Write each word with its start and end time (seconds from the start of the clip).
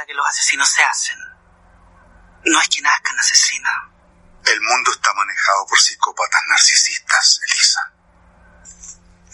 piensa 0.00 0.06
que 0.06 0.14
los 0.14 0.26
asesinos 0.26 0.68
se 0.68 0.82
hacen. 0.82 1.18
No 2.44 2.60
es 2.60 2.68
que 2.68 2.82
nazcan 2.82 3.18
asesinos. 3.18 3.72
El 4.46 4.60
mundo 4.62 4.90
está 4.92 5.12
manejado 5.14 5.66
por 5.66 5.78
psicópatas 5.78 6.42
narcisistas, 6.48 7.40
Elisa. 7.46 7.92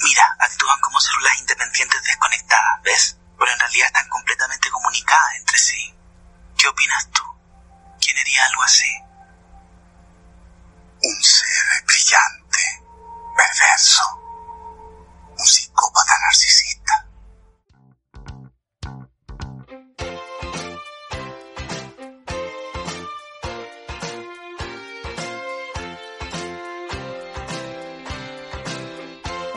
Mira, 0.03 0.37
actúan 0.41 0.81
como 0.81 1.01
células 1.01 1.39
independientes 1.39 2.03
desconectadas, 2.03 2.83
¿ves? 2.83 3.17
Pero 3.39 3.53
en 3.53 3.59
realidad 3.59 3.87
están 3.87 4.09
completamente 4.09 4.71
comunicadas 4.71 5.35
entre 5.37 5.59
sí. 5.59 5.95
¿Qué 6.59 6.69
opinas 6.69 7.09
tú? 7.13 7.23
¿Quién 8.01 8.19
haría 8.19 8.45
algo 8.47 8.63
así? 8.63 8.91
Un 11.03 11.23
ser 11.23 11.85
brillante, 11.87 12.83
perverso, 13.37 14.03
un 15.39 15.47
psicópata 15.47 16.19
narcisista. 16.19 16.76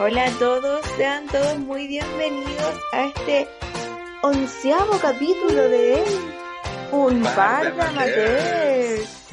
Hola 0.01 0.27
a 0.27 0.39
todos, 0.39 0.85
sean 0.95 1.27
todos 1.27 1.59
muy 1.59 1.85
bienvenidos 1.85 2.79
a 2.93 3.07
este 3.07 3.49
onceavo 4.23 4.97
capítulo 5.01 5.67
de 5.67 6.01
Un 6.93 7.21
Par 7.35 7.65
de 7.65 7.75
de 7.75 7.81
amateurs. 7.81 9.27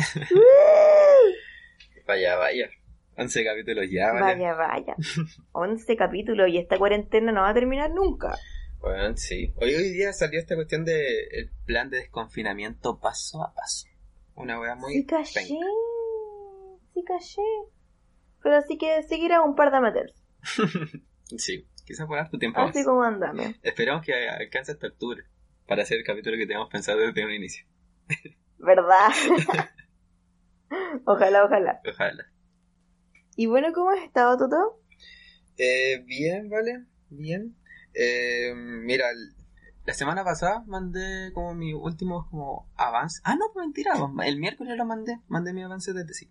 Vaya, 2.05 2.35
vaya. 2.37 2.69
11 3.17 3.45
capítulos 3.45 3.85
ya, 3.89 4.13
¿vale? 4.13 4.35
Vaya, 4.35 4.55
vaya. 4.55 4.97
Once 5.53 5.97
capítulos 5.97 6.49
y 6.49 6.59
esta 6.59 6.79
cuarentena 6.79 7.31
no 7.31 7.43
va 7.43 7.51
a 7.51 7.55
terminar 7.55 7.93
nunca. 7.93 8.37
Bueno, 8.81 9.17
sí. 9.17 9.53
Hoy, 9.61 9.73
hoy 9.73 9.91
día 9.91 10.13
salió 10.13 10.41
esta 10.41 10.57
cuestión 10.57 10.85
de 10.85 11.29
el 11.31 11.49
plan 11.65 11.91
de 11.91 11.99
desconfinamiento 11.99 12.99
paso 12.99 13.41
a 13.41 13.55
paso. 13.55 13.87
Una 14.35 14.59
wea 14.59 14.75
muy... 14.75 14.95
Sí 14.95 15.07
caché, 15.07 15.47
penca. 15.47 15.67
sí 16.93 17.05
caché. 17.05 17.43
Pero 18.43 18.57
así 18.57 18.77
que 18.77 19.05
seguirá 19.05 19.43
un 19.43 19.55
par 19.55 19.71
de 19.71 19.77
amateurs. 19.77 20.26
Sí, 21.39 21.67
quizás 21.85 22.07
por 22.07 22.29
tu 22.29 22.39
tiempo 22.39 22.61
Así 22.61 22.79
más. 22.79 22.87
como 22.87 23.03
andame. 23.03 23.57
Esperamos 23.63 24.05
que 24.05 24.29
alcance 24.29 24.73
hasta 24.73 24.87
octubre 24.87 25.25
para 25.67 25.83
hacer 25.83 25.99
el 25.99 26.05
capítulo 26.05 26.37
que 26.37 26.47
teníamos 26.47 26.71
pensado 26.71 27.01
desde 27.01 27.25
un 27.25 27.33
inicio. 27.33 27.67
¿Verdad? 28.59 29.09
ojalá, 31.05 31.45
ojalá. 31.45 31.81
Ojalá. 31.89 32.27
Y 33.37 33.47
bueno, 33.47 33.73
¿cómo 33.75 33.91
has 33.91 34.05
estado, 34.05 34.37
Toto? 34.39 34.81
Eh, 35.59 36.03
bien, 36.07 36.49
vale, 36.49 36.87
bien. 37.11 37.57
Eh, 37.93 38.55
mira, 38.55 39.07
la 39.85 39.95
semana 39.95 40.25
pasada 40.25 40.63
mandé 40.67 41.33
como 41.33 41.55
mi 41.55 41.73
último 41.75 42.29
como 42.31 42.71
avance. 42.77 43.21
Ah, 43.25 43.37
no, 43.37 43.47
mentira, 43.55 43.95
el 44.25 44.39
miércoles 44.39 44.77
lo 44.77 44.85
mandé, 44.85 45.21
mandé 45.29 45.53
mi 45.53 45.63
avance 45.63 45.93
de 45.93 46.05
tesis. 46.05 46.29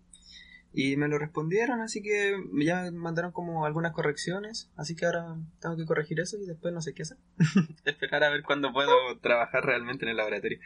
Y 0.78 0.98
me 0.98 1.08
lo 1.08 1.18
respondieron, 1.18 1.80
así 1.80 2.02
que 2.02 2.36
ya 2.62 2.82
me 2.82 2.90
mandaron 2.90 3.32
como 3.32 3.64
algunas 3.64 3.92
correcciones, 3.92 4.70
así 4.76 4.94
que 4.94 5.06
ahora 5.06 5.34
tengo 5.58 5.74
que 5.74 5.86
corregir 5.86 6.20
eso 6.20 6.36
y 6.36 6.44
después 6.44 6.74
no 6.74 6.82
sé 6.82 6.92
qué 6.92 7.00
hacer. 7.00 7.16
Esperar 7.86 8.22
a 8.24 8.28
ver 8.28 8.42
cuándo 8.42 8.74
puedo 8.74 8.92
trabajar 9.20 9.64
realmente 9.64 10.04
en 10.04 10.10
el 10.10 10.18
laboratorio. 10.18 10.58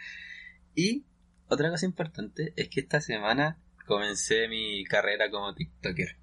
Y 0.74 1.04
otra 1.46 1.70
cosa 1.70 1.86
importante 1.86 2.52
es 2.56 2.68
que 2.68 2.80
esta 2.80 3.00
semana 3.00 3.60
comencé 3.86 4.48
mi 4.48 4.84
carrera 4.84 5.30
como 5.30 5.54
TikToker. 5.54 6.16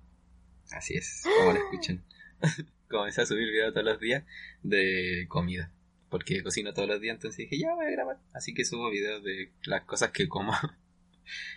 Así 0.73 0.95
es, 0.97 1.23
como 1.37 1.53
lo 1.53 1.59
escuchan. 1.59 2.03
Comencé 2.89 3.21
a 3.21 3.25
subir 3.25 3.49
videos 3.49 3.73
todos 3.73 3.85
los 3.85 4.01
días 4.01 4.25
de 4.63 5.27
comida. 5.29 5.71
Porque 6.09 6.43
cocino 6.43 6.73
todos 6.73 6.89
los 6.89 6.99
días, 6.99 7.15
entonces 7.15 7.37
dije, 7.37 7.57
ya 7.57 7.73
voy 7.73 7.85
a 7.85 7.91
grabar. 7.91 8.17
Así 8.33 8.53
que 8.53 8.65
subo 8.65 8.89
videos 8.89 9.23
de 9.23 9.53
las 9.63 9.85
cosas 9.85 10.11
que 10.11 10.27
como. 10.27 10.51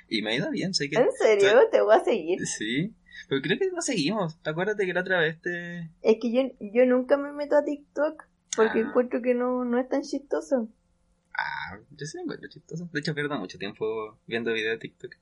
Y 0.08 0.22
me 0.22 0.32
ha 0.32 0.36
ido 0.36 0.50
bien, 0.50 0.74
sé 0.74 0.88
que... 0.90 0.96
¿En 0.96 1.10
serio? 1.12 1.68
Te 1.70 1.80
voy 1.80 1.94
a 1.96 2.04
seguir. 2.04 2.46
Sí, 2.46 2.94
pero 3.28 3.40
creo 3.42 3.58
que 3.58 3.70
no 3.70 3.80
seguimos. 3.82 4.38
Acuérdate 4.44 4.86
que 4.86 4.92
la 4.94 5.00
otra 5.02 5.20
vez 5.20 5.40
te... 5.40 5.90
Es 6.02 6.16
que 6.20 6.32
yo, 6.32 6.42
yo 6.60 6.86
nunca 6.86 7.16
me 7.16 7.32
meto 7.32 7.56
a 7.56 7.64
TikTok 7.64 8.24
porque 8.56 8.80
Ah. 8.80 8.82
encuentro 8.88 9.22
que 9.22 9.34
no, 9.34 9.64
no 9.64 9.78
es 9.78 9.88
tan 9.88 10.02
chistoso. 10.02 10.68
Ah, 11.32 11.78
yo 11.90 12.06
sí 12.06 12.16
me 12.16 12.22
encuentro 12.24 12.48
chistoso. 12.48 12.88
De 12.92 13.00
hecho, 13.00 13.14
pierdo 13.14 13.38
mucho 13.38 13.58
tiempo 13.58 14.18
viendo 14.26 14.52
videos 14.52 14.74
de 14.74 14.78
TikTok. 14.78 15.14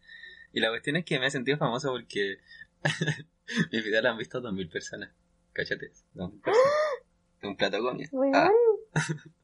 Y 0.52 0.60
la 0.60 0.70
cuestión 0.70 0.96
es 0.96 1.04
que 1.04 1.18
me 1.20 1.26
he 1.26 1.30
sentido 1.30 1.58
famoso 1.58 1.90
porque 1.90 2.38
mis 3.72 3.84
videos 3.84 4.02
lo 4.02 4.10
han 4.10 4.18
visto 4.18 4.40
2.000 4.40 4.70
personas. 4.70 5.10
Cáchate, 5.52 5.92
2.000 6.14 6.40
personas. 6.40 6.72
Un 7.42 7.56
plato 7.56 7.78
comida. 7.80 8.08
Ah, 8.34 8.50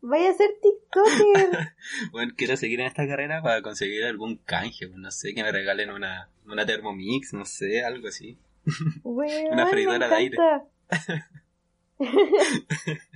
vaya 0.00 0.30
a 0.30 0.34
ser 0.34 0.50
TikToker. 0.62 1.74
bueno, 2.12 2.32
quiero 2.36 2.56
seguir 2.56 2.80
en 2.80 2.86
esta 2.86 3.06
carrera 3.06 3.42
para 3.42 3.62
conseguir 3.62 4.04
algún 4.04 4.36
canje. 4.36 4.88
pues, 4.88 4.98
No 4.98 5.10
sé, 5.10 5.34
que 5.34 5.42
me 5.42 5.52
regalen 5.52 5.90
una, 5.90 6.30
una 6.46 6.66
Thermomix, 6.66 7.32
no 7.32 7.44
sé, 7.44 7.84
algo 7.84 8.08
así. 8.08 8.38
Una 9.04 9.66
freidora 9.66 10.08
de 10.08 10.14
aire. 10.14 10.36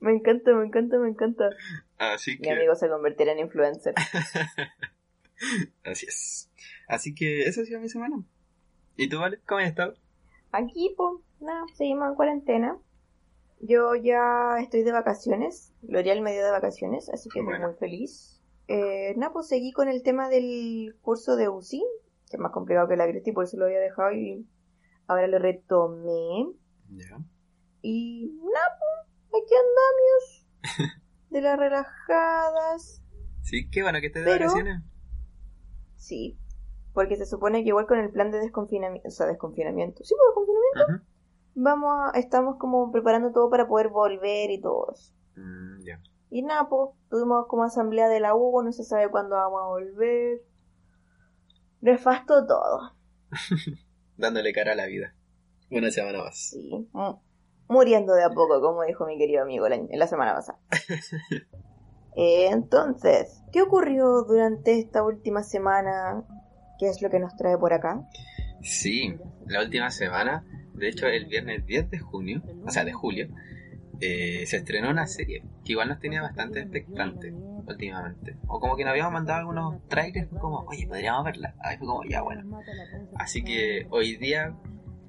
me 0.00 0.12
encanta, 0.12 0.52
me 0.54 0.66
encanta, 0.66 0.98
me 0.98 1.08
encanta. 1.08 1.50
Así 1.98 2.32
Mi 2.32 2.38
que... 2.38 2.50
amigo 2.50 2.74
se 2.74 2.88
convertirá 2.88 3.32
en 3.32 3.40
influencer. 3.40 3.94
Así 5.84 6.06
es. 6.06 6.50
Así 6.88 7.14
que 7.14 7.42
esa 7.42 7.62
ha 7.62 7.64
sido 7.64 7.80
mi 7.80 7.88
semana. 7.88 8.22
¿Y 8.96 9.08
tú, 9.08 9.18
Vale? 9.18 9.40
¿Cómo 9.46 9.60
has 9.60 9.68
estado? 9.68 9.94
Aquí, 10.52 10.94
pues, 10.96 11.14
nada, 11.40 11.64
seguimos 11.74 12.08
en 12.10 12.14
cuarentena. 12.14 12.76
Yo 13.64 13.94
ya 13.94 14.58
estoy 14.60 14.82
de 14.82 14.90
vacaciones. 14.92 15.72
L'Oreal 15.82 16.20
me 16.20 16.32
dio 16.32 16.44
de 16.44 16.50
vacaciones, 16.50 17.08
así 17.08 17.28
que 17.30 17.38
estoy 17.38 17.44
Bueno. 17.52 17.68
muy 17.68 17.76
feliz. 17.78 18.42
Eh, 18.68 19.14
nada, 19.16 19.32
pues 19.32 19.46
seguí 19.48 19.72
con 19.72 19.88
el 19.88 20.02
tema 20.02 20.28
del 20.28 20.96
curso 21.00 21.36
de 21.36 21.48
UCI, 21.48 21.80
que 22.28 22.36
es 22.36 22.40
más 22.40 22.50
complicado 22.52 22.88
que 22.88 22.96
la 22.96 23.06
Cristi, 23.06 23.32
por 23.32 23.44
eso 23.44 23.56
lo 23.56 23.66
había 23.66 23.78
dejado 23.78 24.12
y 24.12 24.46
ahora 25.06 25.26
lo 25.28 25.38
retomé. 25.38 26.48
Ya. 26.90 27.18
Y 27.82 28.32
nada, 28.52 28.78
pues, 29.30 29.42
aquí 29.44 29.54
andamos. 29.54 30.46
De 31.30 31.40
las 31.40 31.58
relajadas. 31.58 33.02
Sí, 33.42 33.68
qué 33.70 33.82
bueno 33.82 34.00
que 34.00 34.08
estés 34.08 34.24
de 34.24 34.30
Pero- 34.32 34.46
vacaciones. 34.46 34.82
Sí, 35.96 36.36
porque 36.92 37.16
se 37.16 37.26
supone 37.26 37.62
que 37.62 37.68
igual 37.68 37.86
con 37.86 37.98
el 38.00 38.10
plan 38.10 38.30
de 38.30 38.38
desconfinamiento, 38.40 39.08
o 39.08 39.10
sea, 39.10 39.26
desconfinamiento, 39.26 40.02
sí, 40.04 40.14
pues 40.16 40.28
desconfinamiento. 40.28 41.08
Vamos 41.54 41.92
a, 42.14 42.18
estamos 42.18 42.56
como 42.58 42.90
preparando 42.92 43.32
todo 43.32 43.50
para 43.50 43.66
poder 43.68 43.88
volver 43.88 44.50
y 44.50 44.60
todo 44.60 44.92
eso. 44.92 45.12
Mm, 45.36 45.82
ya. 45.84 46.00
Y 46.30 46.42
nada, 46.42 46.68
pues, 46.68 46.90
tuvimos 47.10 47.46
como 47.46 47.64
asamblea 47.64 48.08
de 48.08 48.20
la 48.20 48.34
U, 48.34 48.62
no 48.62 48.72
se 48.72 48.84
sabe 48.84 49.10
cuándo 49.10 49.36
vamos 49.36 49.60
a 49.62 49.66
volver. 49.66 50.40
Nefasto 51.80 52.46
todo, 52.46 52.94
Dándole 54.16 54.52
cara 54.52 54.72
a 54.72 54.76
la 54.76 54.86
vida. 54.86 55.14
Una 55.70 55.90
semana 55.90 56.22
más. 56.24 56.50
sí. 56.50 56.88
mu- 56.92 57.18
Muriendo 57.68 58.12
de 58.14 58.22
a 58.24 58.28
poco, 58.30 58.60
como 58.60 58.82
dijo 58.82 59.06
mi 59.06 59.16
querido 59.16 59.42
amigo 59.42 59.64
año- 59.66 59.88
la 59.90 60.06
semana 60.06 60.34
pasada. 60.34 60.58
Eh, 62.14 62.48
entonces, 62.50 63.42
¿qué 63.52 63.62
ocurrió 63.62 64.24
durante 64.24 64.78
esta 64.78 65.02
última 65.02 65.42
semana? 65.42 66.22
¿Qué 66.78 66.86
es 66.90 67.00
lo 67.00 67.08
que 67.08 67.18
nos 67.18 67.34
trae 67.36 67.56
por 67.56 67.72
acá? 67.72 68.06
Sí, 68.60 69.16
la 69.46 69.62
última 69.62 69.90
semana, 69.90 70.44
de 70.74 70.88
hecho 70.88 71.06
el 71.06 71.26
viernes 71.26 71.66
10 71.66 71.90
de 71.90 71.98
junio, 71.98 72.42
o 72.64 72.70
sea, 72.70 72.84
de 72.84 72.92
julio, 72.92 73.28
eh, 74.00 74.44
se 74.46 74.56
estrenó 74.56 74.90
una 74.90 75.06
serie 75.06 75.44
que 75.64 75.72
igual 75.72 75.88
nos 75.88 76.00
tenía 76.00 76.22
bastante 76.22 76.60
expectante 76.60 77.32
últimamente. 77.32 78.36
O 78.48 78.58
como 78.58 78.76
que 78.76 78.82
nos 78.82 78.90
habíamos 78.90 79.12
mandado 79.12 79.38
algunos 79.40 79.86
trailers 79.88 80.28
como, 80.40 80.64
oye, 80.66 80.86
podríamos 80.88 81.24
verla. 81.24 81.54
Ahí 81.60 81.78
fue 81.78 81.86
como, 81.86 82.04
ya 82.04 82.22
bueno. 82.22 82.60
Así 83.16 83.44
que 83.44 83.86
hoy 83.90 84.16
día, 84.16 84.56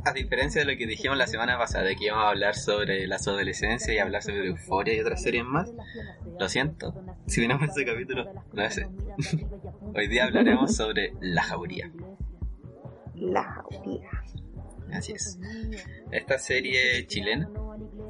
a 0.05 0.13
diferencia 0.13 0.61
de 0.61 0.71
lo 0.71 0.77
que 0.77 0.85
dijimos 0.85 1.17
la 1.17 1.25
semana 1.25 1.57
pasada, 1.57 1.85
de 1.85 1.95
que 1.95 2.05
íbamos 2.05 2.25
a 2.25 2.29
hablar 2.29 2.55
sobre 2.55 3.07
la 3.07 3.15
adolescencia 3.15 3.93
y 3.93 3.97
hablar 3.97 4.21
sobre 4.21 4.45
Euforia 4.45 4.93
y 4.93 4.99
otras 4.99 5.23
series 5.23 5.43
más, 5.43 5.73
lo 6.39 6.47
siento, 6.47 6.93
si 7.25 7.41
vinimos 7.41 7.69
ese 7.69 7.85
capítulo, 7.85 8.31
no 8.53 8.69
sé. 8.69 8.87
hoy 9.95 10.07
día 10.07 10.25
hablaremos 10.25 10.75
sobre 10.75 11.13
La 11.19 11.41
Jauría. 11.41 11.91
La 13.15 13.43
jauría. 13.43 14.09
Así 14.93 15.13
es. 15.13 15.39
Esta 16.11 16.37
serie 16.37 17.05
chilena 17.07 17.49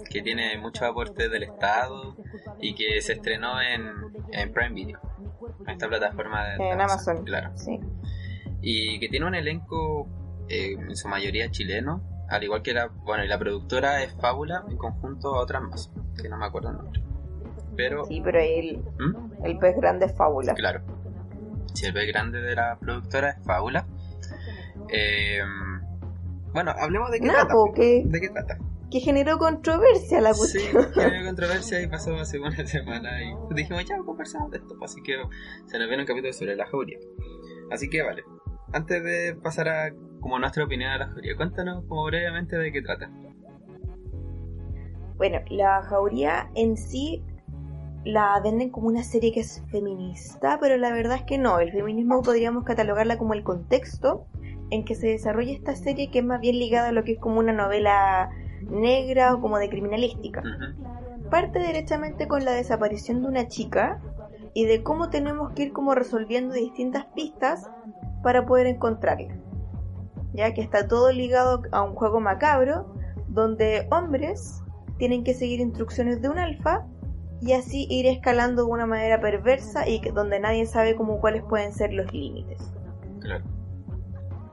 que 0.09 0.21
tiene 0.21 0.57
mucho 0.57 0.85
aporte 0.85 1.29
del 1.29 1.43
Estado 1.43 2.15
y 2.59 2.75
que 2.75 3.01
se 3.01 3.13
estrenó 3.13 3.61
en, 3.61 3.89
en 4.31 4.51
Prime 4.51 4.73
Video, 4.73 4.99
en 5.61 5.69
esta 5.69 5.87
plataforma 5.87 6.49
de 6.49 6.69
En 6.69 6.81
Amazon. 6.81 7.23
Claro. 7.23 7.51
Sí. 7.55 7.79
Y 8.61 8.99
que 8.99 9.09
tiene 9.09 9.25
un 9.25 9.35
elenco 9.35 10.07
eh, 10.49 10.73
en 10.73 10.95
su 10.95 11.07
mayoría 11.07 11.49
chileno, 11.51 12.01
al 12.29 12.43
igual 12.43 12.61
que 12.61 12.73
la, 12.73 12.87
bueno, 12.87 13.23
y 13.23 13.27
la 13.27 13.37
productora 13.39 14.03
es 14.03 14.13
Fábula 14.15 14.63
en 14.69 14.77
conjunto 14.77 15.35
a 15.35 15.41
otras 15.41 15.61
más, 15.63 15.91
que 16.21 16.29
no 16.29 16.37
me 16.37 16.45
acuerdo 16.45 16.69
el 16.69 16.77
nombre. 16.77 17.01
Pero, 17.75 18.05
Sí, 18.05 18.21
pero 18.23 18.39
ahí 18.39 18.59
el, 18.59 18.77
¿Mm? 18.99 19.45
el 19.45 19.57
pez 19.57 19.75
grande 19.77 20.05
es 20.05 20.15
fábula. 20.15 20.53
claro, 20.53 20.81
si 21.73 21.87
el 21.87 21.93
pez 21.93 22.07
grande 22.07 22.39
de 22.41 22.55
la 22.55 22.77
productora 22.79 23.31
es 23.31 23.43
Fábula. 23.45 23.85
Eh, 24.89 25.39
bueno, 26.53 26.71
hablemos 26.79 27.11
de 27.11 27.19
qué 27.19 27.27
trata. 27.29 27.53
po, 27.53 27.71
¿qué, 27.73 28.03
¿De 28.05 28.21
qué 28.21 28.29
trata? 28.29 28.57
que 28.91 28.99
generó 28.99 29.39
controversia 29.39 30.21
la 30.21 30.33
Sí, 30.35 30.59
cuestión. 30.59 30.91
que 30.93 31.01
había 31.01 31.25
controversia 31.25 31.81
y 31.81 31.87
pasó 31.87 32.15
hace 32.15 32.39
una 32.39 32.51
semana 32.67 33.09
y 33.23 33.33
dijimos, 33.55 33.83
ya, 33.85 33.97
conversamos 33.97 34.51
de 34.51 34.57
esto, 34.57 34.75
pues, 34.77 34.91
así 34.91 35.01
que 35.01 35.15
se 35.65 35.79
nos 35.79 35.87
viene 35.87 36.03
un 36.03 36.07
capítulo 36.07 36.31
sobre 36.31 36.55
la 36.55 36.67
jauría. 36.67 36.99
Así 37.71 37.89
que 37.89 38.03
vale, 38.03 38.23
antes 38.71 39.03
de 39.03 39.35
pasar 39.41 39.67
a 39.67 39.93
como 40.21 40.37
nuestra 40.37 40.63
opinión 40.63 40.91
a 40.91 40.97
la 40.99 41.07
jauría, 41.07 41.35
cuéntanos 41.35 41.83
como 41.87 42.05
brevemente 42.05 42.55
de 42.55 42.71
qué 42.71 42.81
trata. 42.83 43.09
Bueno, 45.17 45.39
la 45.49 45.81
jauría 45.83 46.49
en 46.55 46.77
sí 46.77 47.23
la 48.05 48.39
venden 48.43 48.69
como 48.69 48.87
una 48.87 49.03
serie 49.03 49.31
que 49.31 49.39
es 49.39 49.63
feminista, 49.71 50.57
pero 50.59 50.77
la 50.77 50.91
verdad 50.93 51.17
es 51.17 51.23
que 51.23 51.37
no. 51.37 51.59
El 51.59 51.71
feminismo 51.71 52.21
podríamos 52.21 52.63
catalogarla 52.63 53.17
como 53.17 53.33
el 53.33 53.43
contexto 53.43 54.27
en 54.69 54.85
que 54.85 54.95
se 54.95 55.07
desarrolla 55.07 55.53
esta 55.53 55.75
serie 55.75 56.09
que 56.11 56.19
es 56.19 56.25
más 56.25 56.39
bien 56.39 56.57
ligada 56.57 56.89
a 56.89 56.91
lo 56.91 57.03
que 57.03 57.13
es 57.13 57.19
como 57.19 57.39
una 57.39 57.53
novela 57.53 58.29
negra 58.69 59.33
o 59.33 59.41
como 59.41 59.57
de 59.57 59.69
criminalística. 59.69 60.41
Parte 61.29 61.59
derechamente 61.59 62.27
con 62.27 62.45
la 62.45 62.51
desaparición 62.51 63.21
de 63.21 63.27
una 63.27 63.47
chica 63.47 64.01
y 64.53 64.65
de 64.65 64.83
cómo 64.83 65.09
tenemos 65.09 65.51
que 65.53 65.63
ir 65.63 65.73
como 65.73 65.95
resolviendo 65.95 66.53
distintas 66.53 67.05
pistas 67.15 67.69
para 68.21 68.45
poder 68.45 68.67
encontrarla. 68.67 69.35
Ya 70.33 70.53
que 70.53 70.61
está 70.61 70.87
todo 70.87 71.11
ligado 71.11 71.63
a 71.71 71.81
un 71.81 71.95
juego 71.95 72.19
macabro 72.19 72.95
donde 73.27 73.87
hombres 73.91 74.61
tienen 74.97 75.23
que 75.23 75.33
seguir 75.33 75.59
instrucciones 75.59 76.21
de 76.21 76.29
un 76.29 76.39
alfa 76.39 76.85
y 77.41 77.53
así 77.53 77.87
ir 77.89 78.05
escalando 78.05 78.63
de 78.63 78.71
una 78.71 78.85
manera 78.85 79.19
perversa 79.19 79.87
y 79.87 79.99
donde 80.11 80.39
nadie 80.39 80.65
sabe 80.65 80.95
cómo 80.95 81.19
cuáles 81.19 81.43
pueden 81.43 81.73
ser 81.73 81.93
los 81.93 82.11
límites. 82.13 82.71
Claro. 83.19 83.43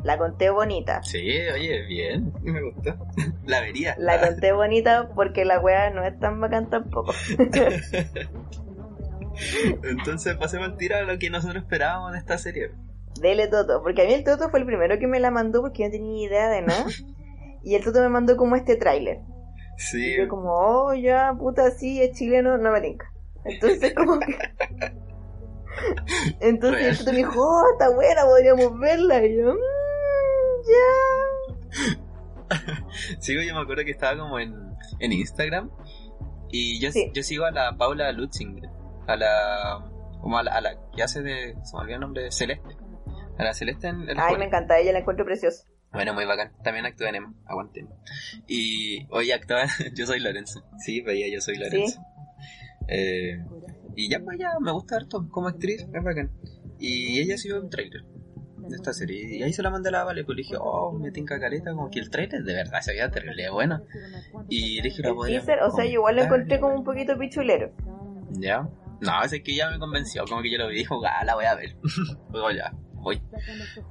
La 0.04 0.16
conté 0.16 0.50
bonita. 0.50 1.02
Sí, 1.02 1.18
oye, 1.54 1.82
bien, 1.86 2.32
me 2.42 2.62
gustó. 2.62 2.94
La 3.46 3.60
vería. 3.60 3.94
La 3.98 4.20
conté 4.20 4.52
bonita 4.52 5.10
porque 5.14 5.44
la 5.44 5.60
wea 5.60 5.90
no 5.90 6.04
es 6.04 6.18
tan 6.18 6.40
bacán 6.40 6.70
tampoco. 6.70 7.12
Entonces 9.82 10.36
pasemos 10.36 10.68
al 10.68 10.76
tiro 10.76 10.96
a 10.96 11.02
lo 11.02 11.18
que 11.18 11.30
nosotros 11.30 11.62
esperábamos 11.62 12.12
de 12.12 12.18
esta 12.18 12.38
serie. 12.38 12.70
Dele 13.20 13.48
Toto, 13.48 13.82
porque 13.82 14.02
a 14.02 14.06
mí 14.06 14.14
el 14.14 14.24
Toto 14.24 14.50
fue 14.50 14.60
el 14.60 14.66
primero 14.66 14.98
que 14.98 15.06
me 15.06 15.20
la 15.20 15.30
mandó 15.30 15.62
porque 15.62 15.82
yo 15.82 15.88
no 15.88 15.92
tenía 15.92 16.26
idea 16.26 16.48
de 16.48 16.62
nada. 16.62 16.86
Y 17.62 17.74
el 17.74 17.84
Toto 17.84 18.00
me 18.00 18.08
mandó 18.08 18.38
como 18.38 18.56
este 18.56 18.76
tráiler. 18.76 19.18
Sí, 19.76 20.14
Y 20.14 20.16
yo 20.16 20.28
como, 20.28 20.50
oh, 20.50 20.94
ya, 20.94 21.34
puta, 21.38 21.70
sí, 21.70 22.00
es 22.00 22.16
chileno, 22.16 22.56
no 22.56 22.72
me 22.72 22.80
tinca. 22.80 23.12
Entonces 23.44 23.92
como 23.94 24.18
que... 24.18 24.34
Entonces 26.40 26.86
el 26.86 26.96
Toto 26.98 27.12
me 27.12 27.18
dijo, 27.18 27.38
oh, 27.38 27.62
está 27.72 27.94
buena, 27.94 28.22
podríamos 28.24 28.78
verla. 28.78 29.22
Y 29.26 29.36
yo, 29.36 29.52
mmm, 29.52 29.79
ya. 30.66 31.96
sigo, 33.20 33.42
yo 33.42 33.54
me 33.54 33.60
acuerdo 33.60 33.84
que 33.84 33.90
estaba 33.92 34.18
como 34.18 34.38
en, 34.38 34.54
en 34.98 35.12
Instagram 35.12 35.70
y 36.50 36.80
yo, 36.80 36.90
Sí. 36.92 37.10
yo 37.14 37.22
sigo 37.22 37.44
a 37.44 37.50
la 37.50 37.76
Paula 37.76 38.10
Lutzinger, 38.12 38.68
a 39.06 39.16
la, 39.16 39.90
como 40.20 40.38
a 40.38 40.42
la, 40.42 40.52
a 40.56 40.60
la 40.60 40.70
que 40.94 41.02
hace 41.02 41.22
de, 41.22 41.54
se 41.64 41.76
me 41.76 41.82
olvidó 41.82 41.94
el 41.96 42.00
nombre, 42.00 42.30
Celeste. 42.32 42.76
A 43.38 43.44
la 43.44 43.54
Celeste 43.54 43.88
en 43.88 44.02
el 44.02 44.10
Ay, 44.18 44.24
juego. 44.24 44.38
me 44.38 44.44
encanta, 44.46 44.78
ella 44.78 44.92
la 44.92 44.98
encuentro 44.98 45.24
preciosa. 45.24 45.64
Bueno, 45.92 46.12
muy 46.14 46.24
bacán. 46.24 46.52
También 46.62 46.86
actúa 46.86 47.08
en 47.08 47.16
Emma. 47.16 47.34
Aguanten. 47.46 47.88
Y 48.46 49.06
hoy 49.10 49.32
actúa 49.32 49.64
Yo 49.94 50.06
Soy 50.06 50.20
Lorenzo. 50.20 50.62
Sí, 50.78 51.00
veía 51.00 51.26
Yo 51.32 51.40
Soy 51.40 51.56
Lorenzo. 51.56 52.00
Eh, 52.86 53.38
y 53.96 54.08
ya, 54.08 54.20
pues 54.20 54.38
ya 54.38 54.50
me 54.60 54.70
gusta 54.72 54.96
harto 54.96 55.26
como 55.30 55.48
actriz. 55.48 55.80
Es 55.92 56.04
bacán. 56.04 56.30
Y 56.78 57.18
ella 57.20 57.36
subió 57.38 57.60
un 57.60 57.70
trailer 57.70 58.02
de 58.68 58.76
esta 58.76 58.92
serie. 58.92 59.38
Y 59.38 59.42
ahí 59.42 59.52
se 59.52 59.62
la 59.62 59.70
mandé 59.70 59.88
a 59.88 59.92
la 59.92 60.04
Vale. 60.04 60.24
Pues 60.24 60.36
le 60.36 60.42
dije, 60.42 60.56
oh, 60.58 60.92
me 60.92 61.10
tinca 61.10 61.38
caleta. 61.38 61.72
Como 61.72 61.90
que 61.90 62.00
el 62.00 62.10
trailer 62.10 62.42
de 62.42 62.54
verdad 62.54 62.80
se 62.80 62.92
veía 62.92 63.10
terrible 63.10 63.50
bueno. 63.50 63.82
Y 64.48 64.76
le 64.76 64.88
dije, 64.88 65.02
la 65.02 65.10
El 65.10 65.14
podría 65.14 65.40
teaser, 65.40 65.62
o 65.62 65.70
sea, 65.70 65.84
yo 65.84 65.92
igual 65.92 66.16
lo 66.16 66.22
encontré 66.22 66.60
como 66.60 66.74
un 66.74 66.84
poquito 66.84 67.18
pichulero. 67.18 67.72
Ya. 68.32 68.68
No, 69.00 69.22
es 69.22 69.30
que 69.42 69.54
ya 69.54 69.70
me 69.70 69.78
convenció. 69.78 70.24
Como 70.28 70.42
que 70.42 70.50
yo 70.50 70.58
lo 70.58 70.68
vi 70.68 70.76
y 70.76 70.78
dijo, 70.78 71.00
ah, 71.04 71.24
la 71.24 71.34
voy 71.34 71.46
a 71.46 71.54
ver. 71.54 71.76
Luego 72.32 72.50
ya, 72.50 72.72
voy. 72.94 73.22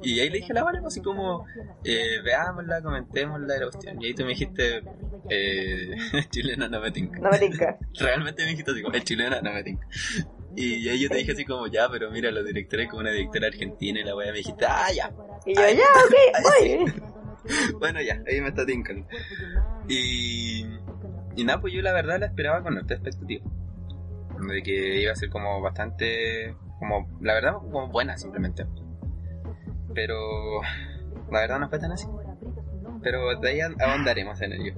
Y 0.02 0.20
ahí 0.20 0.30
le 0.30 0.38
dije 0.38 0.52
a 0.52 0.56
la 0.56 0.64
Vale, 0.64 0.80
pues, 0.82 0.94
así 0.94 1.02
como, 1.02 1.46
eh, 1.84 2.22
veámosla, 2.24 2.82
comentémosla 2.82 3.54
de 3.54 3.60
la 3.60 3.66
cuestión. 3.72 4.02
Y 4.02 4.08
ahí 4.08 4.14
tú 4.14 4.24
me 4.24 4.30
dijiste, 4.30 4.84
eh, 5.30 5.96
chilena 6.30 6.70
no 6.70 6.80
me 6.80 6.92
tinca. 6.92 7.20
No 7.20 7.30
me 7.30 7.40
tinca. 7.40 7.78
Realmente 8.00 8.44
me 8.44 8.52
dijiste 8.52 8.72
así 8.72 8.82
como, 8.82 8.96
el 8.96 9.04
chilena 9.04 9.42
no 9.42 9.54
me 9.54 9.64
tinca. 9.64 9.88
Y 10.56 10.90
ahí 10.90 11.02
yo 11.02 11.10
te 11.10 11.18
dije 11.18 11.32
así 11.34 11.46
como, 11.46 11.68
ya, 11.68 11.88
pero 11.90 12.12
mira, 12.12 12.32
los 12.32 12.46
directores 12.46 12.90
como 12.90 13.02
una 13.02 13.12
directora 13.12 13.48
argentina 13.48 14.00
y 14.00 14.04
la 14.04 14.16
wea 14.16 14.32
me 14.32 14.40
dijiste, 14.40 14.66
ah, 14.68 14.92
ya. 14.94 15.12
Y 15.46 15.56
yo, 15.56 15.62
ya, 15.62 15.86
ok, 16.06 16.94
voy. 16.94 16.94
Bueno, 17.80 18.02
ya, 18.02 18.22
ahí 18.28 18.42
me 18.42 18.50
está 18.50 18.66
tincando. 18.66 19.08
Y, 19.88 20.66
y 21.36 21.44
nada, 21.44 21.62
pues 21.62 21.74
yo 21.74 21.82
la 21.82 21.94
verdad 21.94 22.20
la 22.20 22.28
esperaba 22.28 22.62
con 22.62 22.78
alta 22.78 22.94
expectativa. 22.94 23.44
De 24.48 24.64
que 24.64 25.02
iba 25.02 25.12
a 25.12 25.16
ser 25.16 25.30
como 25.30 25.62
bastante, 25.62 26.56
como, 26.80 27.10
la 27.22 27.34
verdad, 27.34 27.54
como 27.54 27.88
buena 27.90 28.18
simplemente. 28.18 28.66
Pero 29.94 30.62
la 31.32 31.40
verdad 31.40 31.60
no 31.60 31.70
fue 31.70 31.80
tan 31.80 31.92
así. 31.92 32.08
Pero 33.02 33.40
de 33.40 33.50
ahí 33.50 33.60
ahondaremos 33.62 34.42
en 34.42 34.54
ello. 34.54 34.74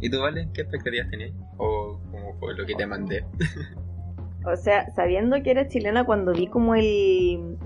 ¿Y 0.00 0.10
tú, 0.10 0.20
Vale, 0.20 0.48
qué 0.52 0.62
expectativas 0.62 1.08
tenías? 1.10 1.32
O 1.56 2.00
como 2.10 2.34
fue 2.38 2.54
lo 2.54 2.66
que 2.66 2.74
te 2.74 2.86
mandé. 2.86 3.24
O 4.46 4.56
sea, 4.56 4.90
sabiendo 4.92 5.42
que 5.42 5.50
era 5.50 5.68
chilena 5.68 6.04
cuando 6.04 6.32
vi 6.32 6.48
como 6.48 6.74
el, 6.74 7.56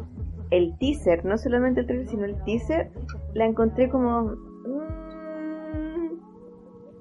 el 0.51 0.79
teaser, 0.79 1.25
no 1.25 1.37
solamente 1.37 1.81
el 1.81 2.09
sino 2.09 2.25
el 2.25 2.43
teaser, 2.45 2.91
la 3.35 3.47
encontré 3.47 3.89
como... 3.89 4.23
mm, 4.23 6.09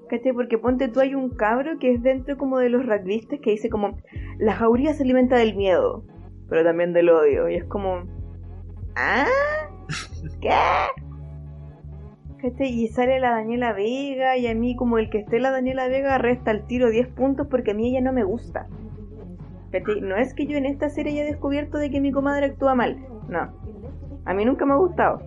¿Cachai? 0.09 0.33
Porque 0.33 0.57
ponte 0.57 0.88
tú 0.88 1.00
hay 1.00 1.13
un 1.15 1.29
cabro 1.29 1.77
que 1.79 1.94
es 1.94 2.01
dentro 2.01 2.38
como 2.38 2.57
de 2.57 2.69
los 2.69 2.85
rugbyistas 2.85 3.39
que 3.39 3.51
dice 3.51 3.69
como 3.69 3.97
la 4.39 4.53
jauría 4.53 4.94
se 4.94 5.03
alimenta 5.03 5.35
del 5.35 5.56
miedo, 5.56 6.03
pero 6.50 6.63
también 6.63 6.94
del 6.94 7.09
odio. 7.09 7.50
Y 7.50 7.56
es 7.56 7.65
como... 7.65 8.03
¿Ah? 8.95 9.27
¿Qué? 10.41 10.50
¿Cachai? 12.41 12.68
Y 12.68 12.88
sale 12.88 13.19
la 13.19 13.31
Daniela 13.31 13.73
Vega 13.73 14.38
y 14.38 14.47
a 14.47 14.56
mí 14.56 14.75
como 14.75 14.97
el 14.97 15.09
que 15.09 15.19
esté 15.19 15.39
la 15.39 15.51
Daniela 15.51 15.88
Vega 15.88 16.18
resta 16.18 16.51
el 16.51 16.65
tiro 16.65 16.89
10 16.89 17.09
puntos 17.09 17.47
porque 17.47 17.71
a 17.71 17.73
mí 17.73 17.89
ella 17.89 18.01
no 18.01 18.13
me 18.13 18.23
gusta. 18.23 18.68
¿Cachai? 19.72 20.02
No 20.02 20.16
es 20.16 20.34
que 20.34 20.48
yo 20.48 20.58
en 20.58 20.66
esta 20.66 20.90
serie 20.90 21.14
haya 21.14 21.25
descubierto 21.25 21.78
de 21.78 21.90
que 21.90 22.02
mi 22.02 22.12
comadre 22.12 22.48
actúa 22.48 22.75
mal. 22.75 22.98
No. 23.28 23.52
A 24.25 24.34
mí 24.34 24.46
nunca 24.46 24.66
me 24.66 24.74
ha 24.74 24.78
gustado. 24.78 25.22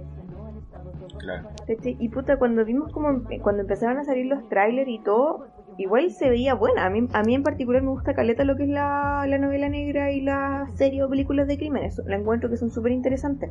Claro. 1.19 1.49
¿cachai? 1.67 1.97
Y 1.99 2.09
puta, 2.09 2.39
cuando 2.39 2.65
vimos 2.65 2.93
como 2.93 3.23
cuando 3.43 3.63
empezaron 3.63 3.99
a 3.99 4.05
salir 4.05 4.27
los 4.27 4.49
trailers 4.49 4.89
y 4.89 4.99
todo, 5.01 5.47
igual 5.77 6.11
se 6.11 6.31
veía 6.31 6.55
buena. 6.55 6.87
A 6.87 6.91
mí, 6.91 7.07
a 7.13 7.23
mí 7.23 7.35
en 7.35 7.43
particular 7.43 7.83
me 7.83 7.91
gusta 7.91 8.15
caleta 8.15 8.45
lo 8.45 8.57
que 8.57 8.65
es 8.65 8.69
la, 8.71 9.25
la 9.27 9.39
novela 9.39 9.69
negra 9.69 10.13
y 10.13 10.21
la 10.21 10.67
serie 10.75 11.03
o 11.03 11.09
películas 11.09 11.47
de 11.47 11.59
crímenes. 11.59 12.01
La 12.07 12.17
encuentro 12.17 12.49
que 12.49 12.57
son 12.57 12.71
súper 12.71 12.93
interesantes. 12.93 13.51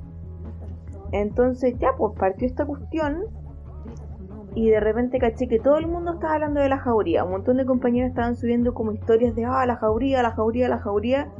Entonces 1.12 1.76
ya, 1.80 1.90
pues 1.98 2.14
partió 2.18 2.48
esta 2.48 2.66
cuestión 2.66 3.26
y 4.60 4.70
de 4.70 4.80
repente 4.82 5.20
caché 5.20 5.48
que 5.48 5.58
todo 5.58 5.78
el 5.78 5.88
mundo 5.88 6.16
estaba 6.16 6.34
hablando 6.34 6.60
de 6.60 6.68
la 6.68 6.80
jauría. 6.80 7.24
Un 7.24 7.32
montón 7.32 7.56
de 7.56 7.66
compañeros 7.66 8.10
estaban 8.10 8.36
subiendo 8.36 8.74
como 8.74 8.92
historias 8.92 9.34
de, 9.34 9.46
ah, 9.46 9.66
la 9.66 9.78
jauría, 9.78 10.22
la 10.22 10.32
jauría, 10.32 10.68
la 10.68 10.80
jauría. 10.80 11.32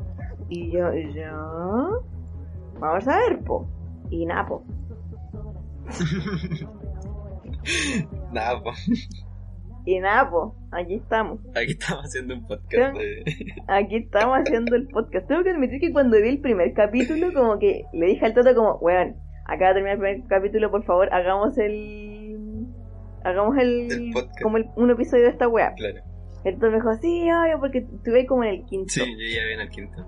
Y 0.48 0.72
yo, 0.72 0.94
ya, 0.94 1.34
vamos 2.80 3.08
a 3.10 3.18
ver, 3.18 3.44
po. 3.44 3.68
Y 4.10 4.26
nada, 4.26 4.48
po. 4.48 4.64
Nada, 8.32 8.64
pues. 8.64 9.10
Y 9.86 10.00
nada, 10.00 10.30
po. 10.30 10.56
Aquí 10.72 10.96
estamos. 10.96 11.42
Aquí 11.56 11.74
estamos 11.74 12.06
haciendo 12.06 12.36
un 12.36 12.48
podcast 12.48 12.98
de... 12.98 13.26
Aquí 13.68 13.98
estamos 13.98 14.38
haciendo 14.38 14.78
el 14.78 14.88
podcast. 14.88 15.28
Tengo 15.28 15.44
que 15.44 15.50
admitir 15.50 15.82
que 15.82 15.92
cuando 15.92 16.22
vi 16.22 16.30
el 16.30 16.40
primer 16.40 16.72
capítulo, 16.74 17.34
como 17.34 17.60
que 17.60 17.84
le 17.92 18.06
dije 18.06 18.26
al 18.26 18.34
Toto 18.34 18.56
como, 18.56 18.78
weón, 18.78 19.18
acaba 19.46 19.74
de 19.74 19.82
terminar 19.82 19.96
el 19.96 20.00
primer 20.00 20.24
capítulo, 20.30 20.72
por 20.72 20.86
favor, 20.86 21.14
hagamos 21.14 21.58
el... 21.58 22.09
Hagamos 23.24 23.58
el... 23.58 24.12
Como 24.42 24.58
el- 24.58 24.70
un 24.76 24.92
episodio 24.92 25.24
de 25.26 25.30
esta 25.32 25.48
wea. 25.48 25.74
Claro. 25.76 26.02
Toto 26.44 26.72
me 26.72 26.76
dijo, 26.78 26.94
sí, 27.02 27.30
obvio, 27.32 27.60
porque 27.60 27.80
estuve 27.80 28.26
como 28.26 28.44
en 28.44 28.50
el 28.52 28.66
quinto. 28.66 28.90
Sí, 28.94 29.02
yo 29.02 29.36
ya 29.36 29.46
vi 29.46 29.54
en 29.54 29.60
el 29.62 29.70
quinto. 29.70 30.06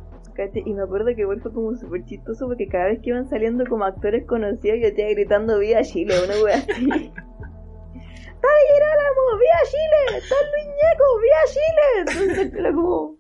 Y 0.66 0.74
me 0.74 0.82
acuerdo 0.82 1.08
que 1.14 1.22
igual 1.22 1.40
fue 1.42 1.54
como 1.54 1.76
súper 1.78 2.04
chistoso 2.06 2.48
porque 2.48 2.68
cada 2.68 2.86
vez 2.86 3.00
que 3.04 3.10
iban 3.10 3.30
saliendo 3.30 3.64
como 3.68 3.86
actores 3.86 4.26
conocidos 4.26 4.80
yo 4.82 4.88
estaba 4.88 5.10
gritando 5.10 5.60
Viva 5.60 5.84
Chile, 5.84 6.16
una 6.24 6.42
wea 6.44 6.56
así. 6.56 6.72
¡Está 6.72 8.48
Girolamo! 8.74 9.38
¡Viva 9.40 9.62
Chile! 9.66 10.18
¡Está 10.18 10.36
Luis 10.52 10.66
Ñeco! 10.66 11.06
¡Viva 11.22 11.44
Chile! 11.46 12.40
Entonces 12.48 12.74
como... 12.74 13.18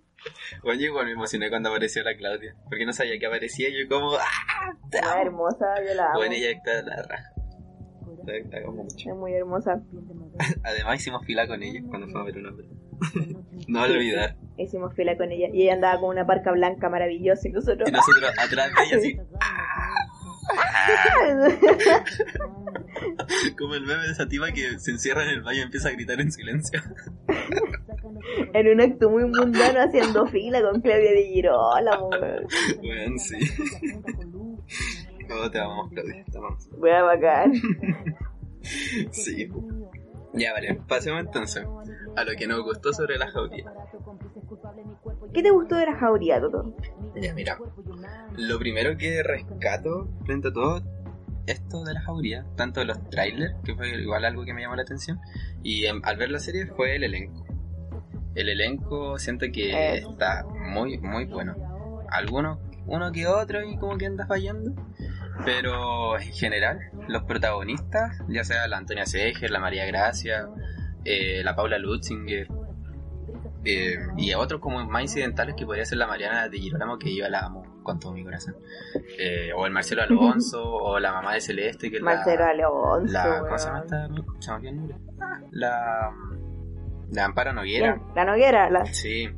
Bueno, 0.64 0.80
yo 0.80 0.86
igual 0.88 1.06
me 1.06 1.12
emocioné 1.12 1.50
cuando 1.50 1.70
apareció 1.70 2.02
la 2.04 2.16
Claudia. 2.16 2.56
Porque 2.70 2.86
no 2.86 2.94
sabía 2.94 3.20
que 3.20 3.26
aparecía. 3.28 3.70
Yo 3.70 3.88
como, 3.88 4.14
¡ah! 4.16 4.74
Una 4.92 5.22
hermosa, 5.22 5.66
yo 5.88 5.94
la 5.94 6.06
amo. 6.08 6.18
Bueno, 6.18 6.34
ella 6.36 6.52
está 6.52 6.82
la 6.82 7.04
raja. 7.04 7.34
La, 8.26 8.34
la 8.50 8.68
amo 8.68 8.84
mucho. 8.84 9.10
Es 9.10 9.16
muy 9.16 9.34
hermosa. 9.34 9.82
Además 10.64 11.00
hicimos 11.00 11.26
fila 11.26 11.48
con 11.48 11.64
ella 11.64 11.82
cuando 11.88 12.08
fuimos 12.08 12.22
a 12.22 12.26
ver 12.26 12.38
una 12.38 12.56
película. 12.56 12.82
no 13.68 13.84
olvidar. 13.84 14.36
Hicimos 14.58 14.94
fila 14.94 15.18
con 15.18 15.32
ella 15.32 15.48
y 15.54 15.64
ella 15.64 15.74
andaba 15.74 16.00
con 16.00 16.10
una 16.10 16.26
parca 16.26 16.52
blanca 16.52 16.90
maravillosa 16.90 17.48
y 17.48 17.52
nosotros... 17.52 17.90
Y 17.90 17.92
nosotros 17.92 18.32
atrás 18.38 18.72
de 18.76 18.84
ella 18.84 18.98
así. 18.98 19.18
Como 23.58 23.76
el 23.76 23.86
meme 23.86 24.04
de 24.04 24.12
esa 24.12 24.28
tipa 24.28 24.52
que 24.52 24.78
se 24.80 24.92
encierra 24.92 25.24
en 25.24 25.30
el 25.30 25.42
baño 25.42 25.60
y 25.60 25.62
empieza 25.64 25.88
a 25.90 25.92
gritar 25.92 26.20
en 26.20 26.32
silencio. 26.32 26.82
En 28.54 28.68
un 28.68 28.82
acto 28.82 29.10
muy 29.10 29.26
mundano 29.26 29.82
haciendo 29.82 30.26
fila 30.28 30.62
con 30.62 30.82
Claudia 30.82 31.12
de 31.12 31.28
Girola, 31.28 32.04
weón. 32.04 32.48
Bueno, 32.82 33.18
sí. 33.18 33.38
¿Cómo 35.32 35.50
te 35.52 35.60
amamos, 35.60 35.90
Claudia? 35.92 36.26
Te 36.32 36.38
amamos. 36.38 36.70
Voy 36.78 36.90
a 36.92 37.04
bacán. 37.04 37.54
Sí. 39.12 39.50
Ya, 40.34 40.54
vale. 40.54 40.80
Pasemos 40.88 41.22
entonces 41.22 41.66
a 42.16 42.24
lo 42.24 42.32
que 42.38 42.46
nos 42.46 42.62
gustó 42.62 42.94
sobre 42.94 43.18
la 43.18 43.28
jauría. 43.32 43.66
¿Qué 45.34 45.42
te 45.42 45.50
gustó 45.50 45.78
de 45.78 45.88
la 45.88 45.96
jauría, 45.98 46.40
Toto? 46.40 46.76
Ya, 47.20 47.34
mira. 47.34 47.58
Lo 48.38 48.60
primero 48.60 48.96
que 48.98 49.24
rescato 49.24 50.08
frente 50.26 50.50
a 50.50 50.54
todo 50.54 50.82
esto 51.48 51.84
de 51.84 51.94
la 51.96 52.02
jauría, 52.02 52.46
tanto 52.56 52.84
los 52.86 53.10
trailers, 53.10 53.56
que 53.66 53.74
fue 53.76 53.90
igual 54.00 54.24
algo 54.26 54.46
que 54.46 54.54
me 54.54 54.62
llamó 54.62 54.76
la 54.76 54.84
atención, 54.84 55.20
y 55.64 55.86
em, 55.86 56.00
al 56.04 56.18
ver 56.18 56.30
la 56.30 56.40
serie 56.40 56.68
fue 56.68 56.96
el 56.98 57.04
elenco. 57.04 57.44
El 58.36 58.48
elenco 58.48 59.18
siento 59.18 59.48
que 59.52 59.72
Eh. 59.72 59.98
está 60.08 60.46
muy, 60.46 61.00
muy 61.00 61.26
bueno. 61.26 61.56
Algunos, 62.10 62.60
uno 62.86 63.12
que 63.12 63.26
otro 63.26 63.64
y 63.64 63.76
como 63.78 63.98
que 63.98 64.06
anda 64.06 64.28
fallando, 64.28 64.72
pero 65.46 66.20
en 66.20 66.32
general, 66.34 66.80
los 67.08 67.24
protagonistas, 67.24 68.18
ya 68.28 68.44
sea 68.44 68.68
la 68.68 68.78
Antonia 68.78 69.06
Seger, 69.06 69.50
la 69.52 69.60
María 69.60 69.86
Gracia, 69.86 70.48
eh, 71.06 71.42
la 71.44 71.56
Paula 71.56 71.78
Lutzinger, 71.78 72.48
eh, 73.64 73.98
y 74.18 74.34
otros 74.34 74.60
como 74.60 74.84
más 74.86 75.04
incidentales 75.04 75.56
que 75.56 75.66
podría 75.66 75.86
ser 75.86 75.98
la 76.00 76.08
Mariana 76.08 76.50
de 76.50 76.58
Girolamo, 76.58 76.98
que 76.98 77.16
yo 77.16 77.28
la 77.30 77.42
amo 77.46 77.64
con 77.84 78.00
todo 78.00 78.12
mi 78.14 78.24
corazón. 78.24 78.56
Eh, 79.20 79.52
o 79.56 79.66
el 79.66 79.72
Marcelo 79.72 80.02
Alonso, 80.04 80.64
o 80.64 81.00
la 81.00 81.12
mamá 81.12 81.34
de 81.34 81.42
Celeste, 81.42 81.90
que 81.90 81.98
es 81.98 82.02
la- 82.04 82.16
Marcelo 82.16 82.46
Alonso, 82.46 83.14
la. 83.14 83.40
¿Cómo 83.40 83.58
se 83.58 83.68
llama 83.68 83.82
esta? 83.82 84.10
La, 85.52 86.12
la 87.12 87.26
Amparo 87.26 87.54
Noguera. 87.54 88.00
La 88.16 88.26
Noguera, 88.26 88.70
la... 88.70 88.86
Sí. 88.86 89.30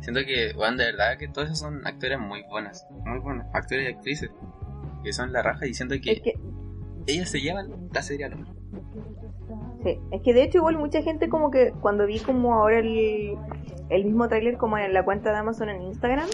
Siento 0.00 0.20
que, 0.26 0.52
bueno, 0.54 0.76
de 0.76 0.84
verdad 0.92 1.16
que 1.18 1.28
todos 1.28 1.46
esos 1.48 1.60
son 1.60 1.86
actores 1.86 2.18
muy 2.18 2.42
buenas. 2.50 2.86
Muy 2.90 3.18
buenas. 3.20 3.46
Actores 3.54 3.88
y 3.88 3.94
actrices. 3.94 4.30
Que 5.04 5.12
son 5.12 5.32
la 5.32 5.42
raja 5.42 5.66
y 5.66 5.74
siento 5.74 5.94
que, 6.02 6.12
Es 6.12 6.20
que, 6.20 6.34
ellas 7.06 7.30
se 7.30 7.40
llevan 7.40 7.68
la 7.92 8.02
serie 8.02 8.26
a 8.26 8.28
lo 8.30 8.38
mejor. 8.38 8.56
sí, 9.84 9.98
es 10.10 10.22
que 10.22 10.34
de 10.34 10.42
hecho 10.42 10.58
igual 10.58 10.78
mucha 10.78 11.02
gente 11.02 11.28
como 11.28 11.50
que 11.50 11.72
cuando 11.80 12.06
vi 12.06 12.18
como 12.18 12.54
ahora 12.54 12.78
el, 12.78 13.36
el 13.90 14.04
mismo 14.04 14.28
tráiler 14.28 14.56
como 14.56 14.78
en 14.78 14.92
la 14.92 15.04
cuenta 15.04 15.30
de 15.30 15.38
Amazon 15.38 15.68
en 15.68 15.82
Instagram, 15.82 16.28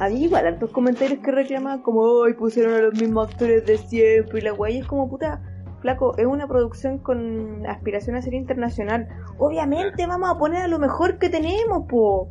había 0.00 0.18
igual 0.18 0.46
hartos 0.46 0.70
comentarios 0.70 1.20
que 1.20 1.30
reclamaban 1.30 1.82
como, 1.82 2.24
ay, 2.24 2.34
pusieron 2.34 2.74
a 2.74 2.78
los 2.80 2.94
mismos 2.94 3.30
actores 3.30 3.64
de 3.66 3.78
siempre 3.78 4.40
y 4.40 4.42
la 4.42 4.50
guay 4.52 4.78
es 4.78 4.86
como 4.86 5.08
puta, 5.08 5.40
flaco, 5.80 6.16
es 6.18 6.26
una 6.26 6.46
producción 6.46 6.98
con 6.98 7.66
aspiración 7.66 8.16
a 8.16 8.22
ser 8.22 8.34
internacional. 8.34 9.08
Obviamente 9.38 10.06
vamos 10.06 10.30
a 10.30 10.38
poner 10.38 10.62
a 10.62 10.68
lo 10.68 10.78
mejor 10.78 11.18
que 11.18 11.28
tenemos, 11.28 11.86
po. 11.88 12.28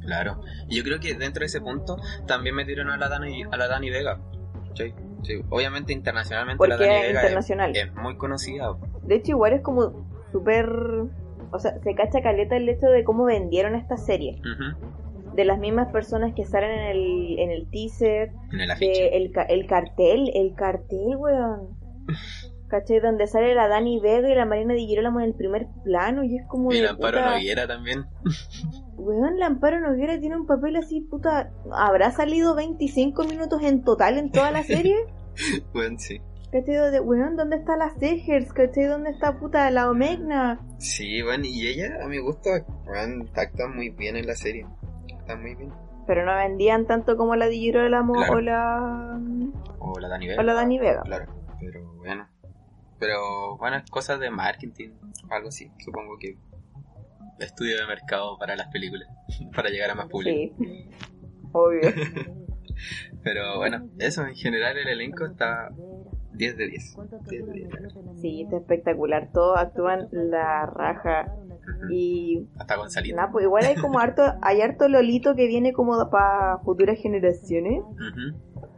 Claro. 0.00 0.40
Y 0.68 0.78
yo 0.78 0.84
creo 0.84 1.00
que 1.00 1.14
dentro 1.14 1.40
de 1.40 1.46
ese 1.46 1.60
punto 1.60 1.98
también 2.26 2.54
metieron 2.54 2.90
a 2.90 2.96
la 2.96 3.08
Dani, 3.08 3.44
a 3.44 3.56
la 3.56 3.68
Dani 3.68 3.90
Vega. 3.90 4.18
Sí, 4.78 4.94
sí. 5.22 5.40
Obviamente 5.50 5.92
internacionalmente 5.92 6.58
Porque 6.58 6.74
la 6.74 6.76
Dani 6.76 6.94
es 6.94 7.02
Vega 7.08 7.20
internacional. 7.20 7.76
Es, 7.76 7.84
es 7.84 7.94
muy 7.94 8.16
conocida. 8.16 8.76
De 9.02 9.16
hecho 9.16 9.32
igual 9.32 9.52
es 9.52 9.62
como 9.62 10.06
súper... 10.32 10.68
O 11.50 11.58
sea, 11.58 11.78
se 11.82 11.94
cacha 11.94 12.20
caleta 12.22 12.56
el 12.56 12.68
hecho 12.68 12.86
de 12.86 13.04
cómo 13.04 13.24
vendieron 13.24 13.74
esta 13.74 13.96
serie. 13.96 14.40
De 15.34 15.44
las 15.44 15.58
mismas 15.58 15.90
personas 15.92 16.34
que 16.34 16.44
salen 16.44 16.70
en 16.70 16.86
el, 16.88 17.38
en 17.38 17.50
el 17.50 17.70
teaser, 17.70 18.32
En 18.52 18.60
el 18.60 18.78
de 18.78 19.08
el, 19.08 19.32
el 19.48 19.66
cartel, 19.66 20.30
el 20.34 20.54
cartel, 20.54 21.16
weón. 21.16 21.68
¿Cachai? 22.68 23.00
Donde 23.00 23.26
sale 23.26 23.54
la 23.54 23.66
Dani 23.68 23.98
Vega 24.00 24.28
y 24.28 24.34
la 24.34 24.44
Marina 24.44 24.74
Di 24.74 24.86
Girolamo 24.86 25.20
en 25.20 25.26
el 25.26 25.34
primer 25.34 25.68
plano 25.84 26.22
y 26.24 26.36
es 26.36 26.46
como 26.46 26.70
Y 26.72 26.76
de 26.76 26.82
la 26.82 26.90
Amparo 26.90 27.18
puta, 27.18 27.30
Noguera 27.34 27.66
también. 27.66 28.04
Weón, 28.96 29.38
la 29.38 29.46
Amparo 29.46 29.80
Noguera 29.80 30.18
tiene 30.20 30.36
un 30.36 30.46
papel 30.46 30.76
así, 30.76 31.00
puta. 31.00 31.50
¿Habrá 31.72 32.10
salido 32.10 32.54
25 32.54 33.24
minutos 33.24 33.62
en 33.62 33.82
total 33.84 34.18
en 34.18 34.30
toda 34.30 34.50
la 34.50 34.62
serie? 34.62 34.96
Bueno, 35.72 35.96
sí. 36.00 36.20
¿Cachai? 36.50 36.90
De, 36.90 36.98
weón, 36.98 37.36
¿dónde 37.36 37.56
está 37.58 37.76
la 37.76 37.90
Segers? 37.90 38.52
¿Cachai? 38.52 38.86
¿Dónde 38.86 39.10
está 39.10 39.38
puta 39.38 39.70
la 39.70 39.88
Omegna? 39.88 40.58
Sí, 40.78 41.22
bueno, 41.22 41.44
y 41.46 41.68
ella, 41.68 41.98
a 42.02 42.08
mi 42.08 42.18
gusto, 42.18 42.50
bueno, 42.86 43.24
actúa 43.36 43.68
muy 43.68 43.90
bien 43.90 44.16
en 44.16 44.26
la 44.26 44.34
serie. 44.34 44.66
Está 45.16 45.36
muy 45.36 45.54
bien. 45.54 45.70
Pero 46.08 46.24
no 46.24 46.34
vendían 46.34 46.86
tanto 46.86 47.16
como 47.16 47.36
la 47.36 47.46
Di 47.46 47.58
Girolamo 47.60 48.14
Claro. 48.14 48.32
o 48.34 48.40
la. 48.40 49.20
O 49.78 50.00
la 50.00 50.08
Dani 50.08 50.26
Vega. 50.26 50.40
o 50.40 50.44
la 50.44 50.54
Dani 50.54 50.78
Vega. 50.80 51.02
Claro, 51.02 51.26
pero 51.60 51.94
bueno. 51.98 52.26
Pero 52.98 53.56
bueno, 53.58 53.76
es 53.76 53.90
cosas 53.90 54.18
de 54.20 54.30
marketing, 54.30 54.90
algo 55.30 55.48
así. 55.48 55.70
Supongo 55.78 56.18
que 56.18 56.36
estudio 57.38 57.78
de 57.78 57.86
mercado 57.86 58.36
para 58.38 58.56
las 58.56 58.68
películas, 58.68 59.08
para 59.54 59.70
llegar 59.70 59.90
a 59.90 59.94
más 59.94 60.08
público. 60.08 60.54
Sí. 60.58 60.88
Obvio. 61.52 61.80
Pero 63.24 63.58
bueno, 63.58 63.88
eso 63.98 64.24
en 64.24 64.34
general 64.34 64.76
el 64.78 64.88
elenco 64.88 65.26
está 65.26 65.70
10 66.34 66.56
de 66.56 66.68
10. 66.68 66.96
10 67.28 67.46
de 67.46 67.52
10. 67.52 67.68
Sí, 68.20 68.42
está 68.42 68.58
espectacular. 68.58 69.30
Todos 69.32 69.58
actúan 69.58 70.08
la 70.12 70.66
raja. 70.66 71.34
Y 71.90 72.46
Hasta 72.58 72.76
Gonzalito. 72.76 73.16
nada, 73.16 73.30
pues 73.30 73.44
igual 73.44 73.64
hay 73.64 73.74
como 73.74 73.98
harto, 74.00 74.22
hay 74.42 74.60
harto 74.62 74.88
lolito 74.88 75.34
que 75.34 75.46
viene 75.46 75.72
como 75.72 76.08
para 76.10 76.58
futuras 76.58 76.98
generaciones. 76.98 77.82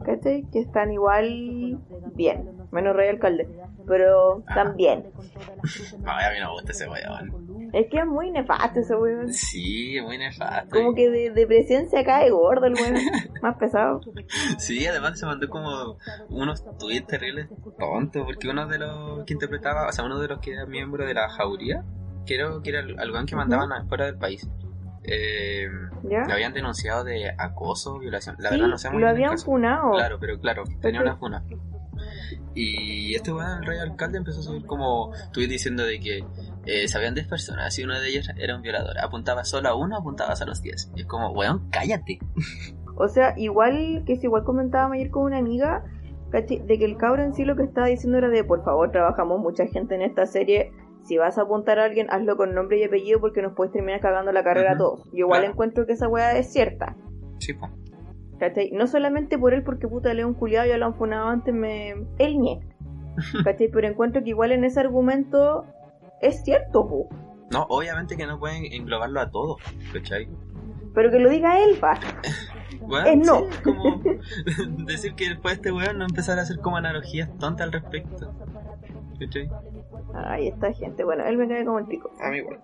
¿cachai? 0.03 0.45
Que 0.51 0.59
están 0.59 0.91
igual 0.91 1.79
bien, 2.15 2.49
menos 2.71 2.95
Rey 2.95 3.09
Alcalde, 3.09 3.47
pero 3.87 4.43
también. 4.53 5.11
Ay, 6.05 6.25
a 6.25 6.31
mí 6.31 6.39
no 6.39 6.47
me 6.47 6.51
gusta 6.53 6.71
ese 6.71 6.87
weón. 6.87 7.69
Es 7.73 7.87
que 7.89 7.99
es 7.99 8.05
muy 8.05 8.31
nefasto 8.31 8.79
ese 8.79 8.95
weón. 8.95 9.31
Sí, 9.33 9.97
muy 10.01 10.17
nefasto. 10.17 10.75
Como 10.75 10.93
que 10.95 11.09
de, 11.09 11.31
de 11.31 11.47
presencia 11.47 12.03
cae 12.03 12.29
gordo 12.29 12.65
el 12.65 12.73
weón, 12.73 12.95
más 13.41 13.57
pesado. 13.57 14.01
Sí, 14.57 14.85
además 14.87 15.19
se 15.19 15.25
mandó 15.25 15.49
como 15.49 15.97
unos 16.29 16.63
tweets 16.77 17.07
terribles 17.07 17.47
tontos, 17.79 18.25
porque 18.25 18.49
uno 18.49 18.67
de 18.67 18.79
los 18.79 19.23
que 19.25 19.33
interpretaba, 19.33 19.87
o 19.87 19.91
sea, 19.91 20.03
uno 20.05 20.19
de 20.19 20.27
los 20.27 20.39
que 20.39 20.53
era 20.53 20.65
miembro 20.65 21.05
de 21.05 21.13
la 21.13 21.29
jauría, 21.29 21.83
creo 22.25 22.61
que 22.61 22.69
era 22.69 22.79
el, 22.79 23.11
weón 23.11 23.25
que 23.25 23.35
mandaban 23.35 23.71
afuera 23.71 24.05
del 24.05 24.17
país. 24.17 24.49
Eh, 25.03 25.67
¿Ya? 26.03 26.25
lo 26.27 26.33
habían 26.33 26.53
denunciado 26.53 27.03
de 27.03 27.31
acoso, 27.35 27.97
violación. 27.97 28.35
La 28.39 28.49
Sí, 28.49 28.55
verdad 28.55 28.67
no 28.67 28.77
sé 28.77 28.89
muy 28.91 29.01
lo 29.01 29.07
bien 29.15 29.29
habían 29.29 29.37
funado. 29.39 29.91
Claro, 29.93 30.17
pero 30.19 30.39
claro, 30.39 30.63
tenía 30.79 31.01
una 31.01 31.15
funa. 31.15 31.43
Y 32.53 33.15
este 33.15 33.31
weón, 33.31 33.59
el 33.59 33.65
rey 33.65 33.79
alcalde, 33.79 34.17
empezó 34.17 34.41
a 34.41 34.43
subir 34.43 34.65
como 34.65 35.11
tweet 35.31 35.47
diciendo 35.47 35.85
de 35.85 35.99
que 35.99 36.25
eh, 36.65 36.87
sabían 36.87 37.13
10 37.13 37.27
personas 37.27 37.77
y 37.79 37.83
uno 37.83 37.99
de 37.99 38.09
ellos 38.09 38.29
era 38.37 38.55
un 38.55 38.61
violador. 38.61 38.97
Apuntaba 38.99 39.43
solo 39.45 39.69
a 39.69 39.75
uno, 39.75 39.97
apuntabas 39.97 40.41
a 40.41 40.45
los 40.45 40.61
10. 40.61 40.91
Y 40.95 41.01
es 41.01 41.07
como, 41.07 41.31
weón, 41.31 41.69
cállate. 41.69 42.19
O 42.95 43.07
sea, 43.07 43.33
igual 43.37 44.03
que 44.05 44.17
si 44.17 44.25
igual 44.25 44.43
comentábamos 44.43 44.95
ayer 44.95 45.09
con 45.09 45.23
una 45.23 45.37
amiga, 45.37 45.85
de 46.31 46.77
que 46.77 46.85
el 46.85 46.97
cabro 46.97 47.23
en 47.23 47.33
sí 47.33 47.43
lo 47.43 47.55
que 47.55 47.63
estaba 47.63 47.87
diciendo 47.87 48.17
era 48.17 48.29
de, 48.29 48.43
por 48.43 48.63
favor, 48.63 48.91
trabajamos 48.91 49.39
mucha 49.39 49.65
gente 49.67 49.95
en 49.95 50.01
esta 50.01 50.25
serie, 50.25 50.71
si 51.03 51.17
vas 51.17 51.37
a 51.37 51.43
apuntar 51.43 51.79
a 51.79 51.85
alguien, 51.85 52.07
hazlo 52.09 52.37
con 52.37 52.53
nombre 52.53 52.79
y 52.79 52.83
apellido 52.83 53.19
porque 53.19 53.41
nos 53.41 53.53
puedes 53.53 53.73
terminar 53.73 54.01
cagando 54.01 54.31
la 54.31 54.43
carrera 54.43 54.73
a 54.73 54.77
todos. 54.77 55.03
Yo 55.11 55.25
igual 55.25 55.39
claro. 55.39 55.53
encuentro 55.53 55.85
que 55.85 55.93
esa 55.93 56.07
weá 56.07 56.37
es 56.37 56.51
cierta, 56.51 56.95
Sí, 57.39 57.53
po. 57.53 57.67
¿Cachai? 58.41 58.71
No 58.71 58.87
solamente 58.87 59.37
por 59.37 59.53
él, 59.53 59.63
porque 59.63 59.87
puta 59.87 60.13
León 60.15 60.33
culiado 60.33 60.67
ya 60.67 60.77
lo 60.77 60.87
han 60.87 60.95
funado 60.95 61.27
antes, 61.27 61.53
me... 61.53 61.91
él 62.17 62.39
nie. 62.39 62.59
¿cachai? 63.43 63.69
Pero 63.71 63.87
encuentro 63.87 64.23
que 64.23 64.31
igual 64.31 64.51
en 64.51 64.63
ese 64.63 64.79
argumento 64.79 65.65
es 66.21 66.43
cierto, 66.43 66.87
po. 66.87 67.07
No, 67.51 67.67
obviamente 67.69 68.17
que 68.17 68.25
no 68.25 68.39
pueden 68.39 68.65
englobarlo 68.65 69.21
a 69.21 69.29
todo, 69.29 69.57
¿cachai? 69.93 70.27
Pero 70.95 71.11
que 71.11 71.19
lo 71.19 71.29
diga 71.29 71.63
él, 71.63 71.77
pa. 71.79 71.99
Es 73.05 73.17
no. 73.17 73.41
sí, 73.41 73.61
como 73.63 74.01
decir 74.85 75.13
que 75.13 75.29
después 75.29 75.55
este 75.55 75.71
weón 75.71 75.99
no 75.99 76.05
empezar 76.05 76.39
a 76.39 76.41
hacer 76.41 76.57
como 76.59 76.77
analogías 76.77 77.29
tontas 77.37 77.67
al 77.67 77.73
respecto. 77.73 78.33
¿Cachai? 79.19 79.49
Ay, 80.15 80.47
esta 80.47 80.73
gente, 80.73 81.03
bueno, 81.03 81.23
él 81.25 81.37
me 81.37 81.47
cae 81.47 81.63
como 81.63 81.79
el 81.79 81.85
pico. 81.85 82.11
A 82.19 82.31
mí 82.31 82.37
igual. 82.37 82.59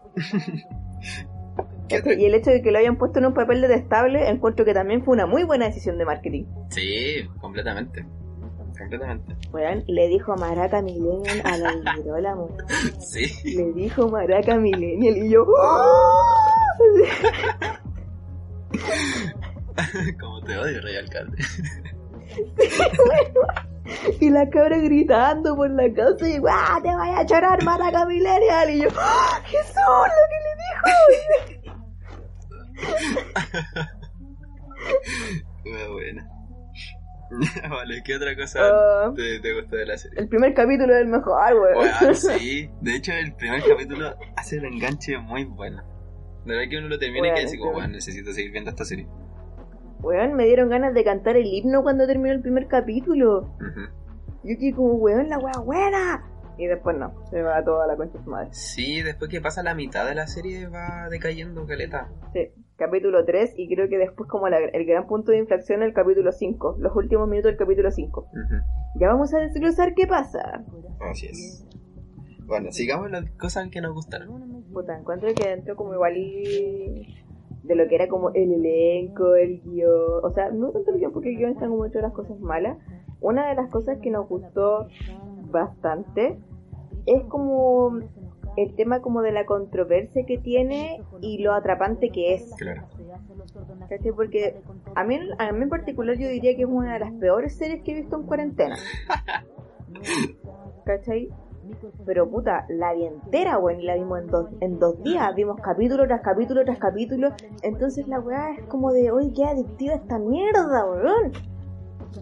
Y 1.90 2.26
el 2.26 2.34
hecho 2.36 2.52
de 2.52 2.62
que 2.62 2.72
lo 2.72 2.80
hayan 2.80 2.98
puesto 2.98 3.20
en 3.20 3.28
un 3.28 3.34
papel 3.34 3.62
detestable, 3.62 4.30
encuentro 4.30 4.66
que 4.66 4.74
también 4.74 5.04
fue 5.04 5.14
una 5.14 5.26
muy 5.26 5.44
buena 5.44 5.66
decisión 5.66 5.98
de 5.98 6.06
marketing. 6.06 6.46
Sí, 6.70 7.28
completamente. 7.40 8.06
Completamente. 8.78 9.36
Le 9.88 10.08
dijo 10.08 10.36
Maraca 10.36 10.82
Millennial 10.82 11.42
a 11.44 11.58
la 11.58 11.94
Girolamo. 11.96 12.50
Sí. 13.00 13.56
Le 13.56 13.74
dijo 13.74 14.08
Maraca 14.10 14.58
Millennial 14.58 15.18
y 15.18 15.30
yo. 15.30 15.46
¡oh! 15.48 16.24
como 20.20 20.42
te 20.42 20.58
odio, 20.58 20.82
rey 20.82 20.98
alcalde. 20.98 21.38
Y 24.20 24.30
la 24.30 24.50
cabra 24.50 24.78
gritando 24.78 25.56
por 25.56 25.72
la 25.72 25.92
casa 25.94 26.28
y 26.28 26.38
¡guau! 26.40 26.82
¡Te 26.82 26.94
vaya 26.94 27.20
a 27.20 27.24
llorar, 27.24 27.64
Maraca 27.64 28.06
Millennial! 28.06 28.70
Y 28.72 28.82
yo, 28.82 28.90
¡oh, 28.90 29.44
¡Jesús! 29.46 29.74
¡Lo 29.76 30.24
que 30.30 30.40
le 30.44 31.56
dijo! 31.56 31.57
Muy 35.66 35.94
buena. 35.94 36.30
vale, 37.70 38.02
¿qué 38.06 38.16
otra 38.16 38.36
cosa 38.38 38.60
Ah. 38.64 39.14
te, 39.16 39.40
te 39.42 39.54
gustó 39.54 39.76
de 39.76 39.86
la 39.86 39.98
serie? 39.98 40.18
El 40.20 40.30
primer 40.30 40.54
capítulo 40.54 40.94
es 40.96 41.02
el 41.02 41.08
mejor, 41.08 41.54
weón. 41.56 41.74
Bueno, 41.76 42.14
sí, 42.16 42.70
de 42.82 42.96
hecho 42.96 43.12
el 43.12 43.34
primer 43.36 43.62
capítulo 43.68 44.16
hace 44.38 44.58
el 44.58 44.66
enganche 44.66 45.18
muy 45.18 45.44
bueno. 45.44 45.84
De 46.46 46.56
verdad 46.56 46.70
que 46.70 46.78
uno 46.78 46.88
lo 46.88 46.98
termina 47.00 47.28
y 47.28 47.34
queda 47.34 47.46
así 47.46 47.58
como, 47.58 47.74
bueno, 47.74 47.90
necesito 47.90 48.32
seguir 48.32 48.52
viendo 48.52 48.70
esta 48.70 48.86
serie. 48.86 49.08
Weón, 50.00 50.36
me 50.36 50.46
dieron 50.46 50.70
ganas 50.70 50.94
de 50.94 51.04
cantar 51.04 51.36
el 51.36 51.48
himno 51.48 51.84
cuando 51.84 52.08
terminó 52.08 52.32
el 52.34 52.42
primer 52.42 52.68
capítulo. 52.68 53.40
Ujú. 53.56 53.82
Yo 54.44 54.58
quedé 54.58 54.72
como, 54.74 54.94
weón, 54.94 55.28
la 55.28 55.40
weá 55.40 55.60
buena. 55.60 56.24
Y 56.58 56.66
después 56.68 56.98
no, 56.98 57.14
se 57.30 57.42
va 57.42 57.62
toda 57.64 57.86
la 57.88 57.98
concha 57.98 58.18
de 58.18 58.24
su 58.24 58.30
madre. 58.30 58.48
Sí, 58.52 59.02
después 59.02 59.30
que 59.30 59.42
pasa 59.42 59.62
la 59.62 59.76
mitad 59.76 60.08
de 60.08 60.16
la 60.16 60.26
serie 60.28 60.68
va 60.68 61.08
decayendo 61.10 61.68
caleta. 61.68 62.08
Sí, 62.34 62.50
capítulo 62.78 63.26
3 63.26 63.54
y 63.58 63.68
creo 63.74 63.90
que 63.90 63.98
después 63.98 64.30
como 64.30 64.48
la- 64.50 64.60
el 64.60 64.86
gran 64.86 65.08
punto 65.08 65.32
de 65.32 65.40
inflexión 65.40 65.82
el 65.84 65.94
capítulo 65.94 66.32
5, 66.32 66.76
los 66.80 66.96
últimos 66.96 67.28
minutos 67.28 67.50
del 67.52 67.58
capítulo 67.58 67.92
5. 67.92 68.22
Ujú. 68.32 68.56
Ya 69.00 69.08
vamos 69.08 69.34
a 69.34 69.40
desglosar 69.40 69.94
qué 69.96 70.08
pasa. 70.08 70.64
Así 71.02 71.28
es. 71.28 71.66
Bueno, 72.46 72.72
sigamos 72.72 73.12
las 73.12 73.30
cosas 73.32 73.70
que 73.70 73.82
nos 73.82 73.94
gustaron. 73.94 74.64
Puta, 74.72 74.98
encuentro 74.98 75.30
que 75.36 75.52
entró 75.52 75.76
como 75.76 75.94
igual 75.94 76.14
de 76.14 77.76
lo 77.76 77.88
que 77.90 77.96
era 77.96 78.08
como 78.08 78.30
el 78.30 78.54
elenco, 78.54 79.36
el 79.36 79.62
guion, 79.62 79.92
o 80.24 80.32
sea, 80.32 80.52
no 80.52 80.72
tanto 80.72 80.92
el 80.92 81.00
guion 81.00 81.12
porque 81.12 81.32
el 81.32 81.38
guion 81.38 81.52
está 81.52 81.68
como 81.68 81.86
hecho 81.86 82.00
las 82.00 82.14
cosas 82.14 82.40
malas. 82.40 82.78
Una 83.20 83.50
de 83.50 83.56
las 83.56 83.70
cosas 83.70 83.98
que 84.02 84.12
nos 84.12 84.30
gustó 84.30 84.88
bastante 85.52 86.38
es 87.06 87.24
como 87.26 88.00
el 88.58 88.76
tema 88.76 89.02
como 89.02 89.22
de 89.22 89.32
la 89.32 89.46
controversia 89.46 90.26
que 90.26 90.40
tiene 90.40 91.02
y 91.22 91.44
lo 91.44 91.54
atrapante 91.54 92.10
que 92.10 92.34
es. 92.34 92.52
Claro. 92.58 92.88
¿Cachai? 93.88 94.12
Porque 94.12 94.60
a 94.96 95.04
mí, 95.04 95.20
a 95.38 95.52
mí 95.52 95.64
en 95.64 95.70
particular 95.70 96.18
yo 96.18 96.28
diría 96.28 96.56
que 96.56 96.64
es 96.64 96.68
una 96.68 96.94
de 96.94 97.00
las 97.00 97.14
peores 97.14 97.56
series 97.56 97.84
que 97.84 97.92
he 97.92 97.96
visto 97.96 98.18
en 98.18 98.24
cuarentena. 98.24 98.76
¿Cachai? 100.86 101.30
Pero 102.06 102.30
puta, 102.30 102.66
la 102.70 102.94
vi 102.94 103.06
entera, 103.06 103.60
weón, 103.60 103.82
y 103.82 103.86
la 103.86 103.96
vimos 103.96 104.20
en 104.20 104.28
dos, 104.28 104.50
en 104.62 104.80
dos 104.80 105.04
días. 105.04 105.36
Vimos 105.36 105.60
capítulo 105.62 106.08
tras 106.08 106.22
capítulo 106.22 106.64
tras 106.64 106.80
capítulo. 106.80 107.30
Entonces 107.62 108.08
la 108.08 108.20
weá 108.20 108.54
es 108.58 108.66
como 108.66 108.92
de, 108.92 109.12
oye, 109.12 109.32
qué 109.36 109.44
adictiva 109.44 109.94
esta 109.94 110.18
mierda, 110.18 110.86
weón. 110.86 111.32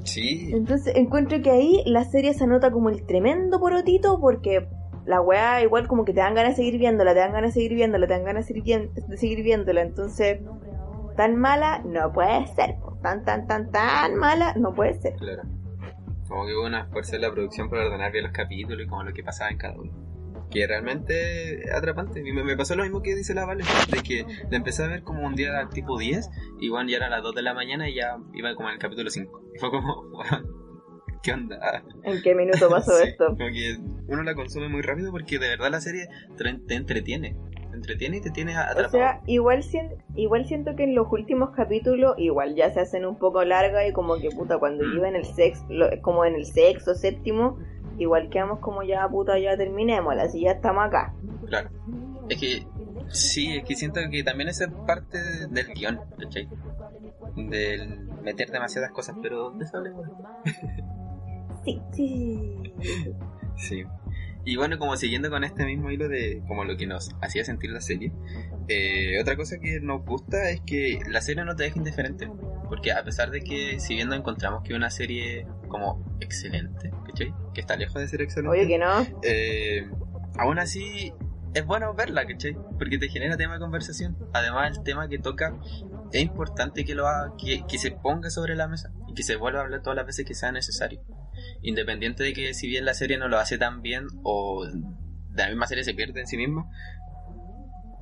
Sí, 0.04 0.50
Entonces 0.52 0.94
encuentro 0.96 1.42
que 1.42 1.52
ahí 1.52 1.84
la 1.86 2.04
serie 2.04 2.34
se 2.34 2.44
anota 2.44 2.72
como 2.72 2.90
el 2.90 3.06
tremendo 3.06 3.60
porotito 3.60 4.20
porque 4.20 4.68
la 5.06 5.22
weá 5.22 5.62
igual 5.62 5.88
como 5.88 6.04
que 6.06 6.14
te 6.14 6.20
dan 6.20 6.36
ganas 6.36 6.52
de 6.52 6.56
seguir 6.58 6.80
viéndola, 6.80 7.14
te 7.14 7.20
dan 7.20 7.32
ganas 7.34 7.50
de 7.50 7.62
seguir 7.62 7.76
viéndola, 7.76 8.08
te 8.08 8.14
dan 8.14 8.24
ganas 8.24 8.48
de 8.48 9.18
seguir, 9.18 9.44
viéndola. 9.44 9.82
Entonces, 9.82 10.40
tan 11.16 11.36
mala 11.36 11.82
no 11.86 12.12
puede 12.12 12.48
ser. 12.48 12.76
Tan, 13.02 13.24
tan, 13.24 13.46
tan, 13.48 13.72
tan 13.72 14.16
mala 14.16 14.54
no 14.56 14.74
puede 14.74 14.96
ser. 14.96 15.16
claro. 15.16 15.44
Como 16.28 16.48
que 16.48 16.56
hubo 16.56 16.66
una 16.66 16.88
fuerza 16.88 17.18
en 17.18 17.22
la 17.22 17.32
producción 17.32 17.70
para 17.70 17.86
ordenar 17.86 18.12
bien 18.12 18.24
los 18.24 18.34
capítulos 18.34 18.84
y 18.84 18.88
como 18.88 19.04
lo 19.04 19.14
que 19.14 19.24
pasaba 19.24 19.52
en 19.52 19.58
cada 19.58 19.76
uno. 19.80 19.92
Que 20.50 20.66
realmente 20.66 21.72
atrapante. 21.72 22.24
Me, 22.24 22.44
me 22.44 22.58
pasó 22.58 22.76
lo 22.76 22.82
mismo 22.84 23.04
que 23.04 23.14
dice 23.16 23.36
la 23.36 23.46
Vale, 23.46 23.64
de 23.92 24.00
que 24.02 24.26
la 24.50 24.58
empecé 24.58 24.84
a 24.84 24.88
ver 24.88 25.04
como 25.04 25.24
un 25.26 25.36
día 25.36 25.70
tipo 25.72 26.00
10 26.00 26.30
y 26.60 26.70
bueno, 26.70 26.90
ya 26.90 26.98
era 26.98 27.10
las 27.10 27.22
2 27.22 27.36
de 27.36 27.42
la 27.44 27.54
mañana 27.54 27.88
y 27.90 27.96
ya 27.96 28.18
iba 28.34 28.56
como 28.56 28.70
en 28.70 28.74
el 28.74 28.80
capítulo 28.80 29.10
5. 29.12 29.42
Y 29.54 29.60
fue 29.60 29.70
como, 29.70 30.02
"Weón, 30.14 30.65
¿qué 31.26 31.34
onda? 31.34 31.84
¿En 32.04 32.22
qué 32.22 32.36
minuto 32.36 32.70
pasó 32.70 32.96
Sí, 32.98 33.08
esto? 33.10 33.26
Como 33.28 33.48
que 33.50 33.78
uno 34.08 34.24
la 34.24 34.36
consume 34.36 34.70
muy 34.70 34.82
rápido 34.84 35.12
porque 35.12 35.40
de 35.40 35.50
verdad 35.50 35.72
la 35.72 35.82
serie 35.82 36.08
te, 36.38 36.76
entretiene. 36.76 37.36
Te 37.72 37.76
entretiene 37.76 38.18
y 38.18 38.22
te 38.22 38.30
tiene 38.32 38.56
O 38.56 38.60
atrapado. 38.62 38.90
sea, 38.92 39.22
igual, 39.26 39.62
igual 40.16 40.46
siento 40.46 40.76
que 40.76 40.84
en 40.84 40.96
los 40.96 41.08
últimos 41.12 41.50
capítulos 41.50 42.14
igual 42.18 42.56
ya 42.56 42.72
se 42.72 42.80
hacen 42.80 43.06
un 43.06 43.18
poco 43.18 43.44
largas 43.44 43.90
y 43.90 43.92
como 43.92 44.16
que 44.18 44.30
puta 44.30 44.58
cuando 44.60 44.86
Mm. 44.86 44.92
lleva 44.94 45.10
en 45.10 45.16
el 45.18 45.26
sexto, 45.26 45.66
como 46.02 46.24
en 46.26 46.36
el 46.36 46.46
sexto, 46.46 46.94
séptimo, 46.96 47.58
igual 47.98 48.30
quedamos 48.30 48.60
como 48.60 48.84
ya 48.84 49.08
puta 49.10 49.38
ya 49.40 49.58
terminemos, 49.58 50.16
así 50.18 50.42
ya 50.42 50.52
estamos 50.52 50.86
acá. 50.86 51.14
Claro. 51.48 51.70
Es 52.30 52.40
que 52.40 52.66
sí, 53.10 53.58
es 53.58 53.64
que 53.66 53.76
siento 53.76 54.00
que 54.10 54.24
también 54.24 54.50
esa 54.50 54.66
es 54.66 54.72
parte 54.88 55.22
de- 55.22 55.48
del 55.48 55.68
guion, 55.74 56.00
¿cachai? 56.20 56.48
Del 57.36 58.00
meter 58.24 58.50
demasiadas 58.52 58.92
cosas, 58.92 59.16
pero 59.22 59.52
de 59.52 59.66
eso. 59.66 59.84
Sí, 61.66 61.82
sí. 61.94 62.74
Sí. 63.58 63.86
Y 64.44 64.58
bueno, 64.58 64.78
como 64.78 64.98
siguiendo 64.98 65.30
con 65.30 65.44
este 65.46 65.66
mismo 65.66 65.90
hilo 65.90 66.08
de 66.10 66.44
como 66.48 66.66
lo 66.66 66.76
que 66.78 66.86
nos 66.86 67.10
hacía 67.22 67.44
sentir 67.46 67.72
la 67.72 67.80
serie, 67.82 68.12
eh, 68.68 69.20
otra 69.20 69.36
cosa 69.38 69.58
que 69.60 69.80
nos 69.80 70.06
gusta 70.06 70.50
es 70.50 70.60
que 70.62 71.00
la 71.10 71.22
serie 71.22 71.46
no 71.46 71.56
te 71.56 71.64
deja 71.64 71.78
indiferente. 71.80 72.30
Porque 72.68 72.92
a 72.92 73.04
pesar 73.04 73.32
de 73.32 73.42
que 73.42 73.80
si 73.80 73.96
bien 73.96 74.10
no 74.10 74.16
encontramos 74.16 74.62
que 74.64 74.74
una 74.74 74.90
serie 74.90 75.48
como 75.68 76.04
excelente, 76.20 76.92
¿cachai? 77.08 77.34
Que 77.54 77.62
está 77.62 77.76
lejos 77.76 77.96
de 77.96 78.08
ser 78.08 78.22
excelente. 78.22 78.58
Oye 78.58 78.68
que 78.68 78.78
no. 78.78 79.02
eh, 79.24 79.88
aún 80.38 80.60
así 80.60 81.14
es 81.54 81.66
bueno 81.66 81.94
verla, 81.94 82.26
¿cachai? 82.28 82.56
Porque 82.78 82.98
te 82.98 83.08
genera 83.08 83.38
tema 83.38 83.54
de 83.54 83.60
conversación. 83.60 84.18
Además, 84.34 84.78
el 84.78 84.84
tema 84.84 85.08
que 85.08 85.18
toca 85.18 85.56
es 86.12 86.22
importante 86.22 86.84
que 86.86 86.94
lo 86.94 87.08
haga, 87.08 87.34
que, 87.38 87.64
que 87.68 87.78
se 87.78 87.92
ponga 87.92 88.30
sobre 88.30 88.56
la 88.56 88.68
mesa 88.68 88.92
y 89.08 89.14
que 89.14 89.24
se 89.24 89.38
vuelva 89.38 89.62
a 89.62 89.64
hablar 89.64 89.82
todas 89.82 89.96
las 89.96 90.06
veces 90.06 90.26
que 90.26 90.34
sea 90.36 90.52
necesario. 90.52 91.02
Independiente 91.62 92.24
de 92.24 92.34
que 92.34 92.54
si 92.54 92.68
bien 92.68 92.86
la 92.86 92.94
serie 92.94 93.18
no 93.18 93.28
lo 93.28 93.38
hace 93.38 93.58
tan 93.58 93.82
bien 93.82 94.08
o 94.24 94.66
la 95.34 95.48
misma 95.48 95.68
serie 95.68 95.84
se 95.84 95.94
pierde 95.94 96.22
en 96.22 96.28
sí 96.28 96.38
misma, 96.38 96.70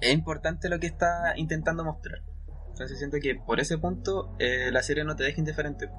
es 0.01 0.13
importante 0.13 0.69
lo 0.69 0.79
que 0.79 0.87
está 0.87 1.33
intentando 1.35 1.83
mostrar. 1.83 2.21
Entonces 2.69 2.97
siento 2.97 3.17
que 3.21 3.35
por 3.35 3.59
ese 3.59 3.77
punto 3.77 4.35
eh, 4.39 4.69
la 4.71 4.81
serie 4.81 5.03
no 5.03 5.15
te 5.15 5.23
deja 5.23 5.39
indiferente. 5.39 5.89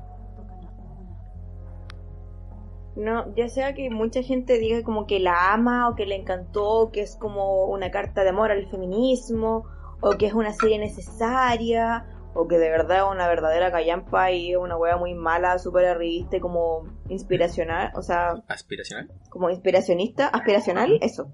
No, 2.96 3.34
ya 3.34 3.48
sea 3.48 3.74
que 3.74 3.90
mucha 3.90 4.22
gente 4.22 4.58
diga 4.58 4.82
como 4.84 5.06
que 5.06 5.18
la 5.18 5.52
ama 5.52 5.88
o 5.88 5.96
que 5.96 6.06
le 6.06 6.14
encantó, 6.14 6.90
que 6.92 7.00
es 7.00 7.16
como 7.16 7.66
una 7.66 7.90
carta 7.90 8.22
de 8.22 8.30
amor 8.30 8.52
al 8.52 8.68
feminismo, 8.70 9.64
o 10.00 10.12
que 10.16 10.26
es 10.26 10.34
una 10.34 10.52
serie 10.52 10.78
necesaria, 10.78 12.06
o 12.34 12.48
que 12.48 12.58
de 12.58 12.68
verdad 12.70 12.98
es 12.98 13.12
una 13.12 13.28
verdadera 13.28 13.70
callampa 13.70 14.30
y 14.32 14.52
es 14.52 14.56
una 14.58 14.76
wea 14.76 14.96
muy 14.96 15.14
mala, 15.14 15.58
súper 15.58 15.86
arribista 15.86 16.36
y 16.36 16.40
como 16.40 16.86
inspiracional, 17.08 17.92
o 17.94 18.02
sea, 18.02 18.42
Aspiracional. 18.48 19.10
como 19.30 19.50
inspiracionista, 19.50 20.26
aspiracional, 20.28 20.98
eso. 21.00 21.30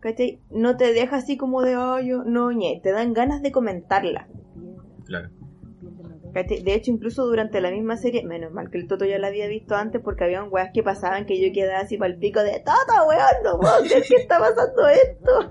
¿Cachai? 0.00 0.40
No 0.50 0.76
te 0.76 0.92
deja 0.92 1.16
así 1.16 1.36
como 1.36 1.62
de, 1.62 1.76
oh, 1.76 1.98
yo, 1.98 2.22
no, 2.24 2.52
ñe, 2.52 2.80
te 2.82 2.92
dan 2.92 3.12
ganas 3.12 3.42
de 3.42 3.50
comentarla. 3.50 4.28
Claro. 5.04 5.30
De 6.44 6.74
hecho, 6.74 6.90
incluso 6.90 7.24
durante 7.24 7.60
la 7.60 7.70
misma 7.70 7.96
serie, 7.96 8.22
menos 8.24 8.52
mal 8.52 8.70
que 8.70 8.76
el 8.76 8.86
Toto 8.86 9.06
ya 9.06 9.18
la 9.18 9.28
había 9.28 9.46
visto 9.48 9.74
antes 9.74 10.02
porque 10.02 10.24
había 10.24 10.44
weas 10.44 10.70
que 10.74 10.82
pasaban 10.82 11.24
que 11.24 11.40
yo 11.40 11.52
quedaba 11.54 11.80
así 11.80 11.96
para 11.96 12.12
el 12.12 12.18
pico 12.18 12.42
de 12.42 12.60
Toto, 12.60 13.08
weón, 13.08 13.42
no 13.42 13.58
puedo 13.58 13.80
creer 13.84 14.02
que 14.02 14.16
está 14.16 14.38
pasando 14.38 14.88
esto. 14.88 15.48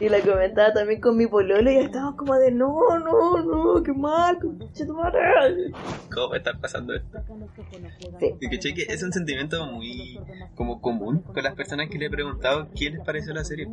Y 0.00 0.08
la 0.08 0.20
comentaba 0.20 0.72
también 0.72 1.00
con 1.00 1.16
mi 1.16 1.26
pololo 1.26 1.70
y 1.70 1.76
estábamos 1.76 2.16
como 2.16 2.34
de 2.36 2.50
no, 2.50 2.98
no, 2.98 3.42
no, 3.42 3.82
qué 3.82 3.92
mal, 3.92 4.38
tu 4.38 4.94
madre". 4.94 5.72
¿Cómo 6.12 6.28
va 6.28 6.34
a 6.34 6.38
estar 6.38 6.60
pasando 6.60 6.94
esto? 6.94 7.18
Sí. 8.18 8.34
Y 8.40 8.48
que 8.48 8.74
que 8.74 8.82
es 8.82 9.02
un 9.02 9.12
sentimiento 9.12 9.64
muy 9.66 10.20
como 10.54 10.80
común 10.80 11.20
con 11.22 11.42
las 11.42 11.54
personas 11.54 11.88
que 11.88 11.98
le 11.98 12.06
he 12.06 12.10
preguntado 12.10 12.68
qué 12.76 12.90
les 12.90 13.00
pareció 13.04 13.32
la 13.32 13.44
serie. 13.44 13.68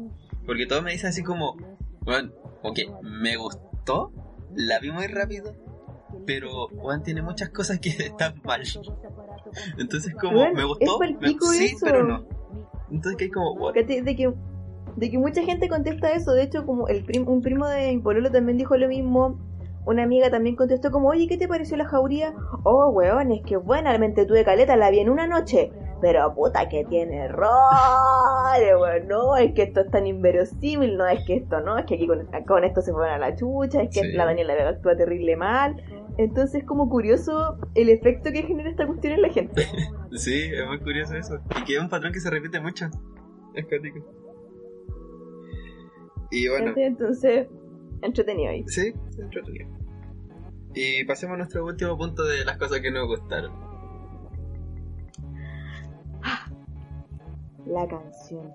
Porque 0.45 0.65
todos 0.65 0.81
me 0.83 0.91
dicen 0.91 1.09
así 1.09 1.23
como, 1.23 1.57
bueno, 2.01 2.31
ok, 2.63 2.79
me 3.03 3.35
gustó, 3.37 4.11
la 4.55 4.79
vi 4.79 4.91
muy 4.91 5.07
rápido, 5.07 5.53
pero 6.25 6.67
Juan 6.77 7.03
tiene 7.03 7.21
muchas 7.21 7.49
cosas 7.49 7.79
que 7.79 7.89
están 7.99 8.41
mal. 8.43 8.61
Entonces 9.77 10.13
como, 10.15 10.37
Bueno, 10.39 10.55
me 10.55 10.63
gustó, 10.63 10.99
me- 10.99 11.15
sí, 11.53 11.65
eso. 11.65 11.77
pero 11.85 12.03
no. 12.03 12.25
Entonces 12.91 13.17
que 13.17 13.25
hay 13.25 13.31
como, 13.31 13.53
what? 13.53 13.73
De 13.73 13.85
que, 13.85 14.01
de 14.01 15.09
que 15.11 15.17
mucha 15.17 15.43
gente 15.43 15.69
contesta 15.69 16.11
eso. 16.11 16.33
De 16.33 16.43
hecho, 16.43 16.65
como 16.65 16.87
el 16.87 17.03
prim- 17.05 17.27
un 17.27 17.41
primo 17.41 17.67
de 17.67 17.93
mi 17.95 18.01
pololo 18.01 18.31
también 18.31 18.57
dijo 18.57 18.77
lo 18.77 18.87
mismo. 18.87 19.39
Una 19.85 20.03
amiga 20.03 20.29
también 20.29 20.55
contestó 20.55 20.91
como, 20.91 21.09
oye, 21.09 21.27
¿qué 21.27 21.37
te 21.37 21.47
pareció 21.47 21.75
la 21.77 21.85
jauría? 21.87 22.33
Oh, 22.63 22.89
weón, 22.89 23.31
es 23.31 23.41
que 23.43 23.57
buenamente 23.57 24.25
tuve 24.25 24.43
caleta, 24.43 24.75
la 24.75 24.91
vi 24.91 24.99
en 24.99 25.09
una 25.09 25.25
noche. 25.25 25.71
Pero 26.01 26.33
puta 26.35 26.69
que 26.69 26.85
tiene 26.85 27.25
errores, 27.25 27.49
weón. 28.79 29.07
No, 29.07 29.35
es 29.37 29.53
que 29.53 29.63
esto 29.63 29.81
es 29.81 29.89
tan 29.89 30.05
inverosímil, 30.05 30.95
no, 30.97 31.07
es 31.07 31.25
que 31.25 31.35
esto 31.37 31.61
no, 31.61 31.77
es 31.77 31.85
que 31.85 31.95
aquí 31.95 32.07
con, 32.07 32.27
con 32.45 32.63
esto 32.65 32.81
se 32.81 32.91
fueron 32.91 33.13
a 33.13 33.17
la 33.17 33.35
chucha, 33.35 33.81
es 33.81 33.89
que 33.89 34.01
Sí. 34.01 34.11
la 34.13 34.25
Daniela 34.25 34.53
Vega 34.53 34.69
actúa 34.69 34.95
terrible 34.95 35.35
mal. 35.37 35.81
Entonces, 36.19 36.65
como 36.65 36.89
curioso 36.89 37.57
el 37.75 37.87
efecto 37.87 38.29
que 38.33 38.43
genera 38.43 38.69
esta 38.69 38.85
cuestión 38.85 39.13
en 39.13 39.21
la 39.21 39.29
gente. 39.29 39.65
Sí, 40.11 40.33
es 40.51 40.67
muy 40.67 40.79
curioso 40.79 41.15
eso. 41.15 41.39
Y 41.61 41.63
que 41.65 41.75
es 41.75 41.79
un 41.79 41.87
patrón 41.87 42.11
que 42.11 42.19
se 42.19 42.31
repite 42.31 42.59
mucho. 42.59 42.89
Es 43.53 43.65
cuático. 43.67 43.99
Y 46.31 46.49
bueno. 46.49 46.73
Entonces, 46.75 47.47
entretenido 48.01 48.49
ahí. 48.49 48.65
sí, 48.67 48.91
entretenido. 49.19 49.69
Y 50.73 51.05
pasemos 51.05 51.35
a 51.35 51.37
nuestro 51.37 51.63
último 51.63 51.95
punto 51.95 52.23
de 52.25 52.43
las 52.43 52.57
cosas 52.57 52.79
que 52.81 52.89
nos 52.91 53.07
gustaron. 53.07 53.53
La 57.67 57.87
canción. 57.87 58.51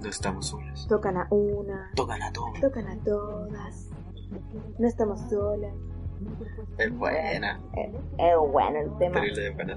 No 0.00 0.08
estamos 0.08 0.46
solas. 0.46 0.86
Tocan 0.88 1.16
a 1.16 1.26
una, 1.30 1.90
Tocan 1.96 2.22
a 2.22 2.32
todos. 2.32 2.60
tocan 2.60 2.86
a 2.86 2.96
todas. 3.02 3.90
No 4.78 4.86
estamos 4.86 5.20
solas. 5.28 5.74
Es 6.78 6.92
buena. 6.92 7.60
Es, 7.76 7.90
es 8.18 8.36
bueno 8.52 8.78
el 8.80 8.98
tema. 8.98 9.20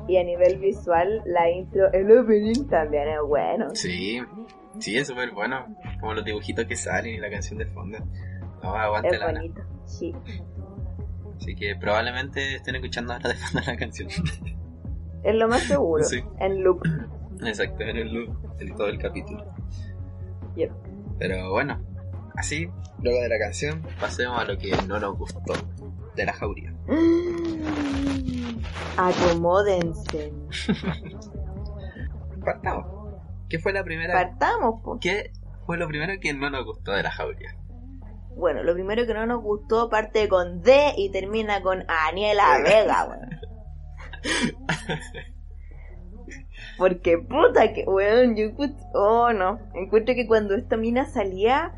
Y 0.08 0.18
a 0.18 0.24
nivel 0.24 0.60
visual, 0.60 1.22
la 1.26 1.50
intro, 1.50 1.92
el 1.92 2.12
opening 2.18 2.68
también 2.68 3.08
es 3.08 3.22
bueno. 3.28 3.70
Sí, 3.74 4.22
sí, 4.80 4.98
es 4.98 5.08
súper 5.08 5.32
bueno. 5.32 5.66
Como 6.00 6.14
los 6.14 6.24
dibujitos 6.24 6.66
que 6.66 6.76
salen 6.76 7.16
y 7.16 7.18
la 7.18 7.30
canción 7.30 7.58
de 7.58 7.66
fondo. 7.66 7.98
No, 8.62 8.76
aguante 8.76 9.16
Es 9.16 9.20
la 9.20 9.32
bonito. 9.32 9.62
Sí. 9.86 10.14
Así 11.36 11.56
que 11.56 11.76
probablemente 11.76 12.56
estén 12.56 12.76
escuchando 12.76 13.14
ahora 13.14 13.30
de 13.30 13.36
fondo 13.36 13.62
la 13.66 13.78
canción. 13.78 14.10
Es 15.24 15.36
lo 15.36 15.48
más 15.48 15.62
seguro. 15.64 16.04
Sí. 16.04 16.24
En 16.40 16.64
loop. 16.64 16.82
Exacto, 17.46 17.84
en 17.84 17.98
el 17.98 18.12
loop, 18.12 18.36
en 18.60 18.76
todo 18.76 18.88
el 18.88 18.98
capítulo. 18.98 19.46
Yep. 20.56 20.72
Pero 21.20 21.52
bueno, 21.52 21.80
así, 22.36 22.68
luego 23.02 23.22
de 23.22 23.30
la 23.30 23.38
canción, 23.38 23.84
pasemos 24.00 24.40
a 24.40 24.46
lo 24.46 24.58
que 24.58 24.72
no 24.88 25.00
nos 25.00 25.18
gustó 25.18 25.54
de 26.16 26.26
la 26.26 26.34
jauría. 26.34 26.74
Acomódense. 28.98 30.34
Partamos. 32.46 32.86
¿Qué 33.50 33.60
fue 33.60 33.74
la 33.74 33.84
primera? 33.84 34.14
Partamos, 34.14 34.82
po. 34.82 34.98
¿Qué 35.00 35.32
fue 35.66 35.78
lo 35.78 35.88
primero 35.88 36.14
que 36.22 36.34
no 36.34 36.50
nos 36.50 36.66
gustó 36.66 36.94
de 36.94 37.04
la 37.04 37.12
jauría? 37.12 37.56
Bueno, 38.36 38.64
lo 38.64 38.74
primero 38.74 39.06
que 39.06 39.14
no 39.14 39.26
nos 39.26 39.44
gustó 39.44 39.90
parte 39.90 40.30
con 40.30 40.62
D 40.62 40.94
y 40.98 41.12
termina 41.12 41.62
con 41.62 41.84
Aniela 41.88 42.60
Vega, 42.64 43.06
weón. 43.06 43.30
Porque 46.78 47.18
puta 47.18 47.74
que, 47.74 47.84
weón, 47.84 48.36
yo 48.36 48.50
oh 48.94 49.34
no, 49.34 49.60
encuentro 49.76 50.16
que 50.16 50.28
cuando 50.28 50.56
esta 50.56 50.78
mina 50.78 51.06
salía, 51.06 51.74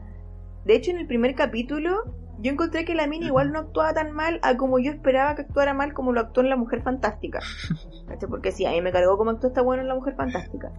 de 0.65 0.75
hecho 0.75 0.91
en 0.91 0.99
el 0.99 1.07
primer 1.07 1.33
capítulo, 1.35 2.22
yo 2.39 2.51
encontré 2.51 2.85
que 2.85 2.95
la 2.95 3.07
mina 3.07 3.27
igual 3.27 3.51
no 3.51 3.59
actuaba 3.59 3.93
tan 3.93 4.11
mal 4.11 4.39
a 4.41 4.57
como 4.57 4.79
yo 4.79 4.91
esperaba 4.91 5.35
que 5.35 5.43
actuara 5.43 5.73
mal 5.73 5.93
como 5.93 6.11
lo 6.11 6.21
actuó 6.21 6.43
en 6.43 6.49
La 6.49 6.55
Mujer 6.55 6.81
Fantástica. 6.81 7.39
¿Cachai? 8.07 8.29
Porque 8.29 8.51
sí, 8.51 8.65
a 8.65 8.71
mí 8.71 8.81
me 8.81 8.91
cargó 8.91 9.17
como 9.17 9.31
actuó 9.31 9.47
esta 9.47 9.61
buena 9.61 9.83
en 9.83 9.89
La 9.89 9.95
Mujer 9.95 10.15
Fantástica. 10.15 10.71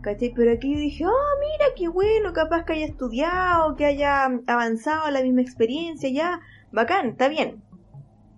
¿Cachai? 0.00 0.32
Pero 0.34 0.52
aquí 0.52 0.74
yo 0.74 0.80
dije, 0.80 1.06
oh, 1.06 1.40
mira, 1.40 1.66
qué 1.76 1.88
bueno, 1.88 2.32
capaz 2.32 2.64
que 2.64 2.72
haya 2.72 2.86
estudiado, 2.86 3.76
que 3.76 3.84
haya 3.84 4.24
avanzado 4.46 5.10
la 5.10 5.22
misma 5.22 5.42
experiencia, 5.42 6.10
ya, 6.10 6.40
bacán, 6.72 7.10
está 7.10 7.28
bien. 7.28 7.62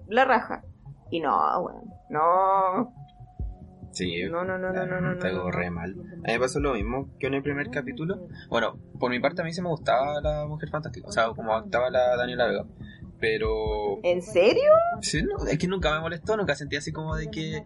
La 0.09 0.25
raja. 0.25 0.65
Y 1.11 1.21
no, 1.21 1.35
weón, 1.61 1.85
no, 2.11 2.93
Sí, 3.95 4.25
no, 4.25 4.45
no, 4.45 4.59
no, 4.59 4.73
no, 4.73 4.87
no, 4.87 5.01
no, 5.01 5.19
Te 5.19 5.33
no, 5.33 5.39
hago 5.41 5.51
no. 5.51 5.57
re 5.57 5.71
mal. 5.71 5.93
A 5.93 5.95
mí 5.95 6.33
me 6.35 6.39
pasó 6.39 6.61
lo 6.61 6.75
mismo 6.75 7.09
que 7.19 7.29
en 7.29 7.35
el 7.35 7.43
primer 7.43 7.71
capítulo. 7.71 8.29
Bueno, 8.51 8.79
por 9.01 9.11
mi 9.11 9.21
parte 9.21 9.41
a 9.43 9.45
mí 9.45 9.53
sí 9.53 9.63
me 9.63 9.69
gustaba 9.69 10.21
la 10.21 10.47
Mujer 10.47 10.69
Fantástica. 10.69 11.07
O 11.09 11.13
sea, 11.13 11.29
como 11.29 11.55
actuaba 11.55 11.89
la 11.91 12.17
Daniela 12.17 12.47
Vega. 12.47 12.65
Pero... 13.21 14.01
¿En 14.03 14.21
serio? 14.21 14.71
Sí, 15.01 15.23
no, 15.23 15.47
es 15.47 15.57
que 15.57 15.67
nunca 15.67 15.95
me 15.95 16.01
molestó, 16.01 16.37
nunca 16.37 16.55
sentí 16.55 16.77
así 16.77 16.93
como 16.93 17.15
de 17.17 17.31
que... 17.31 17.63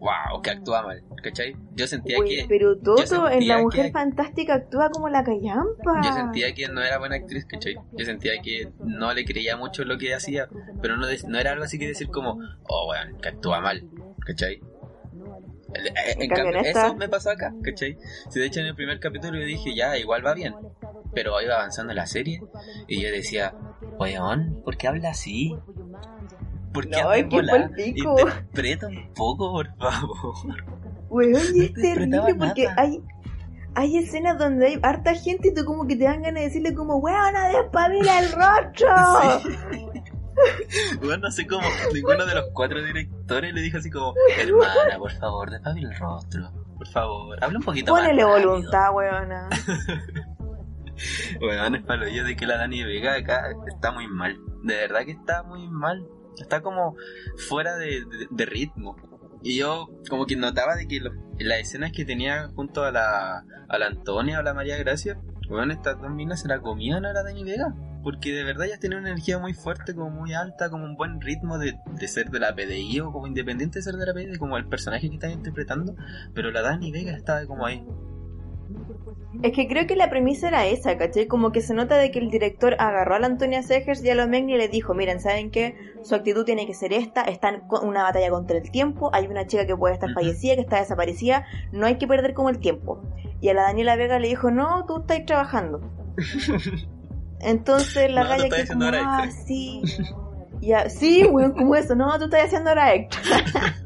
¡Wow! 0.00 0.40
Que 0.42 0.50
actúa 0.50 0.82
mal, 0.82 1.02
¿cachai? 1.22 1.54
Yo 1.74 1.86
sentía 1.86 2.16
Güey, 2.18 2.36
que... 2.42 2.46
pero 2.48 2.78
Toto 2.78 3.04
sentía 3.04 3.32
en 3.36 3.48
La 3.48 3.58
Mujer 3.58 3.86
que- 3.86 3.92
Fantástica 3.92 4.54
actúa 4.54 4.88
como 4.90 5.08
la 5.10 5.22
callampa. 5.22 6.00
Yo 6.02 6.12
sentía 6.14 6.54
que 6.54 6.68
no 6.68 6.80
era 6.80 6.98
buena 6.98 7.16
actriz, 7.16 7.44
¿cachai? 7.44 7.74
Yo 7.92 8.04
sentía 8.06 8.40
que 8.42 8.70
no 8.84 9.12
le 9.12 9.24
creía 9.26 9.56
mucho 9.56 9.84
lo 9.84 9.98
que 9.98 10.14
hacía, 10.14 10.48
pero 10.80 10.96
no, 10.96 11.06
no 11.28 11.38
era 11.38 11.50
algo 11.52 11.64
así 11.64 11.78
que 11.78 11.88
decir 11.88 12.08
como, 12.08 12.38
oh, 12.62 12.86
bueno, 12.86 13.18
que 13.20 13.28
actúa 13.28 13.60
mal, 13.60 13.84
¿cachai? 14.24 14.60
En, 15.74 15.86
en 15.86 16.22
En 16.22 16.28
cambio, 16.28 16.60
esta- 16.60 16.86
eso 16.86 16.96
me 16.96 17.08
pasó 17.08 17.30
acá, 17.30 17.52
¿cachai? 17.62 17.96
Si 18.30 18.38
de 18.40 18.46
hecho 18.46 18.60
en 18.60 18.66
el 18.66 18.74
primer 18.74 19.00
capítulo 19.00 19.38
yo 19.38 19.44
dije, 19.46 19.74
ya, 19.74 19.96
igual 19.96 20.24
va 20.24 20.34
bien, 20.34 20.54
pero 21.14 21.40
iba 21.40 21.54
avanzando 21.54 21.92
la 21.94 22.06
serie 22.06 22.40
y 22.86 23.00
yo 23.02 23.10
decía, 23.10 23.54
weón, 23.98 24.60
¿por 24.64 24.76
qué 24.76 24.88
habla 24.88 25.10
así? 25.10 25.56
¿Por 26.72 26.88
qué 26.88 27.02
No, 27.02 27.08
habla 27.10 27.16
es 27.18 27.48
palpico. 27.50 28.16
Interpreta 28.18 28.86
un 28.86 29.12
poco, 29.14 29.52
por 29.52 29.76
favor. 29.76 30.64
Weón, 31.10 31.32
y 31.32 31.36
es 31.64 31.72
No 31.74 31.80
interpretaba 31.80 32.26
terrible 32.26 32.34
porque 32.46 32.64
nada. 32.64 32.76
hay, 32.82 33.02
hay 33.74 33.98
escenas 33.98 34.38
donde 34.38 34.66
hay 34.68 34.78
harta 34.82 35.14
gente 35.14 35.48
y 35.48 35.54
tú 35.54 35.64
como 35.66 35.86
que 35.86 35.96
te 35.96 36.04
dan 36.04 36.22
ganas 36.22 36.40
de 36.40 36.48
decirle 36.48 36.74
como, 36.74 36.96
weona, 36.96 37.48
despabila 37.48 38.20
el 38.20 38.32
rostro. 38.32 38.88
Bueno, 41.00 41.16
no 41.18 41.30
sé 41.30 41.46
cómo 41.46 41.66
ninguno 41.92 42.24
de 42.26 42.34
los 42.34 42.46
cuatro 42.52 42.82
directores 42.82 43.52
le 43.54 43.60
dijo 43.60 43.78
así 43.78 43.90
como, 43.90 44.14
hermana, 44.38 44.98
por 44.98 45.12
favor, 45.12 45.50
despabila 45.50 45.90
el 45.90 45.98
rostro. 45.98 46.50
Por 46.76 46.88
favor, 46.88 47.42
habla 47.44 47.58
un 47.58 47.64
poquito 47.64 47.92
Ponele 47.92 48.22
más. 48.24 48.32
rápido". 48.32 48.50
voluntad, 48.50 48.94
weona. 48.94 49.48
Weón, 51.40 51.74
es 51.74 51.82
para 51.82 52.08
yo 52.08 52.24
de 52.24 52.36
que 52.36 52.46
la 52.46 52.56
Dani 52.58 52.84
Vega 52.84 53.14
acá 53.14 53.52
está 53.66 53.90
muy 53.92 54.06
mal. 54.08 54.38
De 54.62 54.74
verdad 54.76 55.00
que 55.04 55.12
está 55.12 55.42
muy 55.42 55.68
mal. 55.68 56.06
Está 56.38 56.60
como 56.60 56.96
fuera 57.48 57.76
de, 57.76 57.86
de- 58.04 58.28
de 58.30 58.46
ritmo. 58.46 58.96
Y 59.42 59.58
yo 59.58 59.88
como 60.08 60.26
que 60.26 60.36
notaba 60.36 60.76
de 60.76 60.86
que 60.86 61.00
las 61.40 61.58
escenas 61.58 61.92
que 61.92 62.04
tenía 62.04 62.48
junto 62.54 62.84
a 62.84 62.92
la, 62.92 63.44
a 63.68 63.78
la 63.78 63.86
Antonia 63.86 64.36
o 64.36 64.40
a 64.40 64.44
la 64.44 64.54
María 64.54 64.76
Gracia, 64.76 65.18
weón, 65.48 65.70
estas 65.72 66.00
dos 66.00 66.10
minas 66.10 66.40
se 66.42 66.48
la 66.48 66.60
comían 66.60 67.04
a 67.06 67.12
la 67.12 67.22
Dani 67.24 67.42
Vega. 67.42 67.74
Porque 68.02 68.32
de 68.32 68.42
verdad 68.44 68.66
ellas 68.66 68.80
tienen 68.80 68.98
una 69.00 69.10
energía 69.10 69.38
muy 69.38 69.54
fuerte, 69.54 69.94
como 69.94 70.10
muy 70.10 70.34
alta, 70.34 70.70
como 70.70 70.84
un 70.84 70.96
buen 70.96 71.20
ritmo 71.20 71.58
de, 71.58 71.74
de 71.98 72.08
ser 72.08 72.30
de 72.30 72.40
la 72.40 72.54
PDI 72.54 73.00
o 73.00 73.12
como 73.12 73.26
independiente 73.26 73.78
de 73.78 73.82
ser 73.82 73.94
de 73.94 74.06
la 74.06 74.12
PDI, 74.12 74.38
como 74.38 74.56
el 74.56 74.66
personaje 74.66 75.08
que 75.08 75.14
están 75.14 75.30
interpretando. 75.30 75.94
Pero 76.34 76.50
la 76.50 76.62
Dani 76.62 76.90
Vega 76.90 77.12
estaba 77.12 77.46
como 77.46 77.64
ahí. 77.66 77.84
Es 79.42 79.52
que 79.52 79.66
creo 79.66 79.86
que 79.86 79.96
la 79.96 80.10
premisa 80.10 80.48
era 80.48 80.66
esa, 80.66 80.96
¿cachai? 80.98 81.26
Como 81.26 81.52
que 81.52 81.60
se 81.62 81.74
nota 81.74 81.96
de 81.96 82.10
que 82.10 82.18
el 82.18 82.30
director 82.30 82.76
agarró 82.78 83.14
a 83.14 83.18
la 83.18 83.26
Antonia 83.26 83.62
Segers 83.62 84.04
y 84.04 84.10
a 84.10 84.14
los 84.14 84.28
Megni 84.28 84.54
y 84.54 84.58
les 84.58 84.70
dijo, 84.70 84.94
miren, 84.94 85.20
¿saben 85.20 85.50
qué? 85.50 85.74
Su 86.02 86.14
actitud 86.14 86.44
tiene 86.44 86.66
que 86.66 86.74
ser 86.74 86.92
esta, 86.92 87.22
está 87.22 87.48
en 87.48 87.60
co- 87.62 87.80
una 87.80 88.02
batalla 88.02 88.30
contra 88.30 88.58
el 88.58 88.70
tiempo, 88.70 89.10
hay 89.12 89.26
una 89.26 89.46
chica 89.46 89.66
que 89.66 89.76
puede 89.76 89.94
estar 89.94 90.12
fallecida, 90.12 90.54
que 90.54 90.60
está 90.60 90.80
desaparecida, 90.80 91.44
no 91.72 91.86
hay 91.86 91.96
que 91.98 92.06
perder 92.06 92.34
como 92.34 92.50
el 92.50 92.58
tiempo. 92.58 93.02
Y 93.40 93.48
a 93.48 93.54
la 93.54 93.62
Daniela 93.62 93.96
Vega 93.96 94.18
le 94.18 94.28
dijo, 94.28 94.50
no, 94.50 94.84
tú 94.86 95.00
estás 95.00 95.24
trabajando. 95.24 95.80
Entonces 97.42 98.10
la 98.10 98.22
No, 98.24 98.28
galla 98.30 98.48
que 98.48 98.66
como, 98.66 98.84
ah, 98.84 99.24
extra". 99.24 99.44
sí. 99.46 99.82
Ya, 100.60 100.88
sí, 100.88 101.24
weón, 101.24 101.52
como 101.52 101.74
eso, 101.74 101.94
no, 101.96 102.16
tú 102.18 102.24
estás 102.26 102.44
haciendo 102.44 102.70
hora 102.70 102.94
extra. 102.94 103.20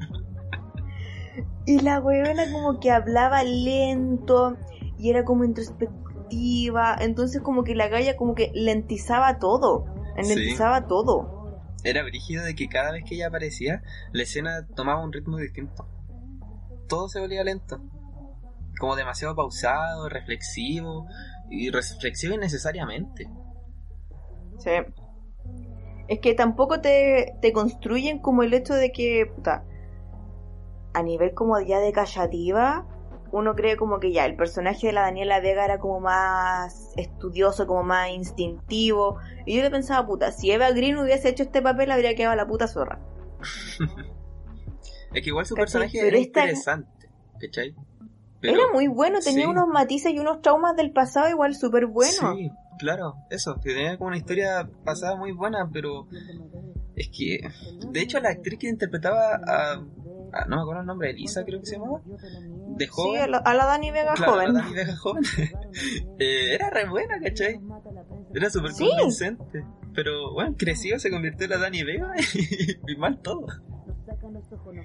y 1.67 1.81
la 1.81 2.01
weona 2.01 2.51
como 2.53 2.79
que 2.81 2.91
hablaba 2.91 3.43
lento 3.43 4.57
y 4.99 5.11
era 5.11 5.25
como 5.25 5.45
introspectiva, 5.45 6.97
entonces 7.01 7.41
como 7.43 7.65
que 7.65 7.75
la 7.75 7.89
galla 7.89 8.17
como 8.17 8.35
que 8.35 8.51
lentizaba 8.55 9.39
todo, 9.39 9.87
Sí. 10.23 10.29
lentizaba 10.29 10.87
todo. 10.87 11.35
Era 11.83 12.03
brígido 12.03 12.45
de 12.45 12.55
que 12.55 12.69
cada 12.69 12.93
vez 12.93 13.05
que 13.05 13.15
ella 13.15 13.29
aparecía, 13.29 13.83
la 14.13 14.23
escena 14.25 14.67
tomaba 14.75 15.03
un 15.05 15.13
ritmo 15.13 15.37
distinto. 15.39 15.87
Todo 16.89 17.09
se 17.09 17.21
volvía 17.21 17.43
lento. 17.45 17.81
Como 18.79 18.97
demasiado 18.97 19.35
pausado, 19.37 20.09
reflexivo. 20.09 21.07
Y 21.49 21.71
reflexivo 21.71 22.35
innecesariamente. 22.35 23.29
Sí. 24.59 24.71
Es 26.09 26.21
que 26.21 26.35
tampoco 26.35 26.81
te, 26.81 27.35
te 27.41 27.53
construyen 27.53 28.21
como 28.21 28.43
el 28.43 28.55
hecho 28.55 28.75
de 28.75 28.93
que, 28.93 29.27
puta, 29.27 29.65
a 30.95 31.03
nivel 31.03 31.35
como 31.35 31.61
ya 31.61 31.81
de 31.81 31.93
callativa, 31.93 32.87
uno 33.33 33.55
cree 33.57 33.77
como 33.77 33.99
que 33.99 34.13
ya 34.13 34.25
el 34.25 34.37
personaje 34.37 34.87
de 34.87 34.93
la 34.93 35.03
Daniela 35.03 35.41
Vega 35.41 35.65
era 35.65 35.79
como 35.79 35.99
más 36.01 36.93
estudioso, 36.97 37.67
como 37.67 37.83
más 37.83 38.11
instintivo. 38.11 39.19
Y 39.47 39.57
yo 39.57 39.63
le 39.63 39.71
pensaba, 39.71 40.07
puta, 40.07 40.31
si 40.31 40.51
Eva 40.53 40.71
Green 40.71 40.97
hubiese 40.97 41.29
hecho 41.31 41.43
este 41.43 41.61
papel, 41.61 41.91
habría 41.91 42.15
quedado 42.15 42.37
la 42.37 42.47
puta 42.47 42.69
zorra. 42.69 43.01
Es 45.13 45.23
que 45.23 45.31
igual 45.31 45.47
su 45.47 45.55
personaje 45.55 45.99
era 46.07 46.19
esta- 46.19 46.41
interesante. 46.41 47.09
¿Cachai? 47.41 47.75
Pero- 48.41 48.55
era 48.55 48.73
muy 48.73 48.87
bueno, 48.87 49.21
tenía 49.21 49.45
sí. 49.47 49.51
unos 49.51 49.67
matices 49.67 50.13
y 50.13 50.19
unos 50.19 50.43
traumas 50.43 50.77
del 50.77 50.93
pasado 50.93 51.29
igual 51.31 51.55
súper 51.55 51.87
buenos. 51.87 52.15
Sí, 52.37 52.51
claro, 52.79 53.15
eso. 53.31 53.57
Que 53.63 53.75
tenía 53.75 53.97
como 53.99 54.09
una 54.09 54.17
historia 54.17 54.69
pasada 54.85 55.17
muy 55.17 55.33
buena, 55.33 55.69
pero. 55.73 56.07
Es 56.95 57.09
que. 57.09 57.39
De 57.91 58.01
hecho, 58.01 58.21
la 58.21 58.31
actriz 58.31 58.59
que 58.59 58.69
interpretaba 58.69 59.37
a. 59.47 59.73
a- 59.75 60.45
no 60.49 60.57
me 60.57 60.63
acuerdo 60.63 60.81
el 60.83 60.87
nombre, 60.87 61.11
Elisa 61.11 61.45
creo 61.45 61.61
que 61.61 61.67
se 61.67 61.77
llamaba. 61.77 62.01
De 62.77 62.87
Sí, 62.87 63.17
a 63.17 63.27
la, 63.27 63.39
a 63.39 63.55
la 63.55 63.65
Dani 63.65 63.91
Vega 63.91 64.13
Claro, 64.15 64.33
joven. 64.33 64.53
la 64.55 64.61
Dani 64.61 64.75
Vega 64.75 64.97
joven. 64.97 65.23
Eh, 66.19 66.55
era 66.55 66.69
re 66.71 66.89
buena, 66.89 67.19
¿cachai? 67.21 67.61
Era 68.35 68.51
súper 68.51 68.73
Sí. 68.73 68.87
convincente. 68.89 69.65
Pero 69.95 70.33
bueno, 70.35 70.55
creció, 70.59 70.99
se 70.99 71.11
convirtió 71.11 71.45
en 71.47 71.51
la 71.53 71.59
Dani 71.59 71.83
Vega 71.85 72.13
y, 72.89 72.97
mal 72.97 73.19
todo. 73.23 73.47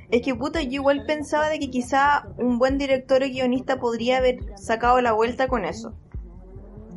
Es 0.10 0.22
que 0.22 0.36
puta, 0.36 0.62
yo 0.62 0.70
igual 0.72 1.04
pensaba 1.06 1.50
de 1.50 1.60
que 1.60 1.70
quizá 1.70 2.28
un 2.38 2.60
buen 2.60 2.78
director 2.78 3.22
o 3.24 3.28
guionista 3.28 3.78
podría 3.80 4.18
haber 4.18 4.38
sacado 4.58 5.02
la 5.02 5.12
vuelta 5.14 5.48
con 5.48 5.66
eso. 5.66 5.94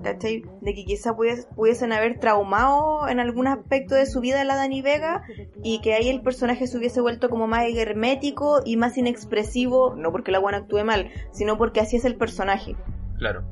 ¿Cachai? 0.04 0.42
De 0.60 0.74
que 0.74 0.84
quizá 0.84 1.16
pudies- 1.16 1.46
pudiesen 1.56 1.90
haber 1.92 2.20
traumado 2.20 3.08
en 3.08 3.20
algún 3.20 3.46
aspecto 3.48 3.94
de 3.94 4.04
su 4.04 4.20
vida 4.20 4.42
a 4.42 4.44
la 4.44 4.54
Dani 4.54 4.82
Vega 4.82 5.22
y 5.62 5.80
que 5.80 5.94
ahí 5.94 6.10
el 6.10 6.20
personaje 6.20 6.66
se 6.66 6.76
hubiese 6.76 7.00
vuelto 7.00 7.30
como 7.30 7.46
más 7.46 7.64
hermético 7.74 8.60
y 8.66 8.76
más 8.76 8.98
inexpresivo, 8.98 9.94
no 9.96 10.12
porque 10.12 10.30
la 10.30 10.38
buena 10.40 10.58
actúe 10.58 10.84
mal, 10.84 11.10
sino 11.32 11.56
porque 11.56 11.80
así 11.80 11.96
es 11.96 12.04
el 12.04 12.16
personaje. 12.16 12.76
Claro. 13.16 13.44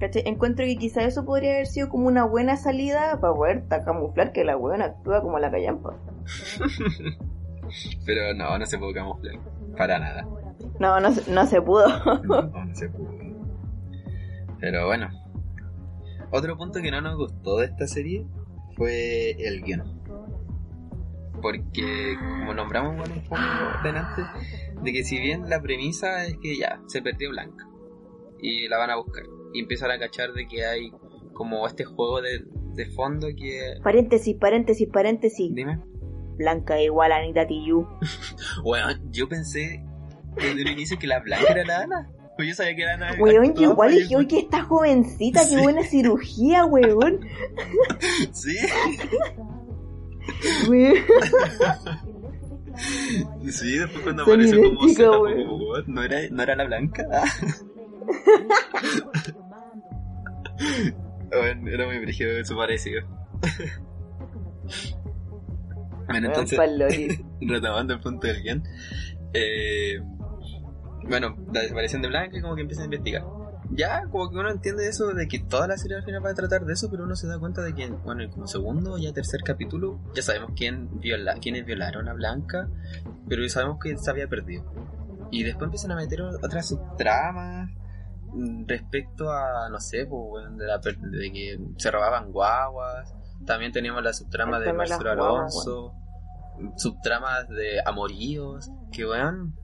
¿Cachai? 0.00 0.22
Encuentro 0.26 0.64
que 0.64 0.76
quizá 0.76 1.02
eso 1.04 1.24
podría 1.24 1.52
haber 1.52 1.66
sido 1.68 1.88
como 1.88 2.08
una 2.08 2.24
buena 2.24 2.56
salida 2.56 3.18
para 3.20 3.32
poder 3.34 3.64
camuflar 3.84 4.32
que 4.32 4.42
la 4.44 4.56
weona 4.56 4.86
actúa 4.86 5.22
como 5.22 5.38
la 5.38 5.50
callampa. 5.52 5.96
Pero 8.06 8.34
no, 8.34 8.58
no 8.58 8.66
se 8.66 8.76
puede 8.78 8.94
camuflar. 8.94 9.34
Para 9.76 9.98
nada. 10.00 10.26
No, 10.80 10.98
no, 11.00 11.10
no 11.30 11.46
se 11.46 11.62
pudo. 11.62 11.86
No, 12.24 12.42
no 12.42 12.74
se 12.74 12.88
pudo. 12.88 13.08
Pero 14.60 14.86
bueno. 14.86 15.08
Otro 16.30 16.56
punto 16.56 16.80
que 16.82 16.90
no 16.90 17.00
nos 17.00 17.16
gustó 17.16 17.58
de 17.58 17.66
esta 17.66 17.86
serie 17.86 18.26
fue 18.76 19.30
el 19.38 19.62
guion. 19.62 19.98
Porque, 21.40 22.16
como 22.18 22.54
nombramos 22.54 22.96
bueno, 22.96 23.14
un 23.14 23.22
poco 23.22 23.40
delante, 23.82 24.22
de 24.82 24.92
que 24.92 25.04
si 25.04 25.18
bien 25.18 25.48
la 25.48 25.62
premisa 25.62 26.26
es 26.26 26.36
que 26.38 26.56
ya, 26.56 26.80
se 26.86 27.00
perdió 27.00 27.30
Blanca. 27.30 27.68
Y 28.40 28.68
la 28.68 28.78
van 28.78 28.90
a 28.90 28.96
buscar. 28.96 29.24
Y 29.54 29.60
empiezan 29.60 29.90
a 29.90 29.98
cachar 29.98 30.32
de 30.32 30.46
que 30.46 30.64
hay 30.66 30.92
como 31.32 31.66
este 31.66 31.84
juego 31.84 32.20
de, 32.20 32.44
de 32.74 32.86
fondo 32.86 33.28
que... 33.36 33.76
paréntesis, 33.82 34.36
paréntesis, 34.36 34.88
paréntesis. 34.92 35.54
Dime. 35.54 35.80
Blanca 36.36 36.80
igual 36.80 37.12
a 37.12 37.16
Anita 37.16 37.46
Tijoux. 37.46 37.86
Bueno, 38.62 38.88
yo 39.10 39.28
pensé 39.28 39.84
desde 40.36 40.62
el 40.62 40.68
inicio 40.68 40.98
que 40.98 41.06
la 41.06 41.20
Blanca 41.20 41.52
era 41.52 41.64
la 41.64 41.80
Ana. 41.82 42.10
Pues 42.38 42.48
yo 42.50 42.54
sabía 42.54 42.76
que 42.76 42.82
era 42.82 42.94
Ana. 42.94 43.12
Weón, 43.18 43.34
yo 43.46 43.50
actuaba, 43.50 43.72
igual 43.72 43.92
y 43.94 43.98
dije, 44.02 44.16
oye, 44.16 44.38
esta 44.38 44.62
jovencita, 44.62 45.40
qué 45.40 45.46
Sí. 45.56 45.60
buena 45.60 45.82
cirugía, 45.82 46.64
weón. 46.66 47.20
Sí. 48.32 48.56
Weón. 50.68 50.94
Sí, 53.50 53.76
después 53.78 54.02
cuando 54.04 54.24
Son 54.24 54.34
apareció 54.34 54.56
como 54.56 54.68
idénticas, 54.84 54.96
Zeta, 54.96 55.16
güey. 55.16 55.44
como, 55.46 55.56
"What? 55.68 55.84
¿No 55.88 56.02
era, 56.04 56.16
¿No 56.30 56.42
era 56.44 56.54
la 56.56 56.64
blanca? 56.64 57.04
Bueno, 61.30 61.70
era 61.70 61.86
muy 61.86 61.98
brígido 61.98 62.42
su 62.44 62.56
parecido. 62.56 63.02
bueno, 66.06 66.28
entonces, 66.28 66.58
retomando 67.40 67.94
el 67.94 68.00
punto 68.00 68.26
del 68.26 68.42
guion. 68.42 68.64
Eh, 69.34 70.00
bueno, 71.08 71.36
la 71.52 71.60
desaparición 71.60 72.02
de 72.02 72.08
Blanca 72.08 72.36
y 72.36 72.40
como 72.40 72.54
que 72.54 72.62
empieza 72.62 72.82
a 72.82 72.86
investigar. 72.86 73.24
Ya, 73.70 74.04
como 74.10 74.30
que 74.30 74.36
uno 74.36 74.50
entiende 74.50 74.88
eso 74.88 75.08
de 75.08 75.28
que 75.28 75.40
toda 75.40 75.68
la 75.68 75.76
serie 75.76 75.96
al 75.98 76.02
final 76.02 76.24
va 76.24 76.30
a 76.30 76.34
tratar 76.34 76.64
de 76.64 76.72
eso, 76.72 76.90
pero 76.90 77.04
uno 77.04 77.14
se 77.16 77.26
da 77.26 77.38
cuenta 77.38 77.62
de 77.62 77.74
que, 77.74 77.88
bueno, 77.88 78.22
en 78.22 78.30
como 78.30 78.46
segundo 78.46 78.94
o 78.94 78.98
ya 78.98 79.12
tercer 79.12 79.42
capítulo, 79.44 80.00
ya 80.14 80.22
sabemos 80.22 80.52
quién 80.56 81.00
viola, 81.00 81.34
quiénes 81.34 81.66
violaron 81.66 82.08
a 82.08 82.14
Blanca, 82.14 82.68
pero 83.28 83.42
ya 83.42 83.48
sabemos 83.50 83.78
que 83.78 83.96
se 83.96 84.10
había 84.10 84.26
perdido. 84.26 84.64
Y 85.30 85.42
después 85.42 85.66
empiezan 85.66 85.92
a 85.92 85.96
meter 85.96 86.22
otras 86.22 86.68
subtramas 86.68 87.70
respecto 88.66 89.30
a, 89.30 89.68
no 89.70 89.80
sé, 89.80 90.06
pues, 90.06 90.22
bueno, 90.28 90.56
de, 90.56 90.66
la 90.66 90.78
de 90.78 91.32
que 91.32 91.60
se 91.76 91.90
robaban 91.90 92.32
guaguas. 92.32 93.14
También 93.44 93.72
teníamos 93.72 94.02
la 94.02 94.12
subtrama 94.12 94.56
El 94.58 94.64
de 94.64 94.72
Marcelo 94.72 95.14
guaguas, 95.14 95.54
Alonso, 95.66 95.94
subtramas 96.76 97.48
de 97.48 97.80
amoríos, 97.84 98.70
que 98.92 99.06
weón, 99.06 99.54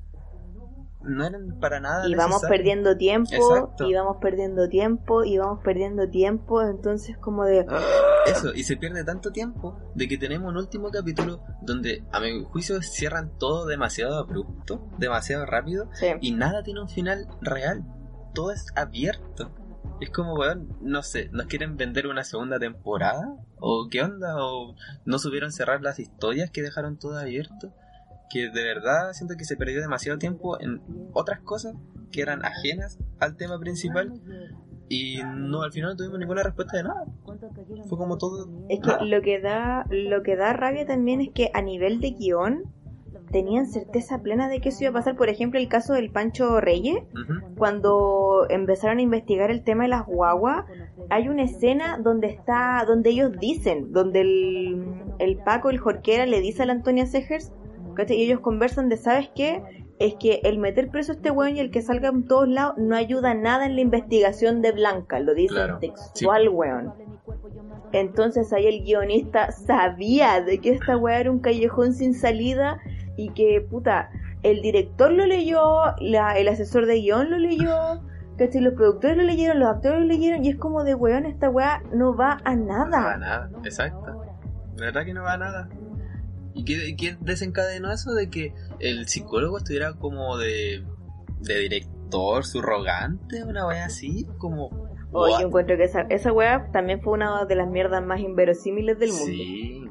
no 1.04 1.26
eran 1.26 1.58
para 1.60 1.80
nada. 1.80 2.08
Y 2.08 2.14
vamos 2.14 2.36
necesarios. 2.42 2.58
perdiendo 2.58 2.96
tiempo, 2.96 3.30
Exacto. 3.32 3.88
y 3.88 3.94
vamos 3.94 4.16
perdiendo 4.20 4.68
tiempo, 4.68 5.24
y 5.24 5.38
vamos 5.38 5.60
perdiendo 5.62 6.08
tiempo, 6.08 6.62
entonces 6.62 7.16
como 7.18 7.44
de... 7.44 7.66
Eso, 8.26 8.54
y 8.54 8.62
se 8.64 8.76
pierde 8.76 9.04
tanto 9.04 9.30
tiempo 9.32 9.78
de 9.94 10.08
que 10.08 10.16
tenemos 10.16 10.48
un 10.50 10.56
último 10.56 10.90
capítulo 10.90 11.42
donde, 11.62 12.04
a 12.10 12.20
mi 12.20 12.42
juicio, 12.44 12.80
cierran 12.82 13.36
todo 13.38 13.66
demasiado 13.66 14.16
abrupto, 14.18 14.88
demasiado 14.98 15.44
rápido, 15.46 15.88
Sí. 15.92 16.06
y 16.20 16.32
nada 16.32 16.62
tiene 16.62 16.80
un 16.80 16.88
final 16.88 17.26
real. 17.42 17.84
Todo 18.34 18.50
es 18.52 18.66
abierto. 18.76 19.52
Es 20.00 20.10
como, 20.10 20.34
weón, 20.34 20.76
no 20.80 21.02
sé, 21.02 21.28
¿nos 21.32 21.46
quieren 21.46 21.76
vender 21.76 22.06
una 22.08 22.24
segunda 22.24 22.58
temporada? 22.58 23.36
¿O 23.60 23.88
qué 23.90 24.02
onda? 24.02 24.34
¿O 24.44 24.74
no 25.04 25.18
supieron 25.18 25.52
cerrar 25.52 25.82
las 25.82 25.98
historias 26.00 26.50
que 26.50 26.62
dejaron 26.62 26.98
todo 26.98 27.16
abierto? 27.18 27.72
Que 28.30 28.50
de 28.50 28.64
verdad 28.64 29.12
siento 29.12 29.34
que 29.36 29.44
se 29.44 29.56
perdió 29.56 29.80
demasiado 29.80 30.18
tiempo 30.18 30.60
en 30.60 30.80
otras 31.12 31.40
cosas 31.40 31.74
que 32.10 32.22
eran 32.22 32.44
ajenas 32.44 32.98
al 33.18 33.36
tema 33.36 33.58
principal 33.58 34.12
y 34.88 35.20
no 35.24 35.62
al 35.62 35.72
final 35.72 35.90
no 35.90 35.96
tuvimos 35.96 36.18
ninguna 36.18 36.42
respuesta 36.42 36.76
de 36.76 36.84
nada. 36.84 37.04
Fue 37.88 37.98
como 37.98 38.18
todo... 38.18 38.48
Es 38.68 38.80
que 38.80 39.04
lo 39.04 39.22
que 39.22 39.40
da, 39.40 39.86
lo 39.90 40.22
que 40.22 40.36
da 40.36 40.52
rabia 40.52 40.86
también 40.86 41.20
es 41.20 41.30
que 41.30 41.50
a 41.54 41.62
nivel 41.62 42.00
de 42.00 42.12
guion 42.12 42.62
tenían 43.32 43.66
certeza 43.66 44.22
plena 44.22 44.48
de 44.48 44.60
que 44.60 44.68
eso 44.68 44.84
iba 44.84 44.90
a 44.90 44.94
pasar. 44.94 45.16
Por 45.16 45.28
ejemplo, 45.28 45.58
el 45.58 45.68
caso 45.68 45.94
del 45.94 46.10
Pancho 46.10 46.60
Reyes, 46.60 47.02
cuando 47.56 48.46
empezaron 48.48 48.98
a 48.98 49.02
investigar 49.02 49.50
el 49.50 49.64
tema 49.64 49.84
de 49.84 49.88
las 49.88 50.06
guaguas, 50.06 50.66
hay 51.10 51.28
una 51.28 51.42
escena 51.42 51.98
donde 51.98 52.28
está, 52.28 52.84
donde 52.86 53.10
ellos 53.10 53.32
dicen, 53.40 53.92
donde 53.92 54.20
el, 54.20 54.84
el 55.18 55.36
Paco, 55.38 55.70
el 55.70 55.78
Jorquera, 55.78 56.26
le 56.26 56.40
dice 56.40 56.62
a 56.62 56.66
la 56.66 56.74
Antonia 56.74 57.06
Segers, 57.06 57.52
¿cachai? 57.94 58.16
y 58.18 58.24
ellos 58.24 58.40
conversan 58.40 58.88
de, 58.88 58.96
¿sabes 58.96 59.30
qué? 59.34 59.62
Es 59.98 60.14
que 60.16 60.40
el 60.44 60.58
meter 60.58 60.90
preso 60.90 61.12
a 61.12 61.14
este 61.14 61.30
weón 61.30 61.56
y 61.56 61.60
el 61.60 61.70
que 61.70 61.80
salga 61.80 62.08
en 62.08 62.24
todos 62.26 62.48
lados 62.48 62.74
no 62.76 62.96
ayuda 62.96 63.34
nada 63.34 63.64
en 63.66 63.76
la 63.76 63.80
investigación 63.80 64.60
de 64.60 64.72
Blanca, 64.72 65.20
lo 65.20 65.34
dicen 65.34 65.56
Claro, 65.56 65.78
textual, 65.78 66.48
weón. 66.48 66.92
Entonces 67.92 68.52
ahí 68.52 68.66
el 68.66 68.82
guionista 68.82 69.52
sabía 69.52 70.40
de 70.40 70.58
que 70.58 70.70
esta 70.70 70.96
weá 70.96 71.20
era 71.20 71.30
un 71.30 71.38
callejón 71.38 71.92
sin 71.92 72.12
salida 72.14 72.80
y 73.16 73.30
que, 73.30 73.60
puta, 73.60 74.10
el 74.42 74.62
director 74.62 75.12
lo 75.12 75.26
leyó, 75.26 75.60
la, 76.00 76.36
el 76.36 76.48
asesor 76.48 76.86
de 76.86 76.96
guion 77.00 77.30
lo 77.30 77.38
leyó, 77.38 78.02
¿cachai? 78.36 78.60
Los 78.62 78.74
productores 78.74 79.16
lo 79.16 79.22
leyeron, 79.22 79.60
los 79.60 79.68
actores 79.68 80.00
lo 80.00 80.06
leyeron 80.06 80.44
y 80.44 80.50
es 80.50 80.56
como 80.56 80.82
de 80.82 80.96
weón, 80.96 81.24
esta 81.24 81.48
weá 81.48 81.82
no 81.92 82.16
va 82.16 82.38
a 82.44 82.56
No 82.56 82.66
va 82.66 82.82
a 82.82 82.86
nada. 82.90 83.16
nada, 83.16 83.50
exacto. 83.64 84.22
De 84.74 84.86
verdad 84.86 85.04
que 85.04 85.14
no 85.14 85.22
va 85.22 85.34
a 85.34 85.38
nada. 85.38 85.68
¿Y 86.54 86.64
qué, 86.64 86.94
qué 86.96 87.16
desencadenó 87.20 87.92
eso 87.92 88.14
de 88.14 88.30
que 88.30 88.54
el 88.78 89.08
psicólogo 89.08 89.58
estuviera 89.58 89.94
como 89.94 90.38
de, 90.38 90.84
de 91.40 91.58
director, 91.58 92.44
subrogante, 92.44 93.42
una 93.44 93.66
wea 93.66 93.86
así? 93.86 94.26
Como. 94.38 94.68
What? 95.10 95.40
yo 95.40 95.46
encuentro 95.46 95.76
que 95.76 95.84
esa, 95.84 96.02
esa 96.10 96.32
weá 96.32 96.70
también 96.72 97.00
fue 97.00 97.12
una 97.12 97.44
de 97.44 97.54
las 97.54 97.68
mierdas 97.68 98.04
más 98.04 98.20
inverosímiles 98.20 98.98
del 98.98 99.10
mundo. 99.10 99.26
Sí. 99.26 99.84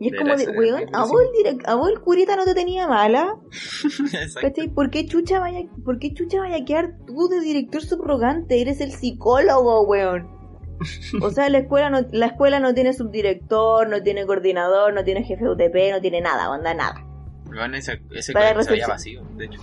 y 0.00 0.06
es 0.06 0.12
de 0.12 0.18
como 0.18 0.36
de, 0.36 0.48
weón, 0.48 0.84
a 0.92 1.04
vos, 1.04 1.20
el 1.44 1.60
a 1.64 1.74
vos 1.76 1.90
el 1.90 2.00
curita 2.00 2.34
no 2.36 2.44
te 2.44 2.54
tenía 2.54 2.88
mala. 2.88 3.36
exacto. 3.52 4.40
¿Cachai? 4.40 4.68
¿Por 4.68 4.90
qué 4.90 5.06
chucha 5.06 5.38
vaya, 5.38 5.60
por 5.84 5.98
qué 5.98 6.12
chucha 6.12 6.40
vaya 6.40 6.56
a 6.56 6.64
quedar 6.64 6.96
tú 7.06 7.28
de 7.28 7.40
director 7.40 7.82
subrogante? 7.82 8.60
Eres 8.60 8.80
el 8.80 8.90
psicólogo, 8.90 9.82
weón. 9.82 10.33
O 11.20 11.30
sea, 11.30 11.48
la 11.48 11.58
escuela 11.58 11.90
no, 11.90 12.00
la 12.12 12.26
escuela 12.26 12.60
no 12.60 12.74
tiene 12.74 12.92
subdirector, 12.92 13.88
no 13.88 14.02
tiene 14.02 14.26
coordinador, 14.26 14.92
no 14.92 15.04
tiene 15.04 15.24
jefe 15.24 15.44
de 15.44 15.50
UTP, 15.50 15.92
no 15.92 16.00
tiene 16.00 16.20
nada, 16.20 16.50
onda 16.50 16.74
nada. 16.74 17.04
Bueno, 17.46 17.76
ese, 17.76 18.00
ese 18.12 18.32
colegio 18.32 18.62
se 18.62 18.86
vacío, 18.86 19.22
de 19.36 19.44
hecho. 19.46 19.60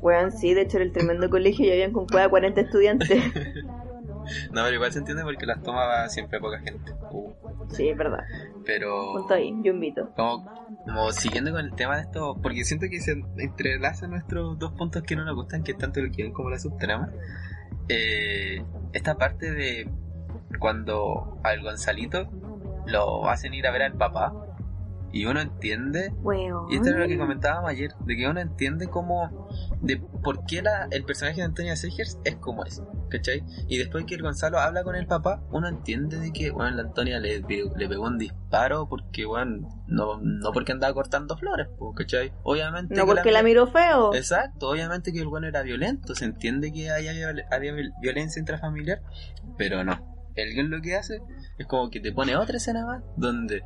Weón, 0.00 0.30
sí, 0.30 0.54
de 0.54 0.62
hecho 0.62 0.76
era 0.76 0.86
el 0.86 0.92
tremendo 0.92 1.28
colegio 1.28 1.66
y 1.66 1.72
habían 1.72 1.92
con 1.92 2.06
cueva 2.06 2.28
40 2.28 2.60
estudiantes. 2.60 3.22
No, 4.52 4.62
pero 4.62 4.74
igual 4.74 4.92
se 4.92 4.98
entiende 4.98 5.22
porque 5.22 5.46
las 5.46 5.62
tomaba 5.62 6.08
siempre 6.08 6.38
poca 6.38 6.58
gente. 6.60 6.92
Uh, 7.10 7.32
Sí, 7.70 7.88
es 7.88 7.96
verdad. 7.96 8.24
pero. 8.64 9.12
Punto 9.12 9.34
ahí, 9.34 9.54
yo 9.62 9.72
invito. 9.72 10.10
como, 10.16 10.44
como 10.84 11.12
siguiendo 11.12 11.52
con 11.52 11.60
el 11.64 11.74
tema 11.74 11.96
de 11.96 12.02
esto, 12.02 12.38
porque 12.42 12.64
siento 12.64 12.86
que 12.90 13.00
se 13.00 13.22
entrelazan 13.36 14.10
nuestros 14.10 14.58
dos 14.58 14.72
puntos 14.72 15.02
que 15.02 15.16
no 15.16 15.24
nos 15.24 15.34
gustan, 15.34 15.62
que 15.62 15.72
es 15.72 15.78
tanto 15.78 16.00
el 16.00 16.10
guion 16.10 16.32
como 16.32 16.50
la 16.50 16.58
subtrama. 16.58 17.10
Eh, 17.88 18.62
esta 18.92 19.16
parte 19.16 19.52
de 19.52 19.88
cuando 20.58 21.38
al 21.42 21.62
Gonzalito 21.62 22.28
lo 22.86 23.28
hacen 23.28 23.54
ir 23.54 23.66
a 23.66 23.70
ver 23.70 23.82
al 23.82 23.92
papá 23.92 24.47
y 25.12 25.24
uno 25.26 25.40
entiende, 25.40 26.12
y 26.70 26.76
esto 26.76 26.90
era 26.90 26.98
lo 27.00 27.06
que 27.08 27.16
comentábamos 27.18 27.70
ayer, 27.70 27.90
de 28.00 28.16
que 28.16 28.28
uno 28.28 28.40
entiende 28.40 28.88
cómo, 28.88 29.48
de 29.80 29.96
por 30.22 30.44
qué 30.44 30.60
la, 30.62 30.86
el 30.90 31.04
personaje 31.04 31.36
de 31.38 31.44
Antonia 31.44 31.76
Segers 31.76 32.18
es 32.24 32.36
como 32.36 32.64
es, 32.64 32.82
¿cachai? 33.08 33.42
Y 33.68 33.78
después 33.78 34.04
que 34.04 34.14
el 34.16 34.22
Gonzalo 34.22 34.58
habla 34.58 34.82
con 34.84 34.94
el 34.96 35.06
papá, 35.06 35.42
uno 35.50 35.68
entiende 35.68 36.18
de 36.18 36.32
que, 36.32 36.50
bueno, 36.50 36.76
la 36.76 36.82
Antonia 36.82 37.18
le, 37.20 37.40
pe- 37.40 37.70
le 37.76 37.88
pegó 37.88 38.06
un 38.06 38.18
disparo 38.18 38.88
porque, 38.88 39.24
bueno, 39.24 39.68
no, 39.86 40.18
no 40.20 40.52
porque 40.52 40.72
andaba 40.72 40.92
cortando 40.92 41.36
flores, 41.38 41.68
¿cachai? 41.96 42.32
Obviamente. 42.42 42.94
No 42.94 43.02
que 43.06 43.12
porque 43.14 43.32
la 43.32 43.42
miró 43.42 43.66
feo. 43.66 44.14
Exacto, 44.14 44.68
obviamente 44.68 45.12
que 45.12 45.20
el 45.20 45.28
bueno 45.28 45.46
era 45.46 45.62
violento, 45.62 46.14
se 46.14 46.26
entiende 46.26 46.72
que 46.72 46.90
había 46.90 47.12
viol- 47.12 47.92
violencia 48.02 48.40
intrafamiliar, 48.40 49.00
pero 49.56 49.84
no. 49.84 50.16
El 50.34 50.52
guion 50.54 50.70
lo 50.70 50.80
que 50.80 50.94
hace 50.94 51.20
es 51.58 51.66
como 51.66 51.90
que 51.90 51.98
te 51.98 52.12
pone 52.12 52.36
otra 52.36 52.58
escena 52.58 52.86
más 52.86 53.02
donde 53.16 53.64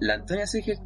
la 0.00 0.14
Antonia 0.14 0.46
Seger 0.46 0.78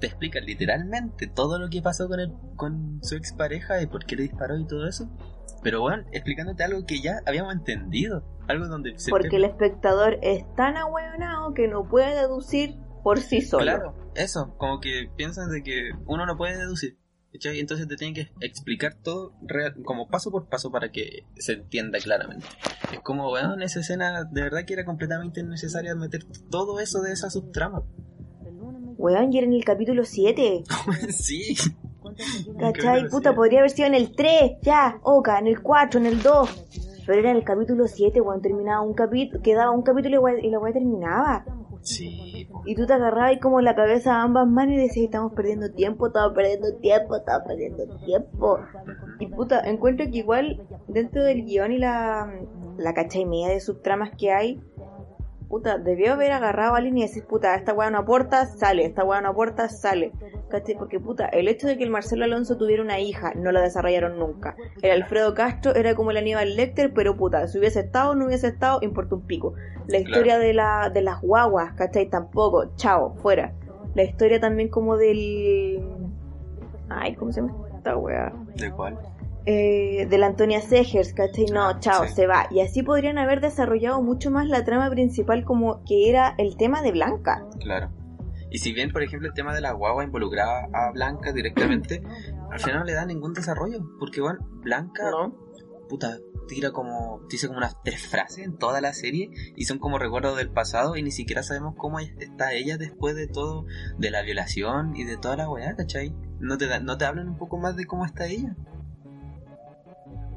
te 0.00 0.08
explica 0.08 0.40
literalmente 0.40 1.26
todo 1.26 1.58
lo 1.58 1.68
que 1.70 1.80
pasó 1.80 2.08
con, 2.08 2.20
el, 2.20 2.32
con 2.56 3.00
su 3.02 3.16
expareja 3.16 3.80
y 3.80 3.86
por 3.86 4.04
qué 4.04 4.16
le 4.16 4.22
disparó 4.24 4.58
y 4.58 4.66
todo 4.66 4.86
eso, 4.86 5.08
pero 5.62 5.80
bueno, 5.80 6.04
explicándote 6.12 6.64
algo 6.64 6.84
que 6.86 7.00
ya 7.00 7.20
habíamos 7.26 7.54
entendido, 7.54 8.22
algo 8.46 8.66
donde 8.68 8.98
se 8.98 9.10
Porque 9.10 9.36
el 9.36 9.44
espectador 9.44 10.18
es 10.22 10.44
tan 10.54 10.76
ahueonado 10.76 11.54
que 11.54 11.66
no 11.68 11.88
puede 11.88 12.14
deducir 12.14 12.76
por 13.02 13.20
sí 13.20 13.40
solo. 13.40 13.64
Claro, 13.64 13.94
eso, 14.14 14.54
como 14.58 14.80
que 14.80 15.10
piensan 15.16 15.50
de 15.50 15.62
que 15.62 15.90
uno 16.06 16.26
no 16.26 16.36
puede 16.36 16.58
deducir. 16.58 16.98
¿cachai? 17.32 17.60
Entonces 17.60 17.86
te 17.86 17.96
tienen 17.96 18.14
que 18.14 18.32
explicar 18.40 18.94
todo 18.94 19.34
real- 19.42 19.74
como 19.84 20.08
paso 20.08 20.30
por 20.30 20.48
paso 20.48 20.70
para 20.70 20.90
que 20.90 21.26
se 21.36 21.52
entienda 21.52 21.98
claramente. 21.98 22.46
Es 22.92 23.00
como, 23.00 23.28
bueno, 23.28 23.54
en 23.54 23.62
esa 23.62 23.80
escena 23.80 24.24
de 24.24 24.42
verdad 24.42 24.64
que 24.64 24.72
era 24.74 24.84
completamente 24.84 25.40
innecesaria 25.40 25.94
meter 25.94 26.24
todo 26.50 26.80
eso 26.80 27.02
de 27.02 27.12
esa 27.12 27.28
subtrama. 27.30 27.82
Weón, 29.06 29.32
y 29.32 29.38
era 29.38 29.46
en 29.46 29.52
el 29.52 29.64
capítulo 29.64 30.04
7. 30.04 30.64
sí. 31.10 31.54
¿Cachai? 32.58 33.08
Puta, 33.08 33.34
podría 33.34 33.60
haber 33.60 33.70
sido 33.70 33.86
en 33.86 33.94
el 33.94 34.14
3, 34.16 34.58
ya, 34.62 34.98
oca, 35.02 35.38
en 35.38 35.46
el 35.46 35.62
4, 35.62 36.00
en 36.00 36.06
el 36.06 36.22
2. 36.22 36.66
Pero 37.06 37.20
era 37.20 37.30
en 37.30 37.36
el 37.36 37.44
capítulo 37.44 37.86
7, 37.86 38.20
weón, 38.20 38.42
terminaba 38.42 38.82
un 38.82 38.94
capítulo, 38.94 39.40
quedaba 39.42 39.70
un 39.70 39.82
capítulo 39.82 40.28
y, 40.28 40.46
y 40.46 40.50
la 40.50 40.58
weá 40.58 40.72
terminaba. 40.72 41.44
Sí. 41.82 42.48
Y 42.64 42.74
tú 42.74 42.84
te 42.84 42.94
agarrabas 42.94 43.30
ahí 43.30 43.38
como 43.38 43.60
la 43.60 43.76
cabeza 43.76 44.16
a 44.16 44.22
ambas 44.22 44.48
manos 44.48 44.74
y 44.74 44.78
decías, 44.78 45.04
estamos 45.04 45.34
perdiendo 45.34 45.70
tiempo, 45.70 46.08
estamos 46.08 46.32
perdiendo 46.34 46.74
tiempo, 46.78 47.14
estamos 47.14 47.46
perdiendo 47.46 47.86
tiempo. 47.98 48.58
Y 49.20 49.28
puta, 49.28 49.60
encuentro 49.60 50.06
que 50.06 50.18
igual 50.18 50.66
dentro 50.88 51.22
del 51.22 51.44
guion 51.44 51.70
y 51.70 51.78
la, 51.78 52.28
la 52.76 52.92
cacha 52.92 53.20
y 53.20 53.24
media 53.24 53.50
de 53.50 53.60
subtramas 53.60 54.10
que 54.18 54.32
hay, 54.32 54.60
puta, 55.48 55.78
debió 55.78 56.12
haber 56.12 56.32
agarrado 56.32 56.74
a 56.74 56.78
alguien 56.78 56.98
y 56.98 57.02
decir, 57.02 57.24
puta, 57.24 57.54
esta 57.54 57.72
weá 57.72 57.90
no 57.90 57.98
aporta, 57.98 58.46
sale, 58.46 58.84
esta 58.84 59.04
weá 59.04 59.20
no 59.20 59.30
aporta, 59.30 59.68
sale. 59.68 60.12
¿Cachai? 60.48 60.76
Porque 60.76 61.00
puta, 61.00 61.26
el 61.26 61.48
hecho 61.48 61.66
de 61.66 61.76
que 61.76 61.84
el 61.84 61.90
Marcelo 61.90 62.24
Alonso 62.24 62.56
tuviera 62.56 62.82
una 62.82 62.98
hija, 63.00 63.32
no 63.34 63.52
la 63.52 63.60
desarrollaron 63.60 64.18
nunca. 64.18 64.56
El 64.82 64.90
Alfredo 64.90 65.34
Castro 65.34 65.74
era 65.74 65.94
como 65.94 66.10
el 66.10 66.16
Aníbal 66.16 66.56
Lecter, 66.56 66.92
pero 66.92 67.16
puta, 67.16 67.46
si 67.48 67.58
hubiese 67.58 67.80
estado 67.80 68.12
o 68.12 68.14
no 68.14 68.26
hubiese 68.26 68.48
estado, 68.48 68.78
importa 68.82 69.14
un 69.14 69.22
pico. 69.22 69.54
La 69.86 69.98
historia 69.98 70.38
de, 70.38 70.52
la, 70.52 70.90
de 70.90 71.02
las 71.02 71.20
guaguas, 71.20 71.72
¿cachai? 71.74 72.08
Tampoco, 72.08 72.74
chao, 72.76 73.14
fuera. 73.16 73.52
La 73.94 74.02
historia 74.02 74.40
también 74.40 74.68
como 74.68 74.96
del... 74.96 75.82
Ay, 76.88 77.14
¿cómo 77.14 77.32
se 77.32 77.40
llama 77.40 77.54
esta 77.76 77.96
weá? 77.96 78.32
¿De 78.54 78.70
cuál? 78.70 78.98
Eh, 79.46 80.06
de 80.10 80.18
la 80.18 80.26
Antonia 80.26 80.60
Segers, 80.60 81.12
¿cachai? 81.14 81.46
No, 81.46 81.78
chao, 81.80 82.04
Sí. 82.06 82.14
se 82.14 82.26
va. 82.26 82.46
Y 82.50 82.60
así 82.60 82.82
podrían 82.82 83.16
haber 83.18 83.40
desarrollado 83.40 84.02
mucho 84.02 84.30
más 84.30 84.48
la 84.48 84.64
trama 84.64 84.90
principal 84.90 85.44
como 85.44 85.82
que 85.86 86.10
era 86.10 86.34
el 86.38 86.56
tema 86.56 86.82
de 86.82 86.92
Blanca. 86.92 87.46
Claro. 87.60 87.90
Y 88.50 88.58
si 88.58 88.72
bien, 88.72 88.90
por 88.92 89.02
ejemplo, 89.02 89.28
el 89.28 89.34
tema 89.34 89.54
de 89.54 89.60
la 89.60 89.72
guagua 89.72 90.04
involucraba 90.04 90.68
a 90.72 90.90
Blanca 90.92 91.32
directamente, 91.32 92.02
al 92.50 92.60
final 92.60 92.80
no 92.80 92.84
le 92.84 92.92
da 92.94 93.04
ningún 93.06 93.32
desarrollo. 93.34 93.80
Porque, 93.98 94.20
bueno, 94.20 94.38
Blanca, 94.62 95.10
¿No? 95.10 95.34
puta, 95.88 96.18
tira 96.48 96.70
como, 96.70 97.20
dice 97.28 97.48
como 97.48 97.58
unas 97.58 97.76
tres 97.82 98.06
frases 98.06 98.44
en 98.44 98.56
toda 98.56 98.80
la 98.80 98.92
serie 98.92 99.30
y 99.56 99.64
son 99.64 99.78
como 99.78 99.98
recuerdos 99.98 100.36
del 100.36 100.50
pasado 100.50 100.96
y 100.96 101.02
ni 101.02 101.10
siquiera 101.10 101.42
sabemos 101.42 101.74
cómo 101.76 101.98
está 101.98 102.52
ella 102.52 102.78
después 102.78 103.16
de 103.16 103.26
todo, 103.26 103.64
de 103.98 104.10
la 104.10 104.22
violación 104.22 104.94
y 104.96 105.04
de 105.04 105.16
toda 105.16 105.36
la 105.36 105.50
weá, 105.50 105.74
¿cachai? 105.74 106.14
No 106.38 106.56
te, 106.56 106.66
da- 106.68 106.78
no 106.80 106.96
te 106.98 107.04
hablan 107.04 107.28
un 107.28 107.36
poco 107.36 107.58
más 107.58 107.74
de 107.76 107.84
cómo 107.84 108.04
está 108.04 108.26
ella. 108.26 108.54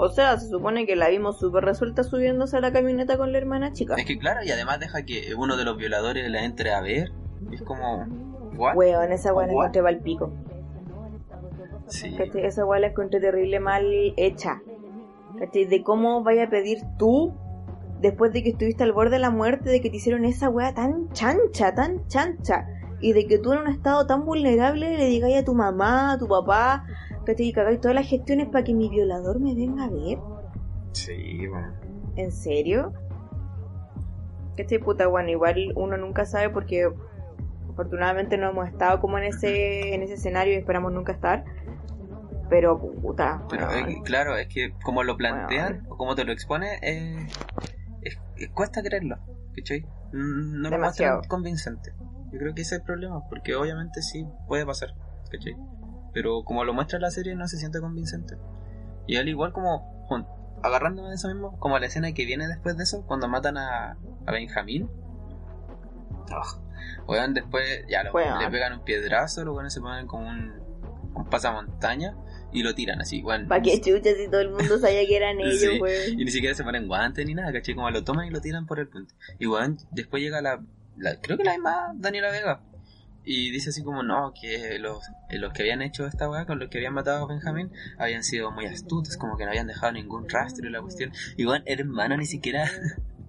O 0.02 0.08
sea, 0.08 0.38
se 0.38 0.48
supone 0.48 0.86
que 0.86 0.96
la 0.96 1.10
vimos 1.10 1.40
súper 1.40 1.66
resuelta 1.66 2.06
subiéndose 2.06 2.56
a 2.56 2.62
la 2.62 2.72
camioneta 2.72 3.18
con 3.18 3.34
la 3.34 3.38
hermana 3.38 3.74
chica. 3.74 3.96
Es 3.98 4.06
que 4.06 4.18
claro, 4.18 4.40
y 4.46 4.50
además 4.50 4.80
deja 4.80 5.04
que 5.04 5.36
uno 5.38 5.58
de 5.58 5.66
los 5.66 5.76
violadores 5.76 6.30
la 6.30 6.46
entre 6.46 6.74
a 6.74 6.80
ver. 6.80 7.12
Es 7.52 7.62
como, 7.64 8.06
¿what? 8.56 8.78
Weón, 8.78 9.12
esa 9.12 9.34
weá 9.34 9.48
la 9.48 9.52
encontré 9.52 9.84
pa'l 9.84 10.00
pico. 10.00 10.32
Sí. 11.88 12.16
Esa 12.36 12.66
weá 12.66 12.80
la 12.80 12.88
encontré 12.88 13.20
terrible 13.20 13.60
mal 13.60 13.86
hecha. 14.16 14.62
De 15.52 15.84
cómo 15.84 16.24
vaya 16.24 16.46
a 16.46 16.50
pedir 16.50 16.80
tú, 16.98 17.34
después 18.00 18.32
de 18.32 18.42
que 18.42 18.52
estuviste 18.52 18.84
al 18.84 18.94
borde 18.94 19.18
de 19.18 19.20
la 19.20 19.32
muerte, 19.32 19.70
de 19.70 19.82
que 19.82 19.90
te 19.90 19.98
hicieron 19.98 20.24
esa 20.24 20.48
weá 20.48 20.74
tan 20.74 21.12
chancha, 21.12 21.76
tan 21.76 22.08
chancha. 22.08 22.68
Y 23.02 23.12
de 23.12 23.28
que 23.28 23.38
tú 23.38 23.52
en 23.52 23.60
un 23.60 23.68
estado 23.68 24.08
tan 24.08 24.24
vulnerable 24.24 24.98
le 24.98 25.06
digáis 25.08 25.40
a 25.40 25.44
tu 25.44 25.56
mamá, 25.56 26.14
a 26.14 26.18
tu 26.18 26.30
papá, 26.30 26.86
¿cachai? 27.30 27.48
Y 27.48 27.54
que 27.54 27.60
hagáis 27.62 27.80
todas 27.80 27.96
las 27.96 28.08
gestiones 28.08 28.48
para 28.50 28.64
que 28.64 28.74
mi 28.74 28.90
violador 28.90 29.40
me 29.40 29.54
venga 29.54 29.84
a 29.86 29.90
ver. 29.90 30.18
Sí, 30.94 31.46
bueno. 31.48 31.74
¿En 32.16 32.32
serio? 32.32 32.94
¿Cachai? 34.58 34.80
Puta, 34.80 35.08
bueno, 35.08 35.30
igual 35.30 35.72
uno 35.76 35.96
nunca 35.98 36.26
sabe 36.26 36.50
porque 36.50 36.90
afortunadamente 37.72 38.38
no 38.38 38.50
hemos 38.50 38.68
estado 38.68 39.00
como 39.00 39.18
en 39.18 39.26
ese, 39.26 39.94
en 39.94 40.02
ese 40.04 40.16
escenario 40.16 40.54
y 40.54 40.58
esperamos 40.58 40.92
nunca 40.92 41.14
estar. 41.14 41.46
Pero, 42.50 42.80
puta, 42.80 43.44
Pero 43.50 43.72
eh, 43.72 44.02
claro, 44.04 44.36
es 44.36 44.48
que 44.48 44.74
como 44.84 45.04
lo 45.04 45.16
plantean 45.18 45.86
o 45.88 45.98
como 45.98 46.16
te 46.16 46.24
lo 46.26 46.32
expone, 46.32 46.80
eh, 46.82 47.28
es- 48.02 48.20
es- 48.38 48.50
cuesta 48.50 48.82
creerlo, 48.82 49.18
¿cachai? 49.56 49.86
No 50.12 50.64
lo 50.64 50.70
Demasiado. 50.72 51.18
muestran 51.18 51.30
convincente. 51.30 51.94
Yo 52.32 52.40
creo 52.40 52.54
que 52.56 52.62
ese 52.64 52.76
es 52.76 52.82
el 52.82 52.86
problema, 52.86 53.24
porque 53.30 53.56
obviamente 53.56 54.02
sí 54.02 54.26
puede 54.48 54.66
pasar, 54.66 54.90
¿cachai? 55.32 55.56
Pero 56.14 56.44
como 56.44 56.64
lo 56.64 56.74
muestra 56.74 57.00
la 57.00 57.12
serie 57.12 57.36
no 57.36 57.48
se 57.48 57.58
siente 57.58 57.80
convincente. 57.80 58.36
Y 59.08 59.18
al 59.18 59.28
igual 59.30 59.54
como, 59.54 60.06
agarrándome 60.64 61.10
de 61.10 61.16
eso 61.16 61.28
mismo, 61.28 61.58
como 61.60 61.78
la 61.80 61.86
escena 61.88 62.12
que 62.14 62.26
viene 62.26 62.48
después 62.48 62.78
de 62.78 62.84
eso, 62.84 63.04
cuando 63.06 63.28
matan 63.28 63.58
a, 63.58 63.98
a 64.26 64.32
Benjamín. 64.32 64.90
Oh, 66.32 66.62
weón, 67.08 67.34
después 67.34 67.86
ya 67.90 68.04
lo- 68.04 68.12
le 68.40 68.50
pegan 68.52 68.74
un 68.74 68.84
piedrazo, 68.84 69.42
weones 69.52 69.74
se 69.74 69.82
ponen 69.82 70.06
como 70.08 70.28
un, 70.28 70.54
un 71.16 71.26
pasamontaña 71.30 72.16
y 72.52 72.62
lo 72.64 72.74
tiran 72.76 73.02
así, 73.02 73.24
weón. 73.24 73.48
¿Para 73.48 73.62
qué 73.62 73.80
chucha 73.82 74.12
si 74.16 74.28
todo 74.30 74.42
el 74.42 74.50
mundo 74.52 74.78
sabía 74.78 75.06
que 75.08 75.16
eran 75.16 75.40
ellos, 75.42 75.60
Sí, 75.60 75.80
weón? 75.82 76.20
Y 76.20 76.26
ni 76.26 76.32
siquiera 76.32 76.56
se 76.56 76.64
ponen 76.64 76.88
guantes 76.88 77.26
ni 77.26 77.34
nada, 77.34 77.52
¿cachai? 77.52 77.74
Como 77.76 77.90
lo 77.90 78.04
toman 78.04 78.28
y 78.28 78.30
lo 78.30 78.42
tiran 78.42 78.66
por 78.68 78.80
el 78.80 78.88
puente. 78.88 79.14
Y 79.40 79.48
weón, 79.48 79.78
después 79.92 80.22
llega 80.22 80.42
la, 80.42 80.62
la- 80.98 81.20
creo 81.20 81.38
que 81.38 81.44
la 81.44 81.54
misma 81.54 81.94
Daniela 81.96 82.32
Vega. 82.32 82.62
Y 83.32 83.52
dice 83.52 83.70
así 83.70 83.84
como, 83.84 84.02
no, 84.02 84.34
que 84.34 84.80
los, 84.80 85.04
eh, 85.30 85.38
los 85.38 85.54
que 85.54 85.62
habían 85.62 85.84
hecho 85.84 86.08
esta 86.08 86.28
weá, 86.28 86.48
con 86.48 86.58
los 86.58 86.68
que 86.68 86.80
habían 86.80 86.96
matado 86.96 87.24
a 87.24 87.28
Benjamín, 87.28 87.72
habían 88.00 88.24
sido 88.24 88.50
muy 88.50 88.66
astutos, 88.66 89.18
como 89.18 89.38
que 89.38 89.44
no 89.44 89.52
habían 89.52 89.68
dejado 89.68 89.92
ningún 89.92 90.28
rastro 90.28 90.68
y 90.68 90.72
la 90.72 90.82
cuestión. 90.82 91.12
Y 91.38 91.46
weón, 91.46 91.62
hermano, 91.68 92.18
ni 92.18 92.26
siquiera 92.26 92.68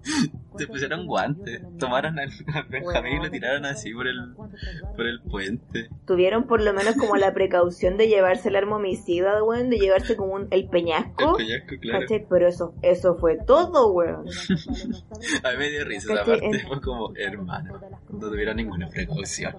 se 0.57 0.67
pusieron 0.67 1.05
guantes. 1.07 1.61
Tomaron 1.77 2.19
al, 2.19 2.29
al 2.53 2.63
Benjamín 2.69 3.13
y 3.21 3.23
lo 3.25 3.31
tiraron 3.31 3.65
así 3.65 3.93
por 3.93 4.07
el, 4.07 4.33
por 4.95 5.07
el 5.07 5.21
puente. 5.21 5.89
Tuvieron 6.05 6.45
por 6.45 6.61
lo 6.61 6.73
menos 6.73 6.95
como 6.95 7.15
la 7.15 7.33
precaución 7.33 7.97
de 7.97 8.07
llevarse 8.07 8.49
el 8.49 8.55
arma 8.55 8.77
homicida, 8.77 9.43
weón, 9.43 9.69
de 9.69 9.77
llevarse 9.77 10.15
como 10.15 10.33
un, 10.33 10.47
el 10.51 10.61
El 10.61 10.69
peñasco. 10.69 11.35
peñasco, 11.37 11.75
claro. 11.79 11.99
¿Cachai? 12.01 12.25
Pero 12.29 12.47
eso, 12.47 12.73
eso 12.81 13.15
fue 13.15 13.37
todo, 13.45 13.91
weón. 13.91 14.25
A 15.43 15.51
mí 15.51 15.57
me 15.57 15.69
dio 15.69 15.85
risa 15.85 16.13
esa 16.13 16.25
parte, 16.25 16.59
fue 16.67 16.81
como, 16.81 17.13
hermano, 17.15 17.79
no 18.09 18.19
tuvieron 18.29 18.57
ninguna 18.57 18.87
precaución. 18.89 19.55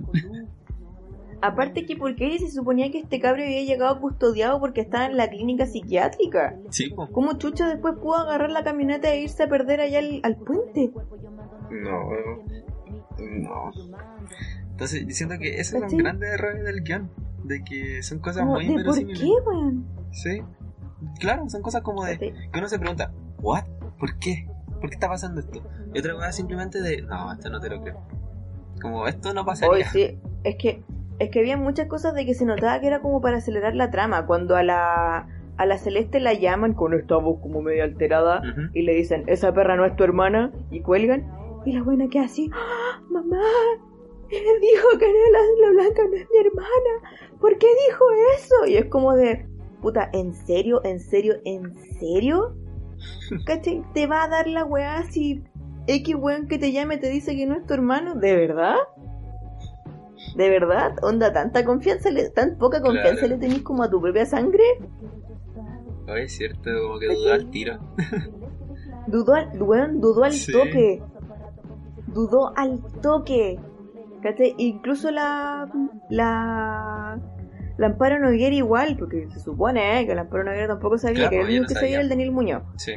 Aparte 1.42 1.84
que, 1.86 1.96
¿por 1.96 2.14
qué 2.14 2.38
se 2.38 2.50
suponía 2.50 2.90
que 2.90 3.00
este 3.00 3.18
cabro 3.20 3.42
había 3.42 3.62
llegado 3.64 4.00
custodiado 4.00 4.60
porque 4.60 4.80
estaba 4.80 5.06
en 5.06 5.16
la 5.16 5.28
clínica 5.28 5.66
psiquiátrica? 5.66 6.56
Sí, 6.70 6.90
po. 6.90 7.08
¿Cómo 7.08 7.36
Chucho 7.36 7.66
después 7.66 7.94
pudo 8.00 8.16
agarrar 8.16 8.50
la 8.50 8.62
camioneta 8.62 9.12
e 9.12 9.22
irse 9.22 9.42
a 9.42 9.48
perder 9.48 9.80
allá 9.80 9.98
al, 9.98 10.20
al 10.22 10.36
puente? 10.36 10.92
No, 11.70 11.98
no. 13.18 13.70
Entonces, 14.70 15.04
yo 15.06 15.10
siento 15.14 15.36
que 15.38 15.58
esos 15.60 15.72
son 15.72 15.82
¿Cachai? 15.82 15.98
grandes 15.98 16.30
errores 16.32 16.64
del 16.64 16.82
guion. 16.82 17.10
De 17.44 17.64
que 17.64 18.02
son 18.04 18.20
cosas 18.20 18.42
Como, 18.42 18.52
muy 18.54 18.62
¿De 18.66 18.68
por 18.70 18.78
inverosímiles. 18.80 19.20
qué, 19.20 19.30
weón? 19.44 19.86
Sí. 20.12 20.42
Claro, 21.18 21.48
son 21.48 21.60
cosas 21.60 21.82
como 21.82 22.04
de. 22.04 22.12
¿Cachai? 22.18 22.50
Que 22.52 22.58
uno 22.58 22.68
se 22.68 22.78
pregunta, 22.78 23.12
¿what? 23.40 23.64
¿Por 23.98 24.16
qué? 24.20 24.46
¿Por 24.80 24.90
qué 24.90 24.94
está 24.94 25.08
pasando 25.08 25.40
esto? 25.40 25.60
Y 25.92 25.98
otra 25.98 26.14
cosa 26.14 26.30
simplemente 26.32 26.80
de, 26.80 27.02
no, 27.02 27.32
esto 27.32 27.50
no 27.50 27.60
te 27.60 27.68
lo 27.68 27.82
creo. 27.82 28.00
Como, 28.80 29.06
esto 29.08 29.34
no 29.34 29.40
Hoy 29.40 29.46
pasaría. 29.46 29.90
sí, 29.90 30.18
es 30.44 30.56
que, 30.56 30.82
es 31.22 31.30
que 31.30 31.38
había 31.40 31.56
muchas 31.56 31.86
cosas 31.86 32.14
de 32.14 32.26
que 32.26 32.34
se 32.34 32.44
notaba 32.44 32.80
que 32.80 32.88
era 32.88 33.00
como 33.00 33.20
para 33.20 33.38
acelerar 33.38 33.74
la 33.74 33.90
trama. 33.90 34.26
Cuando 34.26 34.56
a 34.56 34.62
la, 34.62 35.28
a 35.56 35.66
la 35.66 35.78
Celeste 35.78 36.20
la 36.20 36.34
llaman 36.34 36.74
con 36.74 36.94
esta 36.94 37.16
voz 37.16 37.40
como 37.40 37.62
medio 37.62 37.84
alterada 37.84 38.42
y 38.74 38.82
le 38.82 38.94
dicen, 38.94 39.24
esa 39.26 39.52
perra 39.54 39.76
no 39.76 39.84
es 39.84 39.94
tu 39.96 40.04
hermana, 40.04 40.52
y 40.70 40.80
cuelgan, 40.80 41.30
y 41.64 41.72
la 41.72 41.82
buena 41.82 42.08
queda 42.08 42.24
así, 42.24 42.50
¡Ah, 42.52 43.00
mamá, 43.08 43.40
él 44.30 44.60
dijo 44.60 44.98
que 44.98 45.06
la, 45.06 45.66
la 45.66 45.72
blanca 45.72 46.02
no 46.08 46.16
es 46.16 46.26
mi 46.30 46.38
hermana, 46.38 47.38
¿por 47.40 47.56
qué 47.58 47.66
dijo 47.88 48.04
eso? 48.36 48.66
Y 48.66 48.76
es 48.76 48.86
como 48.86 49.14
de, 49.14 49.46
puta, 49.80 50.10
¿en 50.12 50.34
serio? 50.34 50.80
¿En 50.84 50.98
serio? 50.98 51.34
¿En 51.44 51.74
serio? 51.98 52.56
¿Cachai? 53.46 53.84
¿Te 53.94 54.06
va 54.06 54.24
a 54.24 54.28
dar 54.28 54.48
la 54.48 54.64
weá 54.64 55.04
si 55.04 55.44
X 55.86 56.14
weón 56.16 56.48
que 56.48 56.58
te 56.58 56.72
llame 56.72 56.96
te 56.96 57.10
dice 57.10 57.36
que 57.36 57.46
no 57.46 57.56
es 57.56 57.66
tu 57.66 57.74
hermano? 57.74 58.14
¿De 58.14 58.34
verdad? 58.34 58.76
¿De 60.36 60.48
verdad? 60.48 60.94
¿Onda 61.02 61.32
tanta 61.32 61.64
confianza, 61.64 62.10
le, 62.10 62.30
tan 62.30 62.56
poca 62.56 62.80
confianza 62.80 63.26
Claro. 63.26 63.34
le 63.34 63.38
tenés 63.38 63.62
como 63.62 63.82
a 63.82 63.90
tu 63.90 64.00
propia 64.00 64.24
sangre? 64.26 64.62
Oye, 66.08 66.24
es 66.24 66.36
cierto, 66.36 66.70
como 66.86 66.98
que 66.98 67.06
dudó 67.08 67.32
al 67.32 67.50
tiro. 67.50 67.78
Dudó 69.08 69.34
al, 69.34 69.60
weón, 69.62 70.00
dudó 70.00 70.24
al 70.24 70.32
Sí. 70.32 70.52
toque. 70.52 71.02
Dudó 72.06 72.56
al 72.56 72.80
toque. 73.02 73.58
¿Cachai? 74.22 74.54
Incluso 74.58 75.10
la. 75.10 75.68
La. 76.08 77.20
La 77.78 77.86
Amparo 77.86 78.18
Noguera 78.20 78.54
igual, 78.54 78.96
porque 78.98 79.28
se 79.30 79.40
supone 79.40 80.00
eh, 80.00 80.06
que 80.06 80.14
la 80.14 80.20
Amparo 80.22 80.44
Noguera 80.44 80.68
tampoco 80.68 80.98
sabía 80.98 81.28
Claro, 81.28 81.30
que 81.30 81.36
era 81.36 81.44
el 81.44 81.50
único 81.50 81.62
no 81.62 81.68
que 81.68 81.74
sabía 81.74 82.00
el 82.00 82.08
Daniel 82.08 82.30
Muñoz. 82.30 82.62
Sí. 82.76 82.92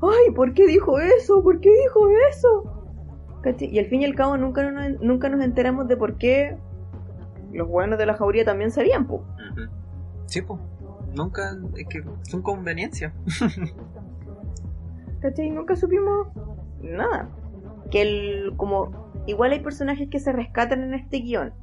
¡Ay! 0.00 0.32
¿Por 0.34 0.54
qué 0.54 0.66
dijo 0.66 0.98
eso? 1.00 1.42
¿Por 1.42 1.60
qué 1.60 1.68
dijo 1.82 2.08
eso? 2.30 2.77
¿Cachai? 3.42 3.68
Y 3.70 3.78
al 3.78 3.86
fin 3.86 4.02
y 4.02 4.04
al 4.04 4.14
cabo 4.14 4.36
nunca 4.36 4.68
nos, 4.70 5.00
nunca 5.00 5.28
nos 5.28 5.42
enteramos 5.42 5.88
de 5.88 5.96
por 5.96 6.16
qué 6.16 6.56
los 7.52 7.68
buenos 7.68 7.98
de 7.98 8.06
la 8.06 8.14
jauría 8.14 8.44
también 8.44 8.70
sabían, 8.70 9.06
po. 9.06 9.24
Sí, 10.26 10.42
pues. 10.42 10.60
Nunca, 11.14 11.56
es 11.76 11.86
que 11.88 12.02
son 12.22 12.42
conveniencias. 12.42 13.12
¿Cachai? 15.20 15.50
Nunca 15.50 15.74
supimos 15.74 16.28
nada. 16.82 17.30
Que 17.90 18.02
el, 18.02 18.52
como, 18.56 19.10
igual 19.26 19.52
hay 19.52 19.60
personajes 19.60 20.08
que 20.10 20.20
se 20.20 20.32
rescatan 20.32 20.82
en 20.82 20.94
este 20.94 21.18
guion. 21.18 21.54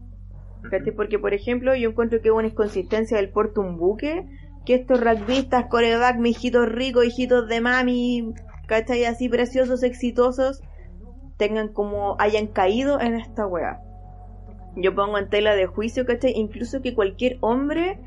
¿Cachai? 0.70 0.94
Porque, 0.96 1.20
por 1.20 1.34
ejemplo, 1.34 1.76
yo 1.76 1.90
encuentro 1.90 2.22
que 2.22 2.32
hubo 2.32 2.40
una 2.40 2.48
inconsistencia 2.48 3.18
del 3.18 3.30
porto 3.30 3.62
un 3.62 3.78
buque, 3.78 4.26
que 4.66 4.74
estos 4.74 5.00
rugbyistas, 5.00 5.68
coreback, 5.68 6.18
hijitos 6.26 6.68
ricos, 6.68 7.06
hijitos 7.06 7.48
de 7.48 7.62
mami, 7.62 8.34
¿cachai? 8.68 9.06
Así 9.06 9.30
preciosos, 9.30 9.84
exitosos, 9.84 10.64
tengan 11.38 11.70
como, 11.70 12.16
hayan 12.20 12.48
caído 12.48 13.00
en 13.00 13.16
esta 13.16 13.48
wea. 13.48 13.82
Yo 14.76 14.94
pongo 14.94 15.18
en 15.18 15.30
tela 15.30 15.56
de 15.56 15.68
juicio, 15.68 16.06
¿cachai? 16.06 16.34
Incluso 16.36 16.82
que 16.82 16.96
cualquier 16.96 17.38
hombre 17.42 18.00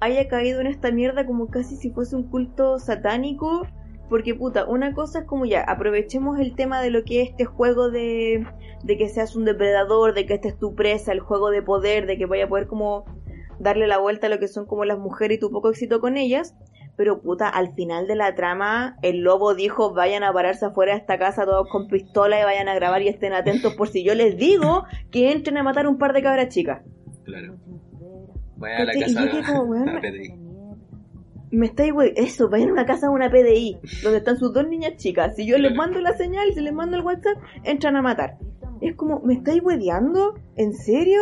haya 0.00 0.28
caído 0.28 0.60
en 0.60 0.66
esta 0.66 0.90
mierda 0.90 1.26
como 1.26 1.48
casi 1.48 1.76
si 1.76 1.90
fuese 1.90 2.16
un 2.16 2.24
culto 2.24 2.78
satánico. 2.78 3.66
Porque 4.08 4.34
puta, 4.34 4.66
una 4.66 4.92
cosa 4.92 5.20
es 5.20 5.24
como 5.24 5.46
ya, 5.46 5.62
aprovechemos 5.62 6.38
el 6.38 6.54
tema 6.54 6.82
de 6.82 6.90
lo 6.90 7.02
que 7.02 7.22
es 7.22 7.30
este 7.30 7.46
juego 7.46 7.90
de, 7.90 8.46
de 8.84 8.98
que 8.98 9.08
seas 9.08 9.34
un 9.36 9.46
depredador, 9.46 10.12
de 10.12 10.26
que 10.26 10.34
esta 10.34 10.48
es 10.48 10.58
tu 10.58 10.74
presa, 10.74 11.12
el 11.12 11.20
juego 11.20 11.50
de 11.50 11.62
poder, 11.62 12.06
de 12.06 12.18
que 12.18 12.26
vaya 12.26 12.44
a 12.44 12.48
poder 12.48 12.66
como 12.66 13.06
darle 13.58 13.86
la 13.86 13.98
vuelta 13.98 14.26
a 14.26 14.30
lo 14.30 14.38
que 14.38 14.48
son 14.48 14.66
como 14.66 14.84
las 14.84 14.98
mujeres 14.98 15.38
y 15.38 15.40
tu 15.40 15.50
poco 15.50 15.70
éxito 15.70 16.00
con 16.00 16.16
ellas. 16.18 16.54
Pero 16.96 17.20
puta, 17.20 17.48
al 17.48 17.74
final 17.74 18.06
de 18.06 18.16
la 18.16 18.34
trama, 18.34 18.96
el 19.02 19.20
lobo 19.20 19.54
dijo, 19.54 19.94
vayan 19.94 20.22
a 20.24 20.32
pararse 20.32 20.66
afuera 20.66 20.92
de 20.92 20.98
esta 20.98 21.18
casa 21.18 21.44
todos 21.44 21.68
con 21.70 21.88
pistola 21.88 22.40
y 22.40 22.44
vayan 22.44 22.68
a 22.68 22.74
grabar 22.74 23.02
y 23.02 23.08
estén 23.08 23.32
atentos 23.32 23.74
por 23.74 23.88
si 23.88 24.04
yo 24.04 24.14
les 24.14 24.36
digo 24.36 24.84
que 25.10 25.32
entren 25.32 25.56
a 25.56 25.62
matar 25.62 25.86
un 25.86 25.98
par 25.98 26.12
de 26.12 26.22
cabras 26.22 26.48
chicas. 26.48 26.82
Claro. 27.24 27.56
Vayan 28.56 28.82
a 28.82 28.84
la 28.84 28.92
¿Cachai? 28.92 29.10
Y 29.10 29.14
casa 29.14 29.32
yo 29.32 29.46
como, 29.46 29.62
weón. 29.70 30.00
Me 31.50 31.66
estáis, 31.66 31.92
wey, 31.92 32.12
eso, 32.16 32.48
vayan 32.48 32.70
a 32.70 32.72
una 32.72 32.86
casa 32.86 33.08
de 33.08 33.12
una 33.12 33.30
PDI, 33.30 33.78
donde 34.02 34.18
están 34.18 34.38
sus 34.38 34.54
dos 34.54 34.66
niñas 34.66 34.96
chicas. 34.96 35.36
Si 35.36 35.46
yo 35.46 35.58
les 35.58 35.74
mando 35.74 36.00
la 36.00 36.16
señal, 36.16 36.52
si 36.54 36.60
les 36.60 36.72
mando 36.72 36.96
el 36.96 37.02
WhatsApp, 37.02 37.36
entran 37.64 37.96
a 37.96 38.02
matar. 38.02 38.38
Es 38.80 38.96
como, 38.96 39.20
¿me 39.20 39.34
estáis 39.34 39.62
hueveando? 39.62 40.34
¿En 40.56 40.72
serio? 40.72 41.20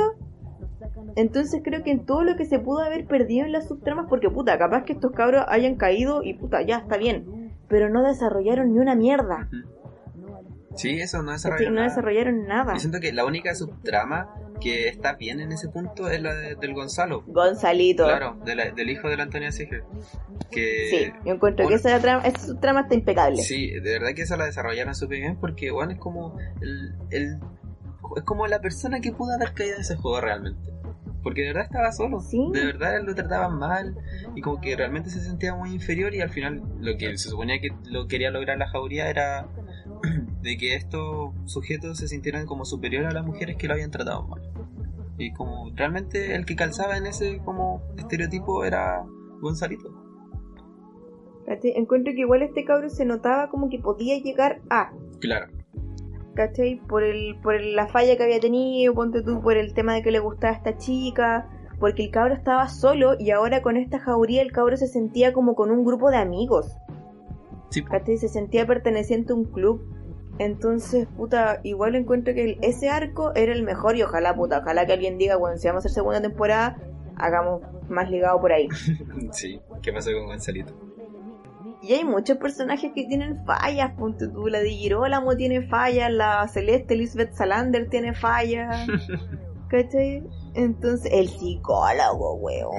Entonces 1.17 1.61
creo 1.65 1.83
que 1.83 1.91
en 1.91 2.07
todo 2.07 2.23
lo 2.25 2.37
que 2.37 2.45
se 2.45 2.59
pudo 2.59 2.81
haber 2.81 3.07
perdido 3.07 3.47
en 3.47 3.53
las 3.53 3.69
subtramas, 3.69 4.07
porque 4.09 4.31
puta, 4.31 4.59
capaz 4.59 4.85
que 4.85 4.93
estos 4.93 5.13
cabros 5.13 5.45
hayan 5.49 5.77
caído 5.77 6.23
y 6.23 6.35
puta, 6.35 6.63
ya 6.63 6.79
está 6.79 6.97
bien. 6.97 7.53
Pero 7.69 7.89
no 7.89 8.03
desarrollaron 8.03 8.73
ni 8.73 8.79
una 8.79 8.95
mierda. 8.95 9.49
Sí, 10.77 11.01
eso 11.01 11.23
no 11.23 11.33
desarrollaron 11.33 11.75
No 11.75 11.81
nada. 11.81 11.89
desarrollaron 11.89 12.47
nada. 12.47 12.75
Yo 12.75 12.81
siento 12.81 13.01
que 13.01 13.13
la 13.13 13.25
única 13.25 13.55
subtrama 13.55 14.35
que 14.61 14.89
está 14.89 15.15
bien 15.15 15.41
en 15.41 15.53
ese 15.53 15.69
punto 15.69 16.09
es 16.09 16.23
la 16.23 16.33
de- 16.35 16.55
del 16.55 16.75
Gonzalo. 16.75 17.25
Gonzalito. 17.27 18.05
Claro, 18.05 18.39
de 18.45 18.55
la- 18.55 18.71
del 18.71 18.89
hijo 18.91 19.09
de 19.09 19.17
la 19.17 19.25
Antonia 19.25 19.51
Sige. 19.53 19.83
Que, 20.51 20.89
Sí, 20.91 21.13
yo 21.25 21.35
encuentro 21.35 21.67
que 21.67 21.75
bueno, 21.75 21.89
esa, 21.89 21.99
trama, 22.01 22.23
esa 22.25 22.39
subtrama 22.47 22.81
está 22.83 22.95
impecable. 22.95 23.39
Sí, 23.39 23.71
de 23.71 23.81
verdad 23.99 24.15
que 24.15 24.23
esa 24.23 24.37
la 24.37 24.45
desarrollaron 24.47 24.95
súper 24.95 25.19
bien 25.21 25.37
porque, 25.41 25.71
bueno, 25.71 25.93
es 25.93 25.99
como 25.99 26.37
el, 26.61 26.95
el- 27.11 27.39
es 28.17 28.23
como 28.25 28.47
la 28.47 28.61
persona 28.61 29.01
que 29.01 29.13
pudo 29.13 29.33
haber 29.35 29.53
caído 29.55 29.75
en 29.77 29.81
ese 29.83 29.97
juego 29.97 30.21
realmente. 30.21 30.71
Porque 31.23 31.43
de 31.43 31.49
verdad 31.49 31.65
estaba 31.65 31.93
solo. 31.93 32.21
Sí. 32.21 32.51
De 32.53 32.65
verdad 32.65 33.03
lo 33.05 33.15
trataban 33.15 33.59
mal 33.59 33.97
y 34.35 34.41
como 34.41 34.61
que 34.61 34.75
realmente 34.77 35.11
se 35.11 35.21
sentía 35.21 35.55
muy 35.55 35.73
inferior 35.73 36.15
y 36.15 36.21
al 36.21 36.31
final 36.31 36.63
lo 36.81 36.97
que 36.97 37.17
se 37.19 37.29
suponía 37.29 37.61
que 37.61 37.71
lo 37.85 38.07
quería 38.09 38.31
lograr 38.31 38.59
la 38.59 38.69
jauría 38.69 39.11
era 39.11 39.49
de 40.43 40.57
que 40.57 40.75
estos 40.75 41.33
sujetos 41.45 41.99
se 41.99 42.09
sintieran 42.09 42.47
como 42.47 42.65
superiores 42.65 43.11
a 43.11 43.13
las 43.13 43.25
mujeres 43.25 43.57
que 43.57 43.67
lo 43.67 43.75
habían 43.75 43.91
tratado 43.91 44.23
mal. 44.23 44.43
Y 45.19 45.33
como 45.35 45.71
realmente 45.75 46.35
el 46.35 46.47
que 46.47 46.57
calzaba 46.57 46.97
en 46.97 47.07
ese 47.07 47.39
como 47.45 47.83
estereotipo 47.99 48.65
era 48.65 49.05
Gonzalito. 49.41 50.01
Encuentro 51.63 52.13
que 52.15 52.21
igual 52.21 52.43
este 52.43 52.65
cabro 52.65 52.89
se 52.89 53.05
notaba 53.05 53.51
como 53.51 53.69
que 53.69 53.79
podía 53.79 54.19
llegar 54.19 54.61
a. 54.71 54.93
Claro. 55.21 55.49
¿Cachai? 56.35 56.77
Por, 56.89 57.03
el, 57.03 57.37
por 57.43 57.55
el- 57.55 57.75
la 57.77 57.87
falla 57.89 58.17
que 58.17 58.23
había 58.25 58.41
tenido, 58.41 58.95
ponte 58.95 59.23
tú, 59.23 59.41
por 59.41 59.57
el 59.57 59.75
tema 59.75 59.95
de 59.95 60.03
que 60.03 60.11
le 60.11 60.19
gustaba 60.21 60.53
a 60.53 60.57
esta 60.57 60.77
chica, 60.77 61.49
porque 61.79 62.05
el 62.05 62.11
cabro 62.11 62.35
estaba 62.35 62.69
solo 62.69 63.15
y 63.19 63.31
ahora 63.31 63.63
con 63.63 63.77
esta 63.77 63.99
jauría 63.99 64.43
el 64.43 64.53
cabro 64.53 64.77
se 64.77 64.87
sentía 64.87 65.33
como 65.33 65.55
con 65.55 65.71
un 65.71 65.85
grupo 65.85 66.11
de 66.11 66.19
amigos, 66.19 66.77
Sí. 67.71 67.83
¿cachai? 67.83 68.17
Se 68.19 68.29
sentía 68.29 68.67
perteneciente 68.67 69.33
a 69.33 69.37
un 69.37 69.45
club. 69.45 69.83
Entonces, 70.39 71.07
puta, 71.17 71.61
igual 71.65 71.95
encuentro 71.95 72.33
que 72.35 72.45
el- 72.45 72.59
ese 72.63 72.89
arco 72.89 73.33
era 73.35 73.53
el 73.53 73.63
mejor 73.63 73.97
y 73.97 74.03
ojalá, 74.03 74.35
puta, 74.35 74.59
ojalá 74.61 74.87
que 74.87 74.93
alguien 74.95 75.19
diga, 75.19 75.37
bueno, 75.37 75.57
si 75.59 75.67
vamos 75.69 75.85
a 75.85 75.89
hacer 75.89 75.95
segunda 75.95 76.21
temporada, 76.23 76.77
hagamos 77.17 77.61
más 77.89 78.11
ligado 78.11 78.41
por 78.41 78.53
ahí. 78.53 78.69
sí. 79.33 79.61
¿Qué 79.83 79.93
pasó 79.93 80.11
con 80.13 80.27
Gonzalito? 80.27 80.73
Y 81.83 81.95
hay 81.95 82.05
muchos 82.05 82.37
personajes 82.37 82.93
que 82.95 83.07
tienen 83.07 83.45
fallas, 83.47 83.93
ponte 83.99 84.29
tú, 84.29 84.49
la 84.49 84.61
de 84.61 84.71
Girolamo 84.71 85.35
tiene 85.37 85.67
fallas, 85.67 86.13
la 86.13 86.47
Celeste 86.49 86.95
Elizabeth 86.95 87.33
Salander 87.33 87.89
tiene 87.89 88.13
fallas, 88.15 88.87
¿cachai? 89.69 90.23
Entonces, 90.55 91.11
el 91.13 91.29
psicólogo, 91.29 92.35
weón, 92.35 92.71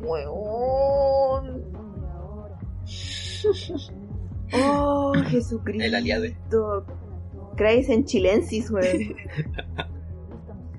weón. 0.00 1.64
Oh, 4.52 5.12
Jesucristo. 5.28 5.84
El 5.84 5.94
aliado. 5.96 6.24
Christ 7.56 7.90
en 7.90 8.04
chilensis, 8.04 8.70
weón. 8.70 9.16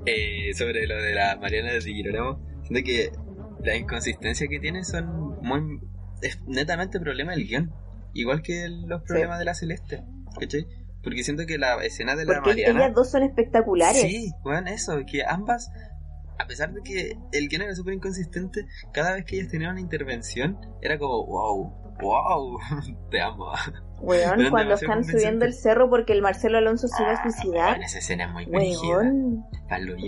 Eh, 0.10 0.54
sobre 0.54 0.88
lo 0.88 0.96
de 1.02 1.14
la 1.14 1.36
Mariana 1.36 1.74
de 1.74 1.82
Girolamo, 1.82 2.40
siento 2.64 2.86
que 2.86 3.12
la 3.62 3.76
inconsistencia 3.76 4.48
que 4.48 4.58
tiene 4.58 4.86
son 4.86 5.38
muy. 5.42 5.82
Es 6.22 6.42
netamente 6.46 7.00
problema 7.00 7.34
del 7.34 7.48
guion. 7.48 7.74
Igual 8.14 8.42
que 8.42 8.68
los 8.70 9.04
problemas 9.04 9.40
de 9.40 9.46
la 9.46 9.54
Celeste, 9.54 10.04
¿cachai? 10.40 10.66
Porque 11.04 11.24
siento 11.24 11.46
que 11.46 11.58
la 11.58 11.76
escena 11.86 12.16
de 12.16 12.26
la 12.26 12.36
Porque 12.36 12.50
Mariana. 12.50 12.86
ellas 12.86 12.96
dos 12.96 13.12
son 13.12 13.24
espectaculares. 13.24 14.02
Sí, 14.02 14.32
bueno, 14.44 14.70
eso, 14.70 14.98
que 15.10 15.24
ambas, 15.24 15.72
a 16.40 16.48
pesar 16.48 16.74
de 16.74 16.82
que 16.82 17.18
el 17.32 17.48
guion 17.48 17.62
era 17.62 17.76
súper 17.76 17.94
inconsistente, 17.94 18.66
cada 18.92 19.14
vez 19.14 19.26
que 19.26 19.38
ellas 19.38 19.50
tenían 19.50 19.72
una 19.72 19.82
intervención, 19.82 20.60
era 20.82 20.98
como, 20.98 21.26
wow, 21.26 21.74
wow, 22.02 22.60
te 23.12 23.22
amo. 23.22 23.52
Weón, 24.00 24.50
cuando 24.50 24.76
están 24.76 25.04
subiendo 25.04 25.46
el 25.46 25.54
cerro 25.54 25.90
porque 25.90 26.14
el 26.14 26.22
Marcelo 26.22 26.58
Alonso 26.58 26.88
se 26.88 27.02
iba 27.02 27.14
a 27.14 27.24
suicidar. 27.24 27.70
Bueno, 27.70 27.86
esa 27.86 27.98
escena 28.00 28.26
es 28.26 28.32
muy. 28.32 28.46
Weón, 28.46 29.46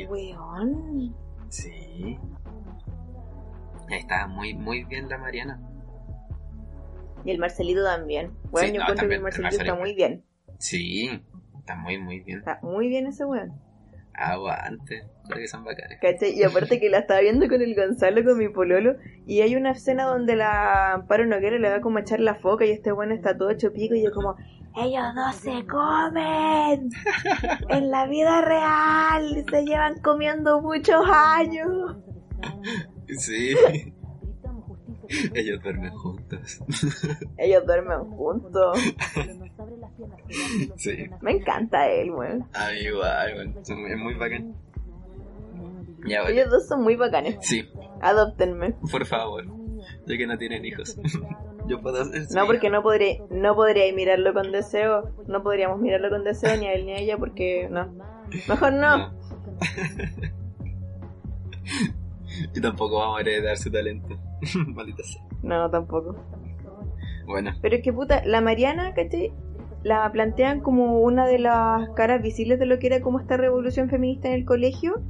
weón. 0.10 1.16
Sí. 1.49 2.20
Ahí 3.89 3.99
está 3.99 4.28
muy, 4.28 4.53
muy 4.53 4.84
bien 4.84 5.10
la 5.10 5.18
Mariana. 5.18 5.60
Y 7.30 7.32
el 7.32 7.38
Marcelito 7.38 7.84
también. 7.84 8.32
Bueno, 8.49 8.69
Sí, 8.69 8.73
yo 8.73 8.80
no, 8.80 8.84
encuentro 8.86 9.07
que 9.07 9.15
el 9.15 9.21
Marcelito 9.21 9.39
el 9.39 9.43
Marcelito. 9.43 9.73
está 9.73 9.80
muy 9.80 9.93
bien. 9.93 10.23
Sí, 10.57 11.21
está 11.59 11.75
muy, 11.75 11.99
muy 11.99 12.21
bien. 12.21 12.39
Está 12.39 12.59
muy 12.63 12.88
bien 12.88 13.05
ese 13.05 13.23
weón. 13.23 13.53
Aguante. 14.15 15.03
Que 15.32 15.47
son 15.47 15.63
bacanes. 15.63 15.99
¿Cachai? 16.01 16.34
Y 16.36 16.41
aparte 16.41 16.80
que 16.80 16.89
la 16.89 16.97
estaba 16.97 17.19
viendo 17.19 17.47
con 17.47 17.61
el 17.61 17.75
Gonzalo, 17.75 18.23
con 18.23 18.39
mi 18.39 18.49
pololo, 18.49 18.95
y 19.27 19.41
hay 19.41 19.55
una 19.55 19.73
escena 19.73 20.05
donde 20.05 20.36
la 20.36 20.93
Amparo 20.93 21.27
Noguera 21.27 21.59
le 21.59 21.69
va 21.69 21.82
como 21.82 21.99
a 21.99 22.01
echar 22.01 22.19
la 22.19 22.34
foca 22.34 22.65
y 22.65 22.71
este 22.71 22.91
weón 22.91 23.11
está 23.11 23.38
todo 23.38 23.51
hecho 23.51 23.71
pico 23.73 23.93
y 23.93 24.03
yo 24.03 24.11
como, 24.11 24.36
ellos 24.75 25.13
no 25.13 25.32
se 25.32 25.67
comen. 25.67 26.89
En 27.69 27.91
la 27.91 28.07
vida 28.07 28.41
real 28.41 29.45
se 29.51 29.65
llevan 29.65 29.99
comiendo 30.01 30.61
muchos 30.61 31.05
años. 31.07 31.95
Sí. 33.19 33.53
Ellos 35.34 35.62
duermen 35.64 35.91
juntos. 35.91 36.60
Ellos 37.38 37.66
duermen 37.66 37.99
juntos. 38.12 38.78
Sí. 40.78 41.07
Me 41.22 41.32
encanta 41.32 41.89
él, 41.89 42.12
weón. 42.12 42.45
A 42.53 42.72
mí 42.72 42.80
igual, 42.80 43.55
es 43.62 43.97
muy 43.97 44.14
bacán. 44.16 44.55
Ya, 46.07 46.22
bueno. 46.22 46.36
Ellos 46.36 46.49
dos 46.51 46.68
son 46.68 46.84
muy 46.84 46.95
bacanes. 46.95 47.38
Sí, 47.41 47.68
Adóptenme. 48.01 48.76
por 48.91 49.05
favor. 49.05 49.45
Ya 50.05 50.18
que 50.18 50.28
no 50.28 50.38
tienen 50.38 50.66
hijos. 50.66 50.97
Yo 51.68 51.82
puedo 51.82 52.03
su 52.05 52.34
No, 52.34 52.45
porque 52.45 52.70
no 52.70 52.82
podré, 52.82 53.22
no 53.30 53.55
podría 53.55 53.91
mirarlo 53.93 54.34
con 54.34 54.51
deseo. 54.51 55.14
No 55.28 55.43
podríamos 55.43 55.80
mirarlo 55.80 56.10
con 56.10 56.24
deseo 56.24 56.57
ni 56.57 56.68
a 56.68 56.74
él 56.74 56.86
ni 56.86 56.93
a 56.93 56.97
ella 56.97 57.18
porque 57.18 57.68
no. 57.70 57.93
Mejor 58.47 58.74
no. 58.74 59.14
Y 62.56 62.62
tampoco 62.62 63.00
vamos 63.00 63.18
a 63.18 63.22
heredar 63.22 63.58
su 63.58 63.72
talento. 63.72 64.18
Maldita 64.68 65.04
sea. 65.04 65.22
No, 65.44 65.70
tampoco. 65.70 66.16
Bueno, 67.26 67.52
Pero 67.62 67.76
es 67.76 67.84
que 67.84 67.94
puta, 67.94 68.24
la 68.26 68.42
Mariana, 68.42 68.94
¿cachai? 68.94 69.32
La 69.84 70.12
plantean 70.12 70.62
como 70.62 71.00
una 71.00 71.28
de 71.28 71.40
las 71.40 71.90
caras 71.92 72.22
visibles 72.22 72.60
de 72.60 72.66
lo 72.66 72.80
que 72.80 72.88
era 72.88 73.02
como 73.02 73.20
esta 73.20 73.38
revolución 73.38 73.90
feminista 73.90 74.28
en 74.28 74.34
el 74.34 74.46
colegio. 74.46 75.02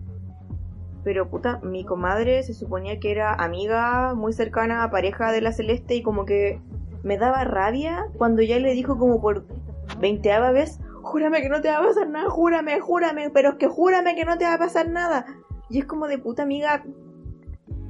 Pero 1.04 1.30
puta, 1.30 1.60
mi 1.64 1.86
comadre 1.86 2.44
se 2.44 2.54
suponía 2.54 3.00
que 3.00 3.12
era 3.12 3.34
amiga 3.34 4.14
muy 4.16 4.34
cercana 4.34 4.84
a 4.84 4.92
pareja 4.92 5.32
de 5.32 5.42
la 5.42 5.54
Celeste 5.54 5.96
y 5.96 6.04
como 6.04 6.26
que 6.26 6.60
me 7.04 7.18
daba 7.18 7.46
rabia 7.46 8.06
cuando 8.18 8.42
ya 8.42 8.60
le 8.60 8.74
dijo 8.74 8.98
como 8.98 9.22
por 9.22 9.46
veinteava 10.00 10.52
vez, 10.52 10.80
júrame 11.02 11.42
que 11.42 11.50
no 11.50 11.62
te 11.62 11.70
va 11.70 11.78
a 11.78 11.84
pasar 11.84 12.10
nada, 12.10 12.30
júrame, 12.30 12.80
júrame, 12.82 13.30
pero 13.30 13.52
es 13.52 13.56
que 13.56 13.68
júrame 13.68 14.16
que 14.16 14.26
no 14.26 14.38
te 14.38 14.46
va 14.46 14.56
a 14.56 14.60
pasar 14.60 14.90
nada. 14.90 15.26
Y 15.70 15.80
es 15.80 15.86
como 15.86 16.08
de 16.08 16.18
puta 16.18 16.44
amiga, 16.44 16.84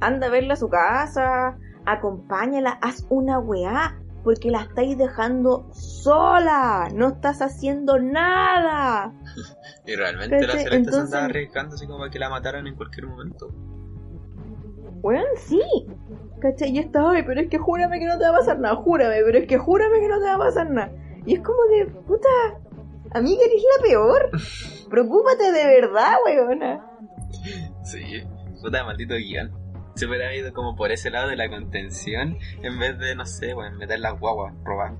anda 0.00 0.26
a 0.26 0.30
verla 0.30 0.54
a 0.54 0.56
su 0.56 0.68
casa, 0.68 1.56
acompáñala, 1.86 2.78
haz 2.82 3.06
una 3.10 3.38
weá, 3.38 3.98
porque 4.24 4.50
la 4.50 4.62
estáis 4.62 4.98
dejando 4.98 5.68
sola, 5.72 6.88
no 6.94 7.08
estás 7.08 7.40
haciendo 7.42 7.98
nada. 7.98 9.12
Y 9.86 9.96
realmente 9.96 10.40
la 10.42 10.46
¿Cachai? 10.46 10.58
Celeste 10.64 10.70
se 10.70 10.76
Entonces- 10.76 11.04
andaba 11.04 11.24
arriesgando 11.24 11.74
así 11.74 11.86
como 11.86 11.98
para 12.00 12.10
que 12.10 12.18
la 12.18 12.28
mataran 12.28 12.66
en 12.66 12.76
cualquier 12.76 13.06
momento. 13.06 13.48
Weón, 15.02 15.24
sí. 15.36 15.60
¿Cachai? 16.40 16.70
Y 16.70 16.78
estaba, 16.78 17.12
ay, 17.12 17.22
pero 17.26 17.40
es 17.40 17.48
que 17.48 17.58
júrame 17.58 17.98
que 17.98 18.06
no 18.06 18.18
te 18.18 18.24
va 18.24 18.30
a 18.30 18.38
pasar 18.38 18.58
nada, 18.60 18.76
júrame, 18.76 19.16
pero 19.24 19.38
es 19.38 19.46
que 19.48 19.58
júrame 19.58 19.98
que 20.00 20.08
no 20.08 20.18
te 20.18 20.26
va 20.26 20.34
a 20.34 20.38
pasar 20.38 20.70
nada. 20.70 20.92
Y 21.26 21.34
es 21.34 21.40
como 21.40 21.58
de, 21.64 21.86
puta, 21.86 22.28
amiga, 23.14 23.40
eres 23.44 23.62
la 23.76 23.82
peor. 23.82 24.30
Preocúpate 24.90 25.50
de 25.52 25.66
verdad, 25.80 26.14
weona. 26.24 26.84
Sí, 27.82 28.22
puta 28.62 28.84
maldito 28.84 29.14
guion. 29.14 29.50
Se 30.00 30.06
hubiera 30.06 30.34
ido 30.34 30.54
como 30.54 30.76
por 30.76 30.92
ese 30.92 31.10
lado 31.10 31.28
de 31.28 31.36
la 31.36 31.50
contención 31.50 32.38
en 32.62 32.78
vez 32.78 32.98
de, 32.98 33.14
no 33.14 33.26
sé, 33.26 33.52
bueno, 33.52 33.76
meter 33.76 34.00
las 34.00 34.18
guaguas, 34.18 34.54
robar. 34.64 34.94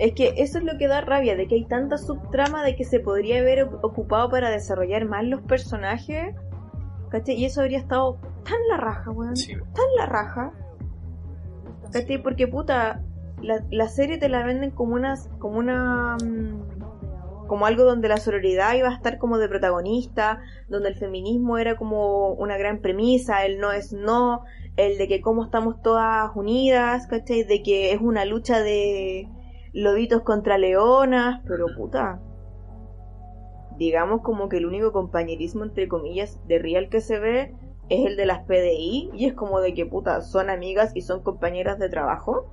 Es 0.00 0.12
que 0.14 0.34
eso 0.38 0.58
es 0.58 0.64
lo 0.64 0.76
que 0.76 0.88
da 0.88 1.02
rabia, 1.02 1.36
de 1.36 1.46
que 1.46 1.54
hay 1.54 1.66
tanta 1.66 1.98
subtrama 1.98 2.64
de 2.64 2.74
que 2.74 2.84
se 2.84 2.98
podría 2.98 3.38
haber 3.38 3.62
ocupado 3.62 4.28
para 4.28 4.50
desarrollar 4.50 5.04
más 5.04 5.24
los 5.24 5.40
personajes. 5.42 6.34
¿Cachai? 7.08 7.36
Y 7.36 7.44
eso 7.44 7.60
habría 7.60 7.78
estado 7.78 8.18
tan 8.42 8.58
la 8.68 8.76
raja, 8.76 9.12
weón. 9.12 9.36
Sí, 9.36 9.54
Tan 9.54 9.86
la 9.96 10.06
raja. 10.06 10.52
¿Cachai? 11.92 12.20
Porque 12.20 12.48
puta, 12.48 13.04
la, 13.40 13.64
la 13.70 13.86
serie 13.86 14.18
te 14.18 14.28
la 14.28 14.44
venden 14.44 14.72
como 14.72 14.96
unas, 14.96 15.28
como 15.38 15.58
una 15.58 16.16
mm, 16.16 16.75
como 17.46 17.66
algo 17.66 17.84
donde 17.84 18.08
la 18.08 18.16
sororidad 18.16 18.74
iba 18.74 18.88
a 18.88 18.94
estar 18.94 19.18
como 19.18 19.38
de 19.38 19.48
protagonista, 19.48 20.40
donde 20.68 20.90
el 20.90 20.96
feminismo 20.96 21.58
era 21.58 21.76
como 21.76 22.32
una 22.32 22.56
gran 22.56 22.80
premisa, 22.80 23.44
el 23.44 23.58
no 23.58 23.72
es 23.72 23.92
no, 23.92 24.44
el 24.76 24.98
de 24.98 25.08
que 25.08 25.20
cómo 25.20 25.44
estamos 25.44 25.80
todas 25.82 26.30
unidas, 26.34 27.06
¿cachai? 27.06 27.44
De 27.44 27.62
que 27.62 27.92
es 27.92 28.00
una 28.00 28.24
lucha 28.24 28.62
de 28.62 29.28
lobitos 29.72 30.22
contra 30.22 30.58
leonas, 30.58 31.42
pero 31.46 31.66
puta. 31.76 32.20
Digamos 33.76 34.22
como 34.22 34.48
que 34.48 34.56
el 34.56 34.66
único 34.66 34.92
compañerismo 34.92 35.64
entre 35.64 35.88
comillas 35.88 36.38
de 36.46 36.58
real 36.58 36.88
que 36.88 37.00
se 37.00 37.18
ve 37.18 37.54
es 37.88 38.06
el 38.06 38.16
de 38.16 38.26
las 38.26 38.44
PDI 38.46 39.10
y 39.14 39.26
es 39.26 39.34
como 39.34 39.60
de 39.60 39.74
que 39.74 39.86
puta 39.86 40.22
son 40.22 40.50
amigas 40.50 40.92
y 40.94 41.02
son 41.02 41.22
compañeras 41.22 41.78
de 41.78 41.88
trabajo 41.88 42.50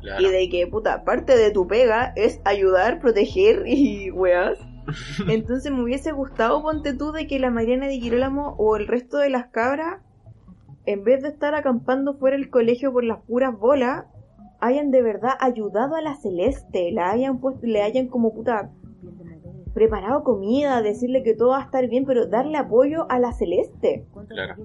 claro. 0.00 0.22
y 0.22 0.30
de 0.30 0.48
que 0.48 0.66
puta 0.66 1.04
parte 1.04 1.36
de 1.36 1.50
tu 1.50 1.66
pega 1.66 2.12
es 2.16 2.40
ayudar, 2.44 3.00
proteger 3.00 3.64
y 3.66 4.10
weas. 4.10 4.58
Entonces 5.28 5.70
me 5.72 5.82
hubiese 5.82 6.12
gustado, 6.12 6.62
ponte 6.62 6.94
tú, 6.94 7.12
de 7.12 7.26
que 7.26 7.38
la 7.38 7.50
Mariana 7.50 7.86
de 7.86 7.98
Girolamo 7.98 8.54
o 8.58 8.76
el 8.76 8.86
resto 8.86 9.18
de 9.18 9.30
las 9.30 9.48
cabras, 9.48 10.00
en 10.86 11.04
vez 11.04 11.22
de 11.22 11.28
estar 11.28 11.54
acampando 11.54 12.14
fuera 12.14 12.36
del 12.36 12.50
colegio 12.50 12.92
por 12.92 13.04
las 13.04 13.20
puras 13.22 13.58
bolas, 13.58 14.06
hayan 14.60 14.90
de 14.90 15.02
verdad 15.02 15.32
ayudado 15.40 15.94
a 15.94 16.00
la 16.00 16.16
Celeste, 16.16 16.90
la 16.92 17.10
hayan 17.10 17.38
puesto, 17.38 17.66
le 17.66 17.82
hayan 17.82 18.08
como 18.08 18.34
puta 18.34 18.70
preparado 19.74 20.24
comida, 20.24 20.82
decirle 20.82 21.22
que 21.22 21.34
todo 21.34 21.50
va 21.50 21.60
a 21.60 21.64
estar 21.64 21.86
bien, 21.88 22.04
pero 22.04 22.26
darle 22.26 22.58
apoyo 22.58 23.08
a 23.10 23.20
la 23.20 23.32
Celeste. 23.32 24.06
Claro. 24.26 24.56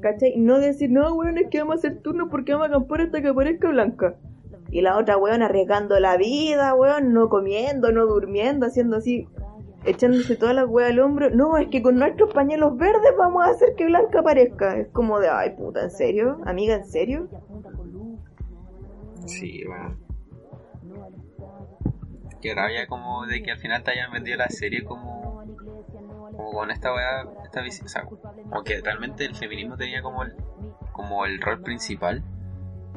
¿Cachai? 0.00 0.36
No 0.36 0.58
decir, 0.58 0.90
no, 0.90 1.14
weón, 1.14 1.38
es 1.38 1.48
que 1.48 1.60
vamos 1.60 1.76
a 1.76 1.78
hacer 1.78 2.02
turno 2.02 2.28
porque 2.28 2.52
vamos 2.52 2.66
a 2.66 2.70
acampar 2.70 3.00
hasta 3.00 3.22
que 3.22 3.28
aparezca 3.28 3.70
Blanca. 3.70 4.16
Y 4.70 4.82
la 4.82 4.98
otra, 4.98 5.16
weón, 5.16 5.42
arriesgando 5.42 5.98
la 5.98 6.16
vida, 6.16 6.74
weón, 6.74 7.12
no 7.12 7.28
comiendo, 7.28 7.90
no 7.92 8.06
durmiendo, 8.06 8.66
haciendo 8.66 8.96
así, 8.98 9.26
echándose 9.84 10.36
toda 10.36 10.52
la 10.52 10.66
weá 10.66 10.88
al 10.88 10.98
hombro. 11.00 11.30
No, 11.30 11.56
es 11.56 11.68
que 11.68 11.80
con 11.82 11.96
nuestros 11.96 12.32
pañuelos 12.34 12.76
verdes 12.76 13.14
vamos 13.16 13.44
a 13.46 13.50
hacer 13.50 13.74
que 13.76 13.86
Blanca 13.86 14.20
aparezca. 14.20 14.76
Es 14.76 14.88
como 14.88 15.20
de, 15.20 15.28
ay, 15.30 15.50
puta, 15.56 15.82
¿en 15.84 15.90
serio? 15.90 16.38
Amiga, 16.44 16.74
¿en 16.74 16.84
serio? 16.84 17.28
Sí, 19.26 19.64
bueno. 19.66 19.96
Qué 22.40 22.54
rabia 22.54 22.86
como 22.86 23.26
de 23.26 23.42
que 23.42 23.50
al 23.50 23.58
final 23.58 23.82
te 23.82 23.90
hayan 23.90 24.12
vendido 24.12 24.36
la 24.36 24.48
serie 24.48 24.84
como, 24.84 25.42
como 26.36 26.52
con 26.52 26.70
esta 26.70 26.92
weá, 26.94 27.26
esta 27.44 27.62
visi- 27.62 27.84
o 27.84 27.88
sea, 27.88 28.04
como 28.04 28.62
que 28.62 28.80
realmente 28.80 29.24
el 29.24 29.34
feminismo 29.34 29.76
tenía 29.76 30.02
como 30.02 30.22
el, 30.22 30.34
como 30.92 31.24
el 31.24 31.40
rol 31.40 31.62
principal 31.62 32.22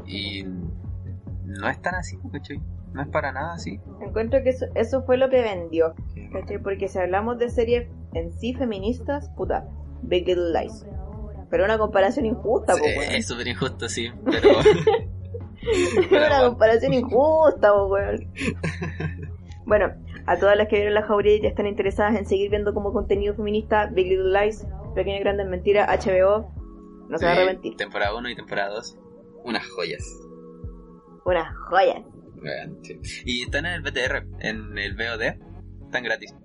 y 0.05 0.45
no 1.59 1.69
es 1.69 1.81
tan 1.81 1.95
así, 1.95 2.17
¿cachai? 2.31 2.61
No 2.93 3.01
es 3.01 3.07
para 3.07 3.31
nada 3.31 3.53
así. 3.53 3.79
Encuentro 4.01 4.43
que 4.43 4.49
eso, 4.49 4.65
eso 4.75 5.03
fue 5.03 5.17
lo 5.17 5.29
que 5.29 5.41
vendió. 5.41 5.93
¿Cachai? 6.33 6.61
Porque 6.61 6.87
si 6.87 6.99
hablamos 6.99 7.37
de 7.39 7.49
series 7.49 7.87
en 8.13 8.31
sí 8.33 8.53
feministas, 8.53 9.29
puta, 9.37 9.67
Big 10.01 10.27
Little 10.27 10.51
Lies. 10.51 10.85
Pero 11.49 11.65
una 11.65 11.77
comparación 11.77 12.25
injusta, 12.25 12.73
Sí, 12.75 12.81
po, 12.81 13.01
es 13.01 13.27
súper 13.27 13.47
injusto, 13.47 13.89
sí, 13.89 14.09
pero... 14.25 14.49
Es 14.61 16.07
pero 16.09 16.25
una 16.25 16.47
comparación 16.47 16.93
injusta, 16.93 17.71
po, 17.73 17.87
weón. 17.87 18.31
Bueno, 19.65 19.93
a 20.25 20.37
todas 20.37 20.57
las 20.57 20.67
que 20.67 20.77
vieron 20.77 20.95
la 20.95 21.03
jauría 21.03 21.35
y 21.35 21.41
ya 21.41 21.49
están 21.49 21.67
interesadas 21.67 22.15
en 22.17 22.25
seguir 22.25 22.49
viendo 22.49 22.73
como 22.73 22.91
contenido 22.91 23.35
feminista, 23.35 23.85
Big 23.85 24.07
Little 24.07 24.37
Lies, 24.37 24.67
Pequeñas 24.95 25.21
Grandes 25.21 25.47
Mentiras, 25.47 25.87
HBO, 25.87 26.51
no 27.07 27.17
se 27.17 27.25
va 27.25 27.31
a 27.31 27.35
Sí, 27.35 27.41
arrepentir. 27.41 27.77
Temporada 27.77 28.15
1 28.17 28.29
y 28.29 28.35
temporada 28.35 28.69
2, 28.73 28.97
unas 29.45 29.65
joyas. 29.69 30.03
Una 31.25 31.53
joya. 31.69 32.03
Weón, 32.41 32.79
sí. 32.83 32.99
Y 33.25 33.43
están 33.43 33.65
en 33.65 33.73
el 33.73 33.81
BTR, 33.81 34.25
en 34.39 34.77
el 34.77 34.95
VOD, 34.95 35.21
están 35.85 36.03
gratis. 36.03 36.35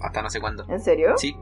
Hasta 0.00 0.22
no 0.22 0.30
sé 0.30 0.40
cuándo. 0.40 0.66
¿En 0.68 0.80
serio? 0.80 1.16
Sí, 1.16 1.36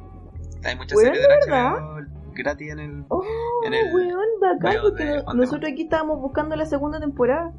hay 0.65 0.77
muchas 0.77 0.99
series 0.99 1.23
de. 1.23 1.51
HBO 1.51 2.23
gratis 2.35 2.73
en 2.73 2.79
el... 2.79 3.05
Oh, 3.09 3.23
En 3.67 3.75
el 3.75 3.95
weón, 3.95 4.27
bacán, 4.41 4.77
porque 4.83 5.23
nosotros 5.35 5.71
aquí 5.71 5.83
estábamos 5.83 6.21
buscando 6.21 6.57
la 6.57 6.67
segunda 6.67 6.99
temporada. 7.01 7.53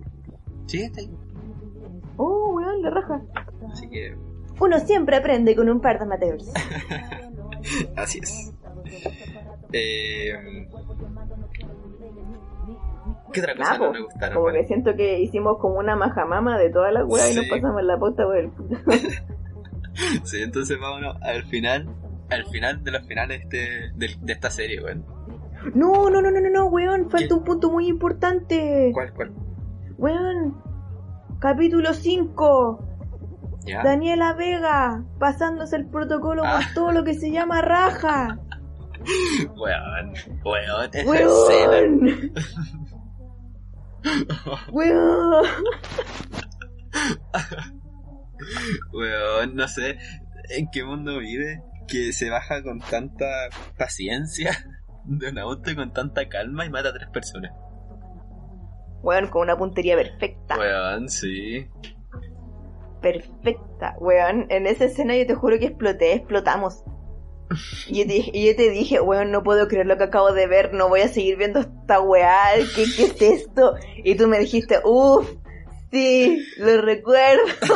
Sí, 0.68 0.82
está 0.82 1.02
ahí. 1.02 1.12
Oh, 2.18 2.56
weón, 2.56 2.82
la 2.82 2.90
raja. 2.90 3.22
Así 3.72 3.88
que, 3.90 4.16
Uno 4.60 4.80
siempre 4.80 5.18
aprende 5.18 5.56
con 5.56 5.70
un 5.70 5.82
par 5.82 5.98
de 5.98 6.06
amateurs. 6.06 6.52
así 7.96 8.20
es. 8.20 8.54
Eh, 9.72 10.68
¿Qué 13.34 13.42
otra 13.42 13.56
cosa 13.56 13.78
no 13.78 13.86
po, 13.88 13.92
me 13.94 14.02
gustaron? 14.02 14.36
Como 14.36 14.54
que 14.54 14.64
siento 14.66 14.96
que 14.96 15.20
hicimos 15.20 15.58
como 15.60 15.76
una 15.80 15.96
majamama 15.96 16.58
de 16.58 16.70
todas 16.70 16.94
las 16.94 17.04
weas 17.06 17.32
y 17.32 17.36
nos 17.36 17.46
pasamos 17.48 17.84
la 17.84 17.98
pauta 18.00 18.24
por 18.24 18.38
el. 18.38 18.52
Sí, 20.24 20.42
entonces 20.42 20.80
vámonos 20.80 21.16
al 21.22 21.44
final, 21.44 21.88
al 22.32 22.46
final 22.48 22.84
de 22.84 22.92
los 22.92 23.06
finales 23.06 23.48
de, 23.50 23.92
de, 23.96 24.16
de 24.20 24.34
esta 24.34 24.50
serie, 24.50 24.82
weón. 24.84 25.06
No, 25.76 26.10
no, 26.10 26.20
no, 26.22 26.32
no, 26.32 26.42
no, 26.42 26.50
no, 26.50 26.66
weón, 26.66 27.12
falta 27.12 27.28
¿Qué? 27.28 27.34
un 27.36 27.44
punto 27.44 27.70
muy 27.72 27.88
importante. 27.88 28.90
¿Cuál, 28.92 29.14
cuál? 29.14 29.32
Weón, 29.98 30.58
capítulo 31.40 31.94
5. 31.94 32.88
¿Ya? 33.66 33.84
Daniela 33.84 34.34
Vega, 34.34 35.04
pasándose 35.20 35.76
el 35.76 35.86
protocolo 35.86 36.42
Ah. 36.44 36.60
por 36.64 36.74
todo 36.74 36.92
lo 36.92 37.04
que 37.04 37.14
se 37.14 37.30
llama 37.32 37.62
raja. 37.62 38.40
Weón, 39.56 40.14
weón, 40.44 40.90
esa 40.92 41.20
escena. 41.20 42.18
Weón. 44.72 45.44
Weón. 48.94 49.56
No 49.56 49.68
sé 49.68 49.98
en 50.50 50.70
qué 50.72 50.84
mundo 50.84 51.20
vive 51.20 51.64
que 51.88 52.14
se 52.14 52.30
baja 52.30 52.64
con 52.64 52.80
tanta 52.80 53.26
paciencia 53.78 54.52
de 55.06 55.30
un 55.30 55.38
auto 55.38 55.72
y 55.72 55.76
con 55.76 55.94
tanta 55.94 56.30
calma 56.30 56.66
y 56.66 56.70
mata 56.70 56.90
a 56.90 56.94
tres 56.94 57.10
personas. 57.10 57.52
Weón, 59.02 59.28
con 59.28 59.42
una 59.42 59.58
puntería 59.58 59.98
perfecta. 59.98 60.58
Weón, 60.58 61.10
sí. 61.10 61.68
Perfecta. 63.02 63.96
Weón, 64.00 64.46
en 64.50 64.66
esa 64.66 64.86
escena 64.86 65.18
yo 65.18 65.28
te 65.28 65.36
juro 65.36 65.60
que 65.60 65.66
exploté, 65.66 66.14
explotamos. 66.14 66.86
Y 67.88 68.00
yo 68.00 68.08
te 68.08 68.14
dije, 68.14 68.32
y 68.34 68.48
yo 68.48 68.56
te 68.56 68.70
dije, 68.70 69.00
weón, 69.02 69.32
no 69.32 69.44
puedo 69.44 69.68
creer 69.68 69.86
lo 69.86 69.98
que 69.98 70.06
acabo 70.06 70.32
de 70.34 70.48
ver, 70.48 70.74
no 70.74 70.90
voy 70.90 71.02
a 71.02 71.08
seguir 71.08 71.38
viendo 71.38 71.60
esta 71.60 72.02
weá, 72.02 72.40
¿qué, 72.76 72.86
qué 72.96 73.04
es 73.06 73.22
esto? 73.42 73.76
Y 74.04 74.16
tú 74.16 74.28
me 74.28 74.40
dijiste, 74.40 74.80
uff, 74.84 75.30
sí, 75.92 76.44
lo 76.58 76.82
recuerdo. 76.82 77.44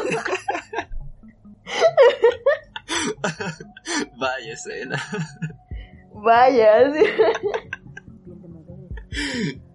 Vaya 4.17 4.53
escena. 4.53 5.01
Vaya, 6.13 6.91
sí. 6.93 7.03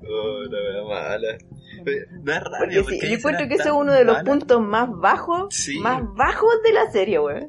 Oh, 0.08 0.42
la 0.44 0.58
wea 0.58 0.84
mala. 0.88 1.36
Es 1.84 2.06
raro. 2.24 2.50
Porque 2.58 2.82
sí, 3.00 3.08
yo 3.08 3.16
encuentro 3.16 3.48
que 3.48 3.54
ese 3.54 3.68
es 3.68 3.74
uno 3.74 3.92
de 3.92 4.04
los 4.04 4.22
puntos 4.22 4.60
más 4.60 4.88
bajos, 4.90 5.54
Sí. 5.54 5.78
más 5.78 6.02
bajos 6.14 6.50
de 6.64 6.72
la 6.72 6.90
serie, 6.90 7.18
weón. 7.18 7.48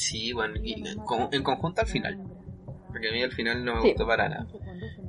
Sí, 0.00 0.32
bueno, 0.32 0.54
y 0.62 0.72
en, 0.88 0.98
con- 1.00 1.28
en 1.30 1.42
conjunto 1.42 1.82
al 1.82 1.86
final. 1.86 2.18
Porque 2.88 3.08
a 3.08 3.12
mí 3.12 3.22
al 3.22 3.32
final 3.32 3.64
no 3.64 3.76
me 3.76 3.82
Sí. 3.82 3.88
gustó 3.88 4.06
para 4.06 4.28
nada. 4.28 4.46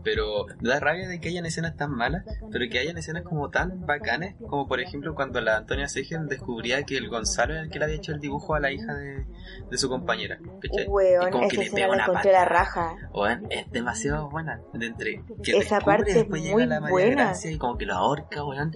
Pero 0.04 0.46
da 0.62 0.80
rabia 0.80 1.08
de 1.08 1.20
que 1.20 1.30
hayan 1.30 1.46
escenas 1.46 1.76
tan 1.78 1.92
malas, 1.92 2.24
pero 2.52 2.66
que 2.70 2.78
hayan 2.80 2.98
escenas 2.98 3.24
como 3.24 3.50
tan 3.50 3.86
bacanes, 3.86 4.36
como 4.50 4.68
por 4.68 4.80
ejemplo 4.82 5.14
cuando 5.16 5.42
la 5.42 5.58
Antonia 5.58 5.88
Segen 5.88 6.28
descubría 6.28 6.84
que 6.84 6.98
el 6.98 7.08
Gonzalo 7.10 7.54
era 7.54 7.64
el 7.64 7.70
que 7.70 7.78
le 7.80 7.86
había 7.86 7.98
hecho 7.98 8.12
el 8.12 8.20
dibujo 8.20 8.54
a 8.56 8.60
la 8.60 8.72
hija 8.72 8.94
de, 8.96 9.26
de 9.70 9.78
su 9.78 9.90
compañera. 9.90 10.40
¿cachai? 10.62 10.86
Y 10.86 10.90
Weón, 10.90 11.32
como 11.32 11.48
que 11.48 11.58
le 11.58 11.72
pega 11.72 11.90
una 11.90 12.08
la 12.24 12.46
raja. 12.46 12.96
Es 13.50 13.72
demasiado 13.72 14.30
buena. 14.30 14.60
De 14.74 14.88
entre 14.88 15.24
que 15.44 15.58
Esa 15.58 15.80
parte 15.80 16.10
es 16.12 16.16
después 16.18 16.42
muy 16.42 16.62
llega 16.64 16.80
la 16.82 16.90
buena. 16.90 17.24
Gracia 17.26 17.52
y 17.52 17.58
como 17.58 17.78
que 17.78 17.86
lo 17.86 17.94
ahorca, 17.96 18.44
weón. 18.44 18.76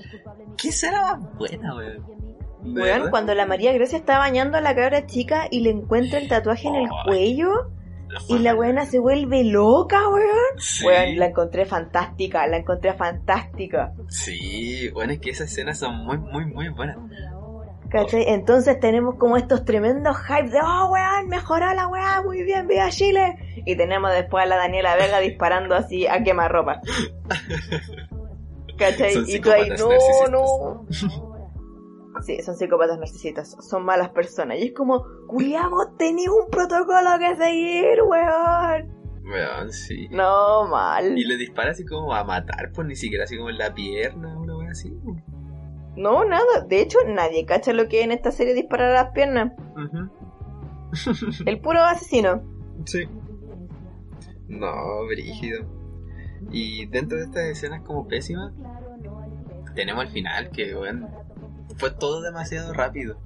¿Qué 0.58 0.72
será 0.72 1.16
más 1.18 1.36
buena, 1.38 1.76
weón? 1.76 2.35
Weón, 2.66 3.10
cuando 3.10 3.36
la 3.36 3.46
María 3.46 3.74
Grecia 3.74 3.98
está 3.98 4.18
bañando 4.18 4.58
a 4.58 4.62
la 4.62 4.76
cabra 4.76 5.06
chica 5.06 5.48
y 5.50 5.62
le 5.62 5.70
encuentra 5.70 6.20
el 6.20 6.28
tatuaje 6.28 6.68
en 6.68 6.76
el 6.76 6.90
cuello 7.06 7.70
y 8.28 8.40
la 8.40 8.54
buena 8.54 8.86
se 8.86 9.00
vuelve 9.00 9.44
loca, 9.44 10.08
weón. 10.10 10.60
Sí. 10.60 10.86
Weón, 10.86 11.18
la 11.18 11.28
encontré 11.28 11.66
fantástica, 11.66 12.48
la 12.48 12.58
encontré 12.58 12.94
fantástica. 12.94 13.94
Sí, 14.08 14.90
bueno, 14.90 15.14
es 15.14 15.20
que 15.20 15.32
esas 15.32 15.52
escenas 15.52 15.80
son 15.80 16.06
muy, 16.06 16.18
muy, 16.18 16.46
muy 16.46 16.70
buenas. 16.70 16.98
¿Cachai? 17.90 18.26
Entonces 18.28 18.80
tenemos 18.80 19.16
como 19.16 19.38
estos 19.38 19.64
tremendos 19.64 20.18
hype 20.18 20.50
de, 20.50 20.60
oh, 20.62 20.90
weón, 20.92 21.28
mejoró 21.28 21.72
la 21.74 21.88
weá, 21.88 22.22
muy 22.24 22.44
bien, 22.44 22.68
viva 22.68 22.90
Chile. 22.90 23.36
Y 23.66 23.76
tenemos 23.76 24.12
después 24.12 24.44
a 24.44 24.48
la 24.48 24.58
Daniela 24.58 24.96
Vega 24.96 25.20
disparando 25.20 25.76
así 25.76 26.08
a 26.08 26.24
quemarropa. 26.24 26.82
¿Cachai? 28.78 29.14
Son 29.14 29.26
y 29.28 29.40
tú 29.40 29.52
ahí, 29.52 29.70
no, 29.70 29.90
no. 30.30 30.86
Sí, 32.22 32.42
son 32.42 32.56
psicópatas 32.56 32.98
narcisistas, 32.98 33.58
son 33.60 33.84
malas 33.84 34.10
personas. 34.10 34.58
Y 34.60 34.68
es 34.68 34.74
como, 34.74 35.06
culiamos, 35.28 35.98
tenéis 35.98 36.30
un 36.30 36.50
protocolo 36.50 37.10
que 37.20 37.36
seguir, 37.36 38.02
weón. 38.04 38.96
Weón, 39.24 39.72
sí. 39.72 40.08
No, 40.12 40.68
mal. 40.68 41.18
Y 41.18 41.26
le 41.26 41.38
dispara 41.38 41.72
así 41.72 41.86
como 41.86 42.14
a 42.14 42.24
matar, 42.24 42.72
pues 42.74 42.88
ni 42.88 42.96
siquiera 42.96 43.24
así 43.24 43.38
como 43.38 43.50
en 43.50 43.58
la 43.58 43.74
pierna, 43.74 44.38
una 44.38 44.58
wea 44.58 44.72
así. 44.72 44.94
No, 45.96 46.26
nada. 46.26 46.62
De 46.68 46.82
hecho, 46.82 47.00
nadie 47.08 47.46
cacha 47.46 47.74
lo 47.74 47.88
que 47.88 48.04
en 48.04 48.12
esta 48.12 48.32
serie 48.32 48.54
disparar 48.54 48.92
a 48.92 49.04
las 49.04 49.12
piernas. 49.14 49.54
El 51.46 51.60
puro 51.60 51.82
asesino. 51.82 52.44
Sí. 52.86 53.08
No, 54.48 55.06
brígido. 55.08 55.66
Y 56.52 56.86
dentro 56.88 57.18
de 57.18 57.26
estas 57.26 57.44
escenas 57.46 57.82
como 57.82 58.08
pésimas, 58.08 58.54
tenemos 59.74 60.06
el 60.06 60.12
final 60.12 60.52
que, 60.52 60.76
weón, 60.76 61.10
fue 61.78 61.92
todo 61.92 62.22
demasiado 62.22 62.74
rápido. 62.74 63.18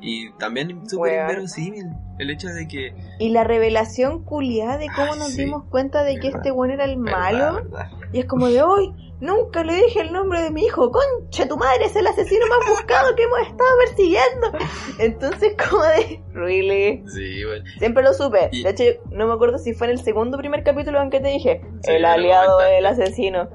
Y 0.00 0.30
también 0.34 0.86
súper 0.88 1.20
inverosímil 1.22 1.86
el 2.18 2.30
hecho 2.30 2.48
de 2.48 2.68
que... 2.68 2.94
Y 3.18 3.30
la 3.30 3.42
revelación 3.42 4.22
culiada 4.22 4.76
de 4.76 4.86
cómo 4.94 5.14
Ay, 5.14 5.18
nos 5.18 5.28
sí. 5.32 5.44
dimos 5.44 5.64
cuenta 5.70 6.02
de 6.04 6.16
que 6.16 6.26
Verdad. 6.28 6.40
este 6.40 6.52
weón 6.52 6.70
era 6.72 6.84
el 6.84 6.98
verdad, 6.98 7.18
malo. 7.18 7.54
verdad. 7.54 7.90
Y 8.12 8.20
es 8.20 8.26
como 8.26 8.48
de 8.48 8.62
hoy, 8.62 8.92
nunca 9.20 9.64
le 9.64 9.74
dije 9.74 10.02
el 10.02 10.12
nombre 10.12 10.42
de 10.42 10.50
mi 10.50 10.64
hijo. 10.66 10.90
Concha, 10.92 11.48
tu 11.48 11.56
madre 11.56 11.86
es 11.86 11.96
el 11.96 12.06
asesino 12.06 12.44
más 12.48 12.68
buscado 12.68 13.16
que 13.16 13.22
hemos 13.22 13.40
estado 13.40 13.70
persiguiendo. 13.86 14.52
Entonces, 14.98 15.54
como 15.70 15.82
de, 15.84 16.22
really. 16.34 17.02
Sí, 17.08 17.42
bueno. 17.44 17.64
Siempre 17.78 18.02
lo 18.02 18.12
supe. 18.12 18.50
Y- 18.52 18.62
De 18.62 18.70
hecho, 18.70 18.84
no 19.10 19.26
me 19.26 19.32
acuerdo 19.32 19.56
si 19.58 19.72
fue 19.72 19.86
en 19.86 19.94
el 19.94 20.00
segundo 20.04 20.36
primer 20.36 20.62
capítulo 20.64 21.00
en 21.02 21.08
que 21.10 21.20
te 21.20 21.28
dije, 21.28 21.62
Sí, 21.82 21.92
el 21.92 22.04
aliado 22.04 22.58
del 22.58 22.84
asesino. 22.84 23.48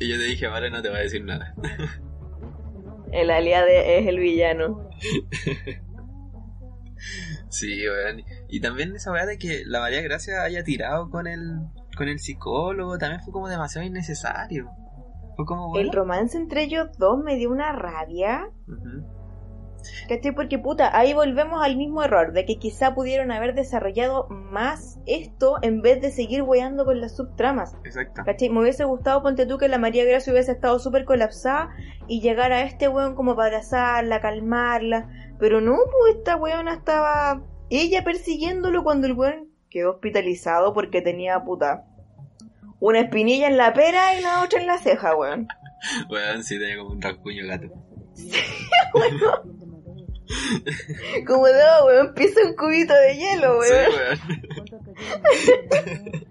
Y 0.00 0.08
yo 0.10 0.16
te 0.16 0.24
dije, 0.24 0.48
vale, 0.48 0.68
no 0.70 0.82
te 0.82 0.88
voy 0.88 0.98
a 0.98 1.02
decir 1.02 1.24
nada. 1.24 1.54
El 3.12 3.30
aliado 3.30 3.66
es 3.68 4.06
el 4.06 4.18
villano. 4.18 4.88
Sí, 7.50 7.82
weón. 7.86 8.22
Y 8.48 8.60
también 8.60 8.94
esa 8.94 9.10
weá 9.10 9.26
de 9.26 9.36
que 9.36 9.64
la 9.66 9.80
María 9.80 10.00
Gracia 10.02 10.42
haya 10.42 10.62
tirado 10.62 11.10
con 11.10 11.26
el, 11.26 11.58
con 11.96 12.08
el 12.08 12.18
psicólogo 12.20 12.96
también 12.96 13.22
fue 13.22 13.32
como 13.32 13.48
demasiado 13.48 13.86
innecesario. 13.86 14.70
Fue 15.36 15.44
como, 15.44 15.76
El 15.76 15.90
romance 15.92 16.38
entre 16.38 16.62
ellos 16.62 16.88
dos 16.98 17.18
me 17.22 17.36
dio 17.36 17.50
una 17.50 17.72
rabia. 17.72 18.48
¿Cachai? 20.08 20.32
Porque 20.32 20.58
puta, 20.58 20.96
ahí 20.96 21.12
volvemos 21.12 21.62
al 21.62 21.76
mismo 21.76 22.02
error, 22.02 22.32
de 22.32 22.44
que 22.44 22.58
quizá 22.58 22.94
pudieron 22.94 23.32
haber 23.32 23.54
desarrollado 23.54 24.26
más 24.28 24.98
esto 25.06 25.56
en 25.62 25.82
vez 25.82 26.00
de 26.00 26.10
seguir 26.10 26.42
weando 26.42 26.84
con 26.84 27.00
las 27.00 27.16
subtramas. 27.16 27.76
Exacto. 27.84 28.22
¿Cachai? 28.24 28.50
Me 28.50 28.60
hubiese 28.60 28.84
gustado, 28.84 29.22
ponte 29.22 29.46
tú, 29.46 29.58
que 29.58 29.68
la 29.68 29.78
María 29.78 30.04
Gracia 30.04 30.32
hubiese 30.32 30.52
estado 30.52 30.78
súper 30.78 31.04
colapsada 31.04 31.70
y 32.06 32.20
llegar 32.20 32.52
a 32.52 32.62
este 32.62 32.88
weón 32.88 33.14
como 33.14 33.36
para 33.36 33.48
abrazarla, 33.48 34.20
calmarla. 34.20 35.08
Pero 35.38 35.60
no, 35.60 35.76
pues 35.90 36.16
esta 36.16 36.36
weona 36.36 36.74
estaba 36.74 37.42
ella 37.70 38.04
persiguiéndolo 38.04 38.82
cuando 38.82 39.06
el 39.06 39.14
weón 39.14 39.48
quedó 39.70 39.92
hospitalizado 39.92 40.74
porque 40.74 41.00
tenía 41.00 41.42
puta 41.44 41.84
una 42.80 43.00
espinilla 43.00 43.46
en 43.46 43.56
la 43.56 43.72
pera 43.72 44.18
y 44.18 44.22
la 44.22 44.42
otra 44.42 44.60
en 44.60 44.66
la 44.66 44.78
ceja, 44.78 45.14
weón. 45.14 45.46
Weón, 46.10 46.44
sí 46.44 46.58
tenía 46.58 46.76
como 46.76 46.90
un 46.90 47.00
rasguño 47.00 47.46
gato. 47.46 47.68
Como 51.26 51.46
no, 51.46 51.86
weón, 51.86 52.12
pisa 52.14 52.40
un 52.46 52.54
cubito 52.54 52.92
de 52.94 53.16
hielo, 53.16 53.60
Sí, 53.62 53.72
weón. 53.72 53.92
weón. 53.96 54.18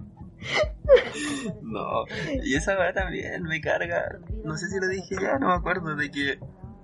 no. 1.62 2.06
Y 2.44 2.56
esa 2.56 2.78
weá 2.78 2.94
también 2.94 3.44
me 3.44 3.62
carga. 3.62 4.20
No 4.44 4.58
sé 4.58 4.68
si 4.70 4.80
lo 4.80 4.88
dije 4.88 5.16
ya, 5.22 5.38
no 5.40 5.48
me 5.48 5.54
acuerdo. 5.54 5.96
De 5.96 6.10
que 6.12 6.40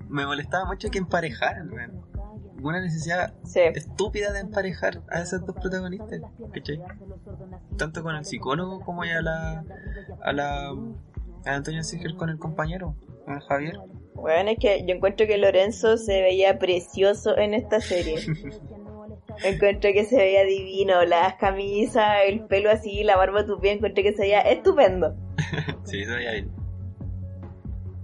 me 0.09 0.26
molestaba 0.26 0.66
mucho 0.66 0.89
que 0.89 0.97
emparejaran, 0.99 1.72
weón. 1.72 2.05
Una 2.61 2.82
necesidad 2.82 3.34
Sí. 3.43 3.59
estúpida 3.76 4.32
de 4.32 4.39
emparejar 4.39 5.01
a 5.09 5.20
esos 5.20 5.45
dos 5.45 5.55
protagonistas, 5.55 6.22
¿cachai? 6.53 6.82
Tanto 7.78 8.01
con 8.01 8.16
el 8.16 8.26
psicólogo 8.26 8.80
como 8.82 9.03
a 9.03 9.22
la 9.22 9.63
a 10.24 10.34
la 10.34 10.70
a 11.45 11.53
Antonio 11.53 11.84
Siger 11.84 12.16
con 12.16 12.30
el 12.30 12.39
compañero, 12.39 12.95
con 13.26 13.39
Javier. 13.41 13.78
Bueno, 14.16 14.49
es 14.51 14.59
que 14.59 14.84
yo 14.88 14.95
encuentro 14.95 15.28
que 15.28 15.38
Lorenzo 15.38 15.97
se 15.97 16.22
veía 16.22 16.57
precioso 16.57 17.38
en 17.38 17.53
esta 17.53 17.80
serie. 17.82 18.16
encuentro 19.43 19.91
que 19.93 20.05
se 20.05 20.16
veía 20.16 20.43
divino, 20.43 21.03
las 21.03 21.36
camisas, 21.36 22.20
el 22.26 22.45
pelo 22.45 22.72
así, 22.72 23.03
la 23.03 23.18
barba 23.18 23.45
tupida, 23.45 23.74
encuentro 23.74 24.03
que 24.03 24.13
se 24.13 24.24
veía 24.24 24.41
estupendo. 24.41 25.16
sí, 25.84 26.01
eso 26.01 26.18
ya 26.20 26.32
bien. 26.32 26.51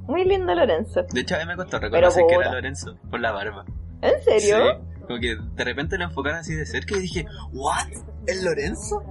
Muy 0.08 0.26
lindo 0.26 0.54
Lorenzo. 0.54 1.04
De 1.14 1.22
hecho, 1.22 1.36
a 1.36 1.40
mí 1.40 1.46
me 1.46 1.56
costó 1.56 1.80
reconocer 1.80 2.24
que 2.28 2.36
era. 2.36 2.52
Lorenzo 2.52 2.98
por 3.10 3.22
la 3.22 3.32
barba. 3.32 3.66
¿En 4.02 4.22
serio? 4.22 4.58
Sí, 4.58 5.04
como 5.08 5.20
que 5.20 5.38
de 5.38 5.64
repente 5.64 5.98
lo 5.98 6.04
enfocaron 6.04 6.40
así 6.40 6.54
de 6.54 6.66
cerca 6.66 6.98
y 6.98 7.02
dije, 7.02 7.26
¿What? 7.54 7.88
¿Es 8.28 8.44
Lorenzo? 8.44 9.04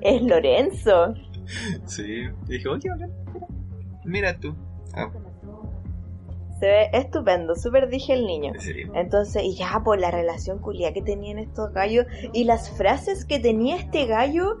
Es 0.00 0.22
Lorenzo. 0.22 1.14
Sí, 1.86 2.02
y 2.46 2.52
dije, 2.52 2.68
oye, 2.68 2.90
bacán, 2.90 3.10
mira 4.04 4.38
tú. 4.38 4.54
Ah, 4.92 5.10
Se 6.60 6.66
ve 6.66 6.90
estupendo, 6.92 7.54
súper 7.54 7.88
dije 7.88 8.14
el 8.14 8.26
niño. 8.26 8.52
Entonces, 8.94 9.42
y 9.44 9.54
ya 9.56 9.80
por 9.84 10.00
la 10.00 10.10
relación 10.10 10.58
culia 10.58 10.92
que 10.92 11.02
tenían 11.02 11.38
estos 11.38 11.72
gallos 11.72 12.06
y 12.32 12.44
las 12.44 12.76
frases 12.76 13.24
que 13.24 13.38
tenía 13.38 13.76
este 13.76 14.06
gallo 14.06 14.56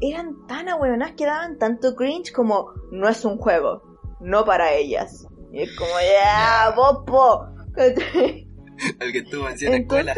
eran 0.00 0.46
tan 0.46 0.68
ahueonadas 0.68 1.14
que 1.16 1.24
daban 1.24 1.58
tanto 1.58 1.96
cringe 1.96 2.32
como 2.32 2.72
no 2.90 3.08
es 3.08 3.24
un 3.24 3.38
juego, 3.38 3.82
no 4.20 4.44
para 4.44 4.74
ellas. 4.74 5.26
Y 5.52 5.62
es 5.62 5.76
como, 5.76 5.90
ya, 5.90 6.74
popo. 6.74 7.46
El 9.00 9.12
que 9.12 9.18
estuvo 9.18 9.48
en 9.48 9.58
100 9.58 9.74
escuelas. 9.74 10.16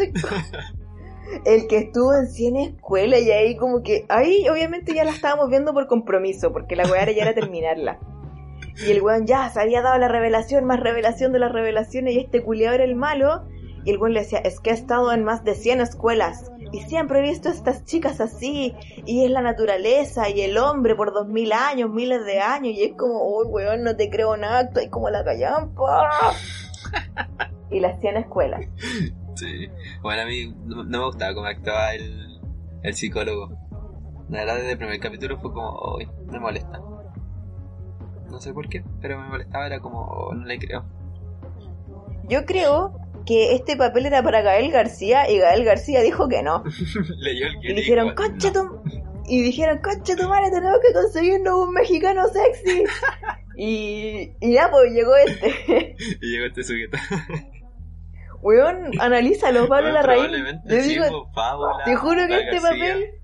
El 1.45 1.67
que 1.67 1.77
estuvo 1.77 2.13
en 2.13 2.27
100 2.27 2.55
escuelas 2.57 3.21
y 3.21 3.31
ahí 3.31 3.55
como 3.55 3.81
que, 3.81 4.05
ahí 4.09 4.47
obviamente 4.49 4.93
ya 4.93 5.05
la 5.05 5.11
estábamos 5.11 5.49
viendo 5.49 5.73
por 5.73 5.87
compromiso, 5.87 6.51
porque 6.51 6.75
la 6.75 6.85
weá 6.85 7.03
era 7.03 7.11
ya 7.13 7.23
era 7.23 7.33
terminarla. 7.33 7.99
Y 8.77 8.91
el 8.91 9.01
weón 9.01 9.27
ya 9.27 9.49
se 9.49 9.59
había 9.59 9.81
dado 9.81 9.97
la 9.97 10.07
revelación, 10.07 10.65
más 10.65 10.79
revelación 10.79 11.31
de 11.31 11.39
las 11.39 11.51
revelaciones, 11.51 12.13
y 12.13 12.19
este 12.19 12.43
culiado 12.43 12.75
era 12.75 12.83
el 12.83 12.95
malo. 12.95 13.43
Y 13.83 13.91
el 13.91 13.97
weón 13.97 14.13
le 14.13 14.21
decía, 14.21 14.39
es 14.39 14.59
que 14.59 14.69
he 14.69 14.73
estado 14.73 15.11
en 15.11 15.23
más 15.23 15.43
de 15.43 15.55
100 15.55 15.81
escuelas, 15.81 16.51
y 16.71 16.81
siempre 16.81 17.19
he 17.19 17.21
visto 17.21 17.49
a 17.49 17.51
estas 17.51 17.83
chicas 17.83 18.21
así, 18.21 18.75
y 19.05 19.25
es 19.25 19.31
la 19.31 19.41
naturaleza, 19.41 20.29
y 20.29 20.41
el 20.41 20.57
hombre 20.57 20.95
por 20.95 21.13
dos 21.13 21.27
mil 21.27 21.51
años, 21.51 21.89
miles 21.89 22.23
de 22.25 22.39
años, 22.39 22.73
y 22.73 22.83
es 22.83 22.93
como, 22.95 23.23
uy 23.23 23.47
weón, 23.47 23.83
no 23.83 23.95
te 23.95 24.09
creo 24.09 24.37
nada, 24.37 24.61
estoy 24.61 24.89
como 24.89 25.09
la 25.09 25.23
callampa. 25.23 26.33
y 27.71 27.79
las 27.79 27.99
100 27.99 28.17
escuelas. 28.17 28.61
Sí. 29.35 29.69
Bueno, 30.01 30.21
a 30.23 30.25
mí 30.25 30.53
no, 30.65 30.83
no 30.83 30.99
me 30.99 31.05
gustaba 31.05 31.33
cómo 31.33 31.47
actuaba 31.47 31.93
el, 31.93 32.39
el 32.83 32.93
psicólogo. 32.93 33.49
La 34.29 34.39
verdad, 34.39 34.55
desde 34.57 34.71
el 34.73 34.77
primer 34.77 34.99
capítulo 34.99 35.37
fue 35.39 35.51
como, 35.51 35.95
uy, 35.95 36.07
me 36.31 36.39
molesta. 36.39 36.79
No 38.31 38.39
sé 38.39 38.53
por 38.53 38.69
qué, 38.69 38.83
pero 39.01 39.19
me 39.19 39.27
molestaba, 39.27 39.67
era 39.67 39.79
como, 39.79 40.01
oh, 40.01 40.33
no 40.33 40.45
le 40.45 40.57
creo. 40.57 40.85
Yo 42.29 42.45
creo 42.45 42.93
que 43.25 43.53
este 43.55 43.75
papel 43.75 44.05
era 44.07 44.23
para 44.23 44.41
Gael 44.41 44.71
García 44.71 45.29
y 45.29 45.37
Gael 45.37 45.63
García 45.65 46.01
dijo 46.01 46.27
que 46.27 46.41
no. 46.41 46.63
Leyó 47.17 47.45
el 47.47 47.59
guion 47.59 47.71
Y 47.71 47.73
dijeron, 47.75 48.15
concha 48.15 48.51
"No". 48.51 48.81
tu... 48.81 48.81
Y 49.27 49.43
dijeron, 49.43 49.79
concha 49.83 50.15
tu 50.15 50.27
madre, 50.27 50.49
tenemos 50.51 50.79
que 50.85 50.93
conseguirnos 50.93 51.53
un 51.53 51.73
mexicano 51.73 52.23
sexy. 52.27 52.83
y, 53.57 54.31
y 54.41 54.53
ya, 54.53 54.69
pues 54.71 54.91
llegó 54.91 55.15
este. 55.15 55.95
Y 56.21 56.31
llegó 56.31 56.45
este 56.47 56.63
sujeto. 56.63 56.97
Weón, 58.41 58.91
analízalo, 58.99 59.67
Pablo 59.67 59.91
Larraín. 59.91 60.23
Probablemente 60.25 60.75
Yo 60.77 60.81
sí, 60.83 60.89
digo, 60.89 61.31
Fábula, 61.33 61.83
te 61.85 61.95
juro 61.95 62.21
que 62.23 62.27
la 62.29 62.39
este 62.39 62.59
García. 62.59 62.69
papel... 62.71 63.20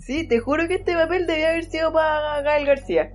Sí, 0.00 0.26
te 0.28 0.38
juro 0.40 0.66
que 0.68 0.74
este 0.74 0.94
papel 0.94 1.26
debía 1.26 1.50
haber 1.50 1.64
sido 1.64 1.92
para 1.92 2.40
Gael 2.42 2.66
García. 2.66 3.12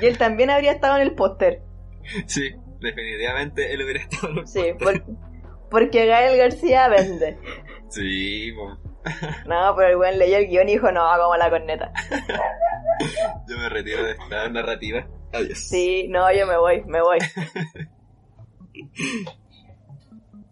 Y 0.00 0.06
él 0.06 0.18
también 0.18 0.50
habría 0.50 0.72
estado 0.72 0.96
en 0.96 1.02
el 1.02 1.14
póster. 1.14 1.62
Sí, 2.26 2.54
definitivamente 2.80 3.72
él 3.72 3.82
hubiera 3.82 4.00
estado 4.00 4.32
en 4.32 4.38
el 4.38 4.46
Sí, 4.46 4.62
por- 4.78 5.02
porque 5.70 6.06
Gael 6.06 6.36
García 6.38 6.88
vende. 6.88 7.38
Sí, 7.88 8.52
po. 8.52 8.78
No, 9.46 9.74
pero 9.76 9.88
el 9.90 9.96
buen 9.96 10.18
leyó 10.18 10.36
el 10.38 10.48
guion 10.48 10.68
y 10.68 10.72
dijo, 10.72 10.90
no, 10.90 11.02
como 11.20 11.36
la 11.36 11.48
corneta. 11.50 11.92
yo 13.48 13.56
me 13.58 13.68
retiro 13.68 14.02
de 14.04 14.12
esta 14.12 14.48
narrativa. 14.48 15.06
Adiós. 15.32 15.58
Sí, 15.58 16.06
no, 16.08 16.32
yo 16.32 16.46
me 16.46 16.56
voy, 16.58 16.82
me 16.86 17.00
voy. 17.02 17.18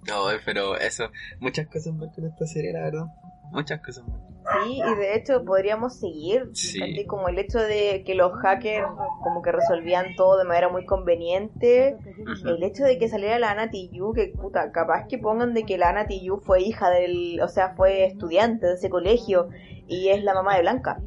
No, 0.07 0.27
pero 0.45 0.77
eso, 0.77 1.11
muchas 1.41 1.67
cosas 1.67 1.95
mal 1.95 2.11
con 2.15 2.27
esta 2.27 2.47
serie, 2.47 2.73
la 2.73 2.81
verdad. 2.81 3.05
Muchas 3.53 3.81
cosas 3.81 4.07
mal. 4.07 4.21
Sí, 4.63 4.81
y 4.81 4.95
de 4.97 5.17
hecho 5.17 5.45
podríamos 5.45 5.97
seguir, 5.99 6.51
Sí. 6.53 7.05
como 7.07 7.29
el 7.29 7.39
hecho 7.39 7.59
de 7.59 8.03
que 8.07 8.15
los 8.15 8.33
hackers 8.41 8.87
como 9.23 9.43
que 9.43 9.53
resolvían 9.53 10.15
todo 10.17 10.39
de 10.39 10.45
manera 10.45 10.69
muy 10.69 10.85
conveniente, 10.87 11.97
el 12.45 12.63
hecho 12.63 12.85
de 12.85 12.99
que 12.99 13.09
saliera 13.09 13.39
la 13.39 13.51
Ana 13.51 13.71
Tijoux, 13.71 14.15
que 14.15 14.29
puta, 14.29 14.71
capaz 14.73 15.07
que 15.09 15.19
pongan 15.19 15.55
de 15.55 15.65
que 15.65 15.79
la 15.79 15.91
Ana 15.91 16.07
Tijoux 16.07 16.41
fue 16.45 16.63
hija 16.63 16.91
del, 16.91 17.41
o 17.43 17.49
sea, 17.49 17.75
fue 17.77 18.05
estudiante 18.07 18.67
de 18.67 18.75
ese 18.75 18.91
colegio 18.91 19.49
y 19.87 20.09
es 20.09 20.23
la 20.25 20.35
mamá 20.35 20.55
de 20.57 20.63
Blanca, 20.63 21.01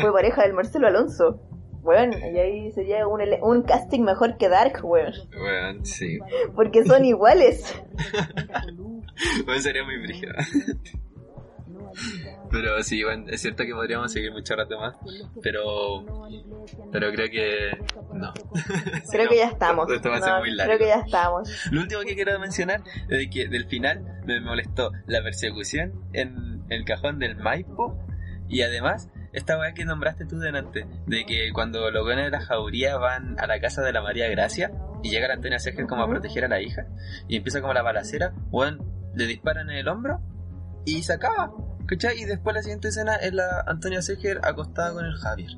fue 0.00 0.12
pareja 0.12 0.42
del 0.42 0.52
Marcelo 0.54 0.88
Alonso. 0.88 1.40
Bueno, 1.80 2.18
y 2.18 2.38
ahí 2.38 2.72
sería 2.72 3.06
un, 3.06 3.22
un 3.40 3.62
casting 3.62 4.02
mejor 4.02 4.36
que 4.36 4.48
Dark, 4.50 4.80
weón. 4.84 5.12
Bueno, 5.38 5.84
sí. 5.84 6.18
Porque 6.54 6.84
son 6.84 7.04
iguales. 7.04 7.74
Bueno, 9.44 9.60
sería 9.60 9.82
muy 9.82 9.98
brígido. 9.98 10.32
Pero 12.50 12.82
sí, 12.82 13.02
bueno, 13.04 13.24
es 13.28 13.40
cierto 13.42 13.64
que 13.64 13.72
podríamos 13.72 14.12
seguir 14.12 14.32
mucho 14.32 14.56
rato 14.56 14.78
más, 14.78 14.96
pero 15.42 16.04
pero 16.92 17.10
creo 17.12 17.28
que 17.30 17.78
no. 18.12 18.32
Creo 19.10 19.28
que 19.28 19.36
ya 19.36 19.48
estamos. 19.48 19.90
Esto 19.90 20.10
va 20.10 20.16
a 20.16 20.20
ser 20.20 20.32
No, 20.32 20.38
muy 20.40 20.50
largo. 20.52 20.68
creo 20.76 20.78
que 20.78 20.86
ya 20.86 21.00
estamos. 21.04 21.50
Lo 21.70 21.80
último 21.80 22.00
que 22.02 22.14
quiero 22.14 22.38
mencionar 22.38 22.82
es 23.08 23.18
de 23.18 23.30
que 23.30 23.48
del 23.48 23.66
final 23.66 24.04
me 24.26 24.40
molestó 24.40 24.90
la 25.06 25.22
persecución 25.22 25.92
en 26.12 26.64
el 26.70 26.84
cajón 26.84 27.18
del 27.18 27.36
Maipo 27.36 27.98
y 28.48 28.62
además 28.62 29.10
esta 29.32 29.58
weá 29.58 29.74
que 29.74 29.84
nombraste 29.84 30.24
tú 30.24 30.38
delante, 30.38 30.86
de 31.06 31.26
que 31.26 31.52
cuando 31.52 31.90
los 31.90 32.02
buenos 32.04 32.24
de 32.24 32.30
la 32.30 32.40
jauría 32.40 32.96
van 32.96 33.38
a 33.38 33.46
la 33.46 33.60
casa 33.60 33.82
de 33.82 33.92
la 33.92 34.00
María 34.02 34.28
Gracia 34.28 34.72
y 35.02 35.10
llega 35.10 35.28
la 35.28 35.34
Antonia 35.34 35.58
Seger 35.58 35.86
como 35.86 36.02
a 36.02 36.08
proteger 36.08 36.44
a 36.46 36.48
la 36.48 36.60
hija 36.60 36.86
y 37.28 37.36
empieza 37.36 37.60
como 37.60 37.74
la 37.74 37.82
balacera, 37.82 38.32
weón, 38.50 38.82
le 39.14 39.26
disparan 39.26 39.68
en 39.70 39.76
el 39.76 39.88
hombro 39.88 40.20
y 40.86 41.02
se 41.02 41.12
acaba, 41.12 41.52
¿cachai? 41.88 42.20
Y 42.20 42.24
después 42.24 42.54
la 42.54 42.62
siguiente 42.62 42.88
escena 42.88 43.16
es 43.16 43.32
la 43.34 43.64
Antonia 43.66 44.00
Seger 44.02 44.40
acostada 44.44 44.92
con 44.92 45.04
el 45.04 45.14
Javier. 45.16 45.50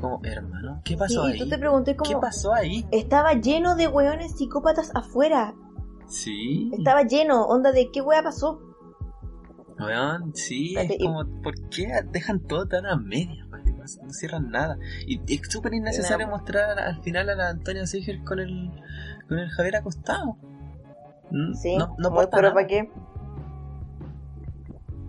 Como, 0.00 0.20
hermano, 0.24 0.80
¿qué 0.84 0.96
pasó 0.96 1.24
Sí, 1.24 1.28
y 1.28 1.32
ahí? 1.32 1.38
tú 1.40 1.48
te 1.48 1.58
pregunté 1.58 1.94
¿Qué 2.02 2.16
pasó 2.16 2.54
ahí? 2.54 2.86
Estaba 2.90 3.34
lleno 3.34 3.74
de 3.74 3.86
weones 3.88 4.36
psicópatas 4.38 4.92
afuera. 4.94 5.54
Sí. 6.06 6.70
Estaba 6.72 7.02
lleno. 7.02 7.44
Onda 7.46 7.70
de 7.72 7.90
qué 7.92 8.00
wea 8.00 8.22
pasó. 8.22 8.60
Weón, 9.78 10.34
sí, 10.34 10.74
es 10.76 10.98
como, 11.02 11.24
¿por 11.42 11.54
qué 11.70 11.88
dejan 12.12 12.40
todo 12.40 12.66
tan 12.66 12.86
a 12.86 12.96
medias? 12.96 13.46
No, 14.02 14.10
cierran 14.10 14.50
nada. 14.50 14.78
Y 15.06 15.20
es 15.34 15.40
súper 15.50 15.72
innecesario 15.74 16.26
No. 16.26 16.32
mostrar 16.36 16.78
al 16.78 17.00
final 17.02 17.28
a 17.30 17.34
la 17.34 17.48
Antonia 17.50 17.86
Seger 17.86 18.22
con 18.24 18.38
el, 18.40 18.70
con 19.28 19.38
el 19.38 19.48
Javier 19.50 19.76
acostado. 19.76 20.36
Mm, 21.30 21.54
Sí, 21.54 21.76
no, 21.76 21.94
no 21.98 22.10
muy 22.10 22.26
pero. 22.30 22.52
¿para 22.54 22.66
qué? 22.66 22.90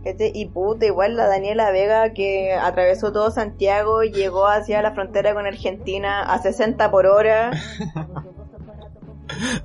Este, 0.04 0.32
y 0.34 0.48
puta, 0.48 0.88
igual 0.88 1.16
la 1.16 1.28
Daniela 1.28 1.70
Vega 1.72 2.12
que 2.14 2.54
atravesó 2.54 3.12
todo 3.12 3.30
Santiago 3.30 4.02
y 4.04 4.12
llegó 4.12 4.48
hacia 4.48 4.82
la 4.82 4.94
frontera 4.94 5.36
con 5.36 5.46
Argentina 5.46 6.24
a 6.24 6.40
60 6.40 6.90
por 6.90 7.06
hora, 7.06 7.52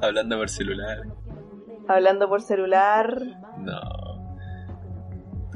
Hablando 0.03 0.37
por 0.37 0.49
celular. 0.49 0.99
hablando 1.89 2.29
por 2.29 2.43
celular. 2.43 3.19
No. 3.59 3.81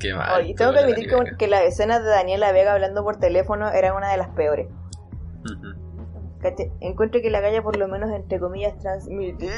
Qué 0.01 0.15
mal. 0.15 0.41
Oye, 0.41 0.55
tengo 0.55 0.73
que 0.73 0.79
admitir 0.79 1.09
que, 1.11 1.37
que 1.37 1.47
las 1.47 1.63
escenas 1.63 2.03
de 2.03 2.09
Daniela 2.09 2.51
Vega 2.53 2.73
hablando 2.73 3.05
por 3.05 3.19
teléfono 3.19 3.71
eran 3.71 3.95
una 3.97 4.11
de 4.11 4.17
las 4.17 4.31
peores. 4.31 4.69
¿Cachai? 6.41 6.73
Encuentro 6.81 7.21
que 7.21 7.31
la 7.31 7.41
galla 7.41 7.63
por 7.63 7.77
lo 7.77 7.87
menos 7.87 8.11
entre 8.11 8.41
comillas 8.41 8.79
transmitía 8.79 9.51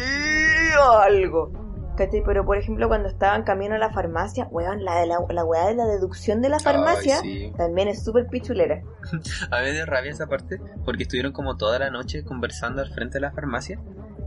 algo. 1.00 1.52
¿Cachai? 1.96 2.22
Pero 2.24 2.44
por 2.44 2.56
ejemplo 2.56 2.88
cuando 2.88 3.08
estaban 3.08 3.42
camino 3.42 3.74
a 3.74 3.78
la 3.78 3.90
farmacia, 3.90 4.48
weón, 4.50 4.84
la 4.84 5.00
de 5.00 5.06
la, 5.06 5.18
la 5.28 5.44
weá 5.44 5.66
de 5.66 5.74
la 5.74 5.86
deducción 5.86 6.40
de 6.40 6.48
la 6.48 6.58
farmacia 6.58 7.18
sí. 7.20 7.52
también 7.56 7.88
es 7.88 8.02
súper 8.02 8.26
pichulera. 8.28 8.82
A 9.50 9.58
mí 9.60 9.64
me 9.66 9.72
dio 9.72 9.86
rabia 9.86 10.10
esa 10.10 10.26
parte 10.26 10.60
porque 10.84 11.02
estuvieron 11.02 11.32
como 11.32 11.56
toda 11.56 11.78
la 11.78 11.90
noche 11.90 12.24
conversando 12.24 12.80
al 12.80 12.92
frente 12.92 13.14
de 13.14 13.20
la 13.20 13.32
farmacia. 13.32 13.78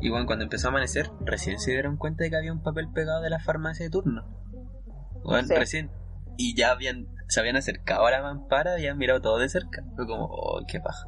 Y 0.01 0.09
bueno, 0.09 0.25
cuando 0.25 0.43
empezó 0.43 0.67
a 0.67 0.71
amanecer, 0.71 1.09
recién 1.21 1.59
se 1.59 1.71
dieron 1.71 1.97
cuenta 1.97 2.23
de 2.23 2.29
que 2.29 2.37
había 2.37 2.51
un 2.51 2.61
papel 2.61 2.91
pegado 2.91 3.21
de 3.21 3.29
la 3.29 3.39
farmacia 3.39 3.85
de 3.85 3.89
turno. 3.89 4.23
Bueno, 5.23 5.47
recién. 5.55 5.89
Y 6.37 6.55
ya 6.55 6.71
habían, 6.71 7.07
se 7.27 7.39
habían 7.39 7.55
acercado 7.55 8.05
a 8.05 8.11
la 8.11 8.21
mampara, 8.21 8.73
habían 8.73 8.97
mirado 8.97 9.21
todo 9.21 9.39
de 9.39 9.49
cerca. 9.49 9.83
Fue 9.95 10.05
como, 10.05 10.25
oh, 10.25 10.61
qué 10.67 10.79
paja. 10.79 11.07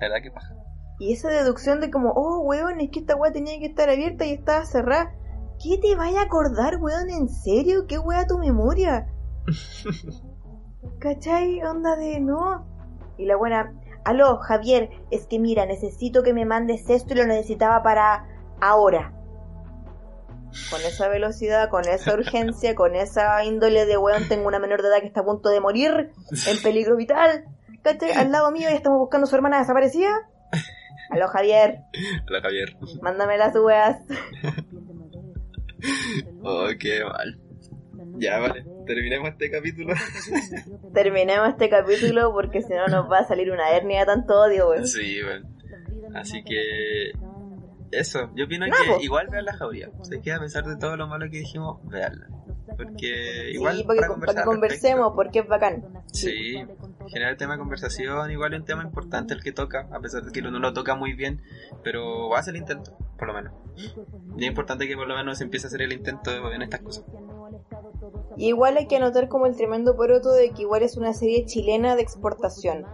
La 0.00 0.08
verdad, 0.08 0.22
qué 0.22 0.30
paja. 0.30 0.54
Y 1.00 1.12
esa 1.12 1.28
deducción 1.28 1.80
de 1.80 1.90
como, 1.90 2.12
oh, 2.14 2.40
weón, 2.40 2.80
es 2.80 2.90
que 2.90 3.00
esta 3.00 3.16
weá 3.16 3.32
tenía 3.32 3.58
que 3.58 3.66
estar 3.66 3.88
abierta 3.88 4.24
y 4.24 4.32
estaba 4.32 4.64
cerrada. 4.64 5.12
¿Qué 5.62 5.78
te 5.78 5.94
vaya 5.96 6.20
a 6.20 6.24
acordar, 6.24 6.76
weón? 6.80 7.10
¿En 7.10 7.28
serio? 7.28 7.86
¿Qué 7.86 7.98
weá 7.98 8.26
tu 8.26 8.38
memoria? 8.38 9.06
¿Cachai? 11.00 11.62
Onda 11.62 11.96
de 11.96 12.20
no. 12.20 12.66
Y 13.16 13.26
la 13.26 13.36
buena, 13.36 13.72
aló, 14.04 14.38
Javier, 14.38 14.90
es 15.10 15.26
que 15.26 15.38
mira, 15.38 15.66
necesito 15.66 16.22
que 16.22 16.32
me 16.32 16.44
mandes 16.44 16.88
esto 16.88 17.14
y 17.14 17.16
lo 17.16 17.26
necesitaba 17.26 17.82
para 17.82 18.26
ahora. 18.60 19.12
Con 20.70 20.80
esa 20.80 21.08
velocidad, 21.08 21.68
con 21.68 21.86
esa 21.86 22.14
urgencia, 22.14 22.74
con 22.74 22.94
esa 22.94 23.44
índole 23.44 23.84
de 23.86 23.98
weón, 23.98 24.28
tengo 24.28 24.46
una 24.48 24.58
menor 24.58 24.82
de 24.82 24.88
edad 24.88 25.00
que 25.00 25.06
está 25.08 25.20
a 25.20 25.24
punto 25.24 25.50
de 25.50 25.60
morir, 25.60 26.12
en 26.46 26.62
peligro 26.62 26.96
vital. 26.96 27.44
¿Cachai? 27.82 28.12
Al 28.12 28.32
lado 28.32 28.50
mío 28.50 28.68
y 28.70 28.74
estamos 28.74 28.98
buscando 28.98 29.26
a 29.26 29.30
su 29.30 29.36
hermana 29.36 29.58
desaparecida. 29.58 30.10
Aló, 31.10 31.26
Javier, 31.28 31.80
Hola, 32.28 32.40
Javier. 32.42 32.76
mándame 33.02 33.38
las 33.38 33.54
weas. 33.64 33.98
Oh, 36.42 36.66
qué 36.78 37.04
mal. 37.04 37.38
Ya, 38.18 38.38
vale. 38.38 38.64
Terminemos 38.86 39.28
este 39.30 39.50
capítulo. 39.50 39.94
Terminemos 40.94 41.48
este 41.50 41.68
capítulo 41.68 42.32
porque 42.32 42.62
si 42.62 42.72
no 42.72 42.86
nos 42.88 43.10
va 43.10 43.18
a 43.20 43.24
salir 43.28 43.50
una 43.50 43.70
hernia 43.70 44.00
de 44.00 44.06
tanto 44.06 44.34
odio, 44.40 44.70
weón. 44.70 44.86
sí, 44.86 45.22
bueno. 45.22 45.48
Así 46.14 46.42
que. 46.42 47.12
Eso, 47.90 48.30
yo 48.34 48.44
opino 48.44 48.66
No, 48.66 48.72
que 48.76 48.90
po. 48.92 49.00
igual 49.00 49.28
vean 49.30 49.44
la 49.46 49.54
jauría. 49.56 49.88
Sé 50.02 50.20
que 50.20 50.32
a 50.32 50.38
pesar 50.40 50.64
de 50.64 50.76
todo 50.76 50.96
lo 50.96 51.06
malo 51.06 51.26
que 51.30 51.38
dijimos, 51.38 51.78
veanla. 51.84 52.26
Porque 52.76 53.50
igual 53.52 53.78
sí, 53.78 53.84
para 53.84 54.08
que, 54.08 54.14
para 54.20 54.34
que 54.34 54.42
conversemos, 54.42 55.12
porque 55.14 55.38
es 55.38 55.48
bacán. 55.48 55.84
Sí, 56.12 56.62
generar 57.08 57.36
tema 57.38 57.54
de 57.54 57.60
conversación, 57.60 58.30
igual 58.30 58.52
es 58.52 58.60
un 58.60 58.66
tema 58.66 58.82
importante 58.82 59.32
el 59.32 59.42
que 59.42 59.52
toca, 59.52 59.88
a 59.90 60.00
pesar 60.00 60.22
de 60.22 60.30
que 60.32 60.40
uno 60.40 60.50
no 60.50 60.58
lo 60.58 60.72
toca 60.74 60.94
muy 60.94 61.14
bien, 61.14 61.40
pero 61.82 62.36
hace 62.36 62.50
el 62.50 62.56
intento, 62.58 62.96
por 63.18 63.28
lo 63.28 63.34
menos. 63.34 63.52
Y 64.36 64.44
es 64.44 64.48
importante 64.48 64.86
que 64.86 64.96
por 64.96 65.08
lo 65.08 65.16
menos 65.16 65.38
se 65.38 65.44
empiece 65.44 65.66
a 65.66 65.68
hacer 65.68 65.82
el 65.82 65.92
intento 65.92 66.30
en 66.52 66.62
estas 66.62 66.80
cosas. 66.80 67.04
Y 68.36 68.46
igual 68.46 68.76
hay 68.76 68.86
que 68.86 68.96
anotar 68.96 69.28
como 69.28 69.46
el 69.46 69.56
tremendo 69.56 69.96
poroto 69.96 70.30
de 70.30 70.50
que 70.50 70.62
igual 70.62 70.82
es 70.82 70.96
una 70.96 71.12
serie 71.12 71.44
chilena 71.44 71.96
de 71.96 72.02
exportación. 72.02 72.86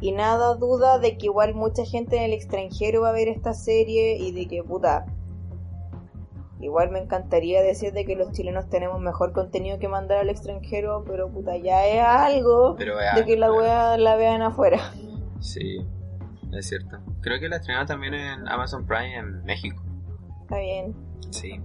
Y 0.00 0.12
nada 0.12 0.54
duda 0.54 0.98
de 0.98 1.18
que 1.18 1.26
igual 1.26 1.54
mucha 1.54 1.84
gente 1.84 2.16
en 2.16 2.22
el 2.22 2.32
extranjero 2.32 3.02
va 3.02 3.10
a 3.10 3.12
ver 3.12 3.28
esta 3.28 3.52
serie 3.52 4.16
y 4.16 4.32
de 4.32 4.46
que 4.46 4.62
puta. 4.62 5.06
Igual 6.60 6.92
me 6.92 7.00
encantaría 7.00 7.60
decir 7.60 7.92
de 7.92 8.04
que 8.04 8.14
los 8.14 8.30
chilenos 8.30 8.68
tenemos 8.68 9.00
mejor 9.00 9.32
contenido 9.32 9.80
que 9.80 9.88
mandar 9.88 10.18
al 10.18 10.30
extranjero, 10.30 11.02
pero 11.04 11.28
puta, 11.28 11.56
ya 11.56 11.84
es 11.88 12.00
algo 12.00 12.76
Pero 12.78 12.94
de 12.96 13.24
que 13.24 13.36
la 13.36 13.52
wea 13.52 13.98
la 13.98 14.14
vean 14.14 14.42
afuera. 14.42 14.78
Sí, 15.40 15.84
es 16.58 16.68
cierto. 16.68 16.98
Creo 17.20 17.40
que 17.40 17.48
la 17.48 17.56
estrenaron 17.56 17.86
también 17.86 18.14
en 18.14 18.48
Amazon 18.48 18.86
Prime 18.86 19.16
en 19.16 19.44
México. 19.44 19.82
Está 20.42 20.58
bien. 20.58 20.94
Sí, 21.30 21.58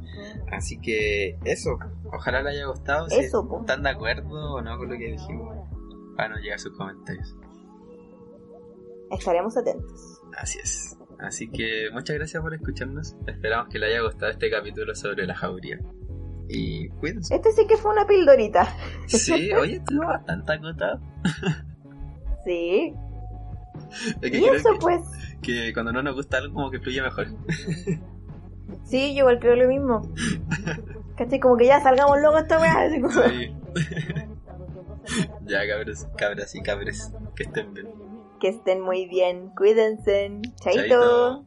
así 0.52 0.80
que 0.80 1.38
eso, 1.44 1.78
ojalá 2.06 2.42
le 2.42 2.52
haya 2.52 2.68
gustado. 2.68 3.10
Si 3.10 3.20
Eso, 3.20 3.48
po. 3.48 3.60
¿Están 3.62 3.84
de 3.84 3.90
acuerdo 3.90 4.54
o 4.54 4.62
no 4.62 4.78
con 4.78 4.90
lo 4.90 4.98
que 4.98 5.12
dijimos? 5.12 5.56
Para 6.16 6.30
no 6.30 6.38
llegar 6.38 6.60
sus 6.60 6.76
comentarios. 6.78 7.36
Estaremos 9.12 9.58
atentos. 9.58 10.22
Así 10.38 10.60
es. 10.60 10.98
Así 11.20 11.50
que 11.50 11.90
muchas 11.92 12.16
gracias 12.16 12.42
por 12.42 12.54
escucharnos. 12.54 13.16
Esperamos 13.26 13.70
que 13.70 13.80
le 13.80 13.88
haya 13.88 14.02
gustado 14.02 14.32
este 14.32 14.50
capítulo 14.50 14.96
sobre 14.96 15.26
la 15.26 15.36
jauría. 15.36 15.80
Y 16.50 16.90
cuídense. 16.90 17.36
Este 17.36 17.52
sí 17.52 17.68
que 17.68 17.76
fue 17.76 17.92
una 17.92 18.06
pildorita. 18.06 18.68
Sí, 19.08 19.52
oye, 19.52 19.78
estuvo 19.78 20.06
bastante 20.06 20.54
acotado. 20.54 21.02
Sí. 22.46 22.94
Es 24.22 24.32
que 24.32 24.38
Y 24.40 24.46
eso 24.46 24.72
que, 24.74 24.80
pues. 24.80 25.02
que 25.42 25.74
cuando 25.74 25.92
no 25.94 26.02
nos 26.04 26.16
gusta 26.16 26.38
algo 26.38 26.54
como 26.54 26.72
que 26.72 26.80
fluye 26.80 27.02
mejor. 27.02 27.28
Sí, 28.84 29.14
yo 29.14 29.20
igual 29.20 29.40
creo 29.40 29.56
lo 29.56 29.68
mismo. 29.68 30.02
¿Cachai? 31.18 31.40
Como 31.40 31.56
que 31.58 31.66
ya 31.68 31.82
salgamos 31.82 32.20
luego 32.20 32.38
esta 32.38 32.60
weá. 32.60 32.90
como- 33.02 33.10
Sí. 33.12 33.56
ya, 35.46 35.68
cabros, 35.68 36.08
cabras 36.18 36.56
y 36.56 36.62
cabres, 36.62 37.12
que 37.36 37.44
estén 37.44 37.74
bien. 37.74 37.88
Que 38.40 38.50
estén 38.50 38.82
muy 38.82 39.06
bien. 39.08 39.50
Cuídense. 39.58 40.40
Chaito. 40.62 40.82
Chaito. 40.82 41.46